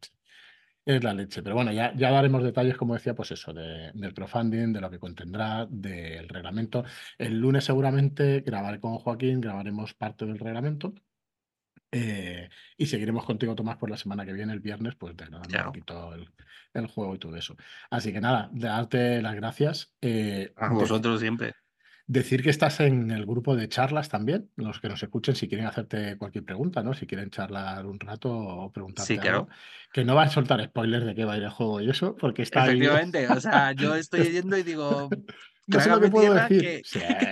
Es 0.85 1.03
la 1.03 1.15
leche. 1.15 1.43
Pero 1.43 1.57
bueno, 1.57 1.73
ya, 1.73 1.93
ya 1.97 2.11
daremos 2.11 2.45
detalles, 2.45 2.77
como 2.77 2.95
decía, 2.95 3.15
pues 3.15 3.33
eso, 3.33 3.53
de, 3.53 3.91
del 3.93 4.15
crowdfunding, 4.15 4.73
de 4.73 4.81
lo 4.81 4.89
que 4.89 5.01
contendrá, 5.01 5.67
del 5.69 6.29
reglamento. 6.29 6.85
El 7.19 7.41
lunes 7.41 7.65
seguramente 7.65 8.41
grabaré 8.41 8.79
con 8.79 8.99
Joaquín, 8.99 9.41
grabaremos 9.41 9.95
parte 9.95 10.27
del 10.27 10.39
reglamento. 10.39 10.95
Eh, 11.93 12.49
y 12.77 12.87
seguiremos 12.87 13.25
contigo, 13.25 13.55
Tomás, 13.55 13.77
por 13.77 13.91
la 13.91 13.97
semana 13.97 14.25
que 14.27 14.33
viene, 14.33 14.53
el 14.53 14.61
viernes, 14.61 14.95
pues 14.97 15.17
degradando 15.17 15.59
un 15.59 15.65
poquito 15.65 16.15
el, 16.15 16.29
el, 16.75 16.87
juego 16.87 17.15
y 17.15 17.19
todo 17.19 17.37
eso. 17.37 17.57
Así 17.91 18.13
que 18.13 18.21
nada, 18.21 18.51
darte 18.53 19.23
las 19.23 19.35
gracias. 19.35 19.95
Eh, 20.01 20.53
a 20.57 20.69
vosotros 20.69 21.21
siempre. 21.21 21.55
Decir 22.09 22.43
que 22.45 22.51
estás 22.51 22.79
en 22.79 23.11
el 23.11 23.27
grupo 23.27 23.57
de 23.57 23.69
charlas 23.69 24.09
también, 24.09 24.49
los 24.55 24.79
que 24.81 24.89
nos 24.89 25.03
escuchen 25.03 25.35
si 25.35 25.49
quieren 25.49 25.67
hacerte 25.67 26.17
cualquier 26.17 26.45
pregunta, 26.45 26.83
¿no? 26.85 26.95
Si 26.95 27.05
quieren 27.05 27.31
charlar 27.31 27.85
un 27.85 27.99
rato 27.99 28.31
o 28.33 28.73
preguntarte 28.73 29.15
sí, 29.15 29.19
claro. 29.19 29.49
que 29.93 30.05
no 30.05 30.15
van 30.15 30.29
a 30.29 30.31
soltar 30.31 30.63
spoilers 30.65 31.05
de 31.05 31.17
qué 31.17 31.25
va 31.25 31.33
a 31.33 31.37
ir 31.39 31.43
el 31.43 31.51
juego 31.51 31.81
y 31.81 31.91
eso, 31.91 32.15
porque 32.15 32.43
está 32.43 32.65
Efectivamente, 32.65 33.27
o 33.27 33.41
sea, 33.41 33.73
yo 33.73 33.97
estoy 33.97 34.31
yendo 34.31 34.57
y 34.57 34.63
digo, 34.63 35.09
no 35.67 35.81
sé 35.81 35.89
lo 35.91 36.01
que 36.01 36.09
puedo 36.09 36.33
decir. 36.33 36.83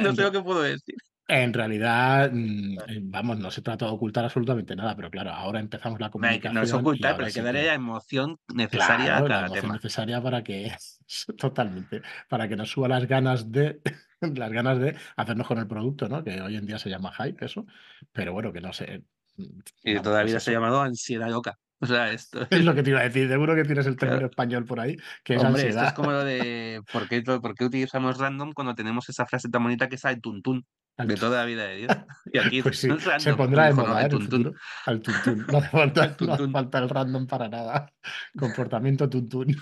no 0.00 0.12
sé 0.12 0.22
lo 0.22 0.32
que 0.32 0.42
puedo 0.42 0.62
decir. 0.62 0.96
En 1.26 1.54
realidad, 1.54 2.30
mm, 2.30 2.78
eh, 2.86 3.00
vamos, 3.00 3.38
no 3.38 3.50
se 3.50 3.62
trata 3.62 3.86
de 3.86 3.92
ocultar 3.92 4.24
absolutamente 4.24 4.76
nada, 4.76 4.94
pero 4.94 5.10
claro, 5.10 5.30
ahora 5.30 5.58
empezamos 5.58 5.98
la 5.98 6.10
comunicación. 6.10 6.54
No 6.54 6.62
es 6.62 6.72
ocultar, 6.72 7.16
pero 7.16 7.26
hay 7.26 7.32
que 7.32 7.40
darle 7.40 7.64
la 7.64 7.74
emoción 7.74 8.38
necesaria 8.52 9.16
a 9.16 9.24
cada 9.24 9.40
la 9.42 9.46
emoción 9.46 9.72
necesaria 9.72 10.22
para 10.22 10.44
que, 10.44 10.70
totalmente, 11.38 12.02
para 12.28 12.46
que 12.46 12.56
nos 12.56 12.70
suba 12.70 12.88
las 12.88 13.06
ganas 13.06 13.50
de 13.50 13.80
las 14.20 14.52
ganas 14.52 14.78
de 14.78 14.96
hacernos 15.16 15.46
con 15.46 15.58
el 15.58 15.66
producto, 15.66 16.08
¿no? 16.08 16.22
Que 16.22 16.42
hoy 16.42 16.56
en 16.56 16.66
día 16.66 16.78
se 16.78 16.90
llama 16.90 17.12
hype, 17.12 17.44
eso, 17.44 17.66
pero 18.12 18.34
bueno, 18.34 18.52
que 18.52 18.60
no 18.60 18.72
sé. 18.72 19.02
Y 19.82 19.98
todavía 20.00 20.38
se 20.40 20.50
ha 20.50 20.54
llamado 20.54 20.82
ansiedad 20.82 21.30
loca. 21.30 21.58
O 21.80 21.86
sea, 21.86 22.12
esto... 22.12 22.46
Es 22.48 22.64
lo 22.64 22.74
que 22.74 22.82
te 22.82 22.90
iba 22.90 23.00
a 23.00 23.02
decir, 23.02 23.28
seguro 23.28 23.54
que 23.54 23.64
tienes 23.64 23.84
el 23.86 23.96
término 23.96 24.26
español 24.26 24.64
por 24.64 24.80
ahí, 24.80 24.96
que 25.22 25.34
es 25.34 25.44
Hombre, 25.44 25.68
Esto 25.68 25.84
es 25.84 25.92
como 25.92 26.12
lo 26.12 26.24
de 26.24 26.80
¿por 26.90 27.08
qué, 27.08 27.20
¿por 27.20 27.54
qué, 27.54 27.64
utilizamos 27.64 28.16
random 28.16 28.52
cuando 28.52 28.74
tenemos 28.74 29.06
esa 29.10 29.26
frase 29.26 29.50
tan 29.50 29.62
bonita 29.62 29.88
que 29.88 29.96
es 29.96 30.04
al 30.06 30.20
tuntún? 30.20 30.64
De 30.96 31.16
toda 31.16 31.40
la 31.40 31.44
vida 31.44 31.64
de 31.66 31.76
Dios. 31.76 31.92
Y 32.32 32.38
aquí 32.38 32.62
pues 32.62 32.78
sí, 32.78 32.88
se 33.18 33.34
pondrá 33.34 33.66
de 33.66 33.74
moda 33.74 34.06
¿eh? 34.06 34.08
tuntún. 34.08 34.56
Al 34.86 35.00
tuntún. 35.00 35.46
No 35.52 35.58
hace, 35.58 35.68
falta, 35.68 36.16
no 36.20 36.32
hace 36.32 36.48
falta 36.48 36.78
el 36.78 36.88
random 36.88 37.26
para 37.26 37.48
nada. 37.48 37.92
Comportamiento 38.38 39.08
tuntún. 39.08 39.56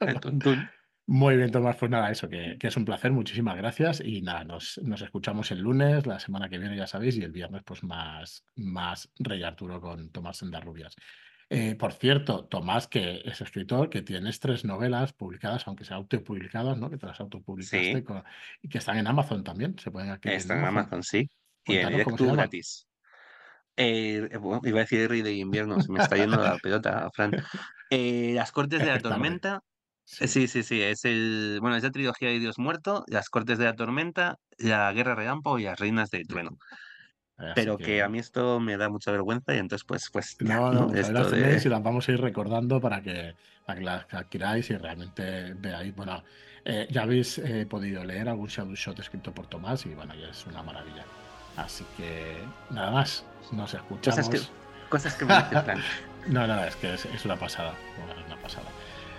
El 0.00 0.20
tuntún. 0.20 0.68
Muy 1.06 1.36
bien, 1.36 1.50
Tomás, 1.50 1.76
pues 1.76 1.90
nada, 1.90 2.10
eso, 2.10 2.28
que, 2.28 2.56
es 2.60 2.76
un 2.76 2.84
placer, 2.84 3.10
muchísimas 3.10 3.56
gracias 3.56 4.00
y 4.00 4.22
nada, 4.22 4.44
nos, 4.44 4.78
escuchamos 4.78 5.50
el 5.50 5.58
lunes, 5.58 6.06
la 6.06 6.20
semana 6.20 6.48
que 6.48 6.58
viene 6.58 6.76
ya 6.76 6.86
sabéis, 6.86 7.16
y 7.16 7.22
el 7.22 7.32
viernes 7.32 7.62
pues 7.66 7.82
más, 7.82 8.44
más 8.54 9.10
Rey 9.18 9.42
Arturo 9.42 9.80
con 9.80 10.10
Tomás 10.10 10.38
Sendarrubias. 10.38 10.94
Eh, 11.54 11.74
por 11.74 11.92
cierto, 11.92 12.46
Tomás, 12.46 12.88
que 12.88 13.20
es 13.26 13.42
escritor, 13.42 13.90
que 13.90 14.00
tienes 14.00 14.40
tres 14.40 14.64
novelas 14.64 15.12
publicadas, 15.12 15.66
aunque 15.66 15.84
sean 15.84 15.98
autopublicadas, 15.98 16.78
¿no? 16.78 16.88
Que 16.88 16.96
te 16.96 17.04
las 17.04 17.20
autopublicaste 17.20 18.04
y 18.62 18.68
que 18.68 18.78
están 18.78 18.96
en 18.96 19.06
Amazon 19.06 19.44
también, 19.44 19.78
se 19.78 19.90
pueden 19.90 20.08
adquirir. 20.08 20.38
Están 20.38 20.60
en 20.60 20.64
Amazon, 20.64 21.02
sí. 21.02 21.28
y 21.66 21.76
en 21.76 21.90
directo 21.90 22.32
gratis. 22.32 22.88
Eh, 23.76 24.30
iba 24.32 24.78
a 24.78 24.82
decir 24.82 25.08
Rey 25.10 25.20
de 25.20 25.34
invierno, 25.34 25.78
se 25.82 25.92
me 25.92 26.02
está 26.02 26.16
yendo 26.16 26.38
la 26.42 26.56
pelota, 26.56 27.10
Fran. 27.14 27.32
Eh, 27.90 28.32
las 28.34 28.50
Cortes 28.50 28.80
de 28.80 28.86
la 28.86 28.98
Tormenta 29.00 29.62
Sí. 30.04 30.48
sí, 30.48 30.62
sí, 30.62 30.82
es 30.82 31.04
el, 31.04 31.58
bueno, 31.60 31.76
es 31.76 31.82
la 31.82 31.90
trilogía 31.90 32.28
de 32.28 32.38
Dios 32.38 32.58
muerto, 32.58 33.04
las 33.06 33.28
Cortes 33.28 33.58
de 33.58 33.66
la 33.66 33.76
Tormenta, 33.76 34.38
la 34.58 34.92
Guerra 34.92 35.14
Relámpago 35.14 35.58
y 35.58 35.64
las 35.64 35.78
Reinas 35.78 36.10
del 36.10 36.26
Trueno. 36.26 36.58
Pero 37.54 37.76
que... 37.76 38.02
a 38.02 38.08
mí 38.08 38.18
esto 38.18 38.60
me 38.60 38.76
da 38.76 38.88
mucha 38.88 39.10
vergüenza 39.10 39.54
y 39.54 39.58
entonces 39.58 39.84
pues 39.84 40.10
pues 40.10 40.36
no, 40.40 40.72
no, 40.72 40.94
esto 40.94 41.30
de... 41.30 41.60
y 41.62 41.68
las 41.68 41.82
vamos 41.82 42.08
a 42.08 42.12
ir 42.12 42.20
recordando 42.20 42.80
para 42.80 43.02
que, 43.02 43.34
para 43.66 43.78
que 43.78 43.84
las 43.84 44.14
adquiráis 44.14 44.70
y 44.70 44.76
realmente 44.76 45.54
veáis, 45.54 45.94
bueno, 45.94 46.22
eh, 46.64 46.86
ya 46.90 47.02
habéis 47.02 47.38
eh, 47.38 47.66
podido 47.68 48.04
leer 48.04 48.28
algún 48.28 48.46
Shadow 48.46 48.74
Shot 48.74 48.98
escrito 49.00 49.32
por 49.32 49.46
Tomás 49.46 49.84
y 49.86 49.94
bueno, 49.94 50.14
ya 50.14 50.28
es 50.28 50.46
una 50.46 50.62
maravilla. 50.62 51.04
Así 51.56 51.84
que 51.96 52.36
nada 52.70 52.90
más, 52.90 53.24
nos 53.50 53.74
escuchamos. 53.74 54.28
Cosas 54.28 54.28
que, 54.28 54.88
cosas 54.88 55.14
que 55.14 55.24
me 55.24 55.34
No, 56.28 56.46
no, 56.46 56.64
es 56.64 56.76
que 56.76 56.94
es, 56.94 57.04
es 57.06 57.24
una 57.24 57.36
pasada, 57.36 57.74
una 58.26 58.40
pasada. 58.40 58.66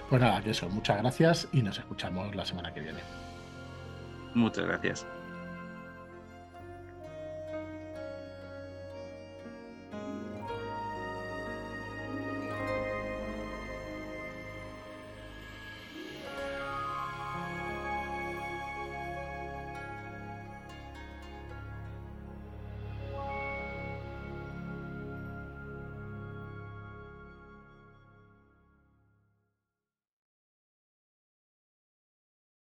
Pues 0.09 0.21
nada, 0.21 0.41
que 0.41 0.51
eso, 0.51 0.69
muchas 0.69 0.97
gracias 0.97 1.47
y 1.51 1.61
nos 1.61 1.78
escuchamos 1.78 2.36
la 2.36 2.45
semana 2.45 2.74
que 2.74 2.82
viene. 2.82 2.99
Muchas 4.34 4.65
gracias. 4.65 5.05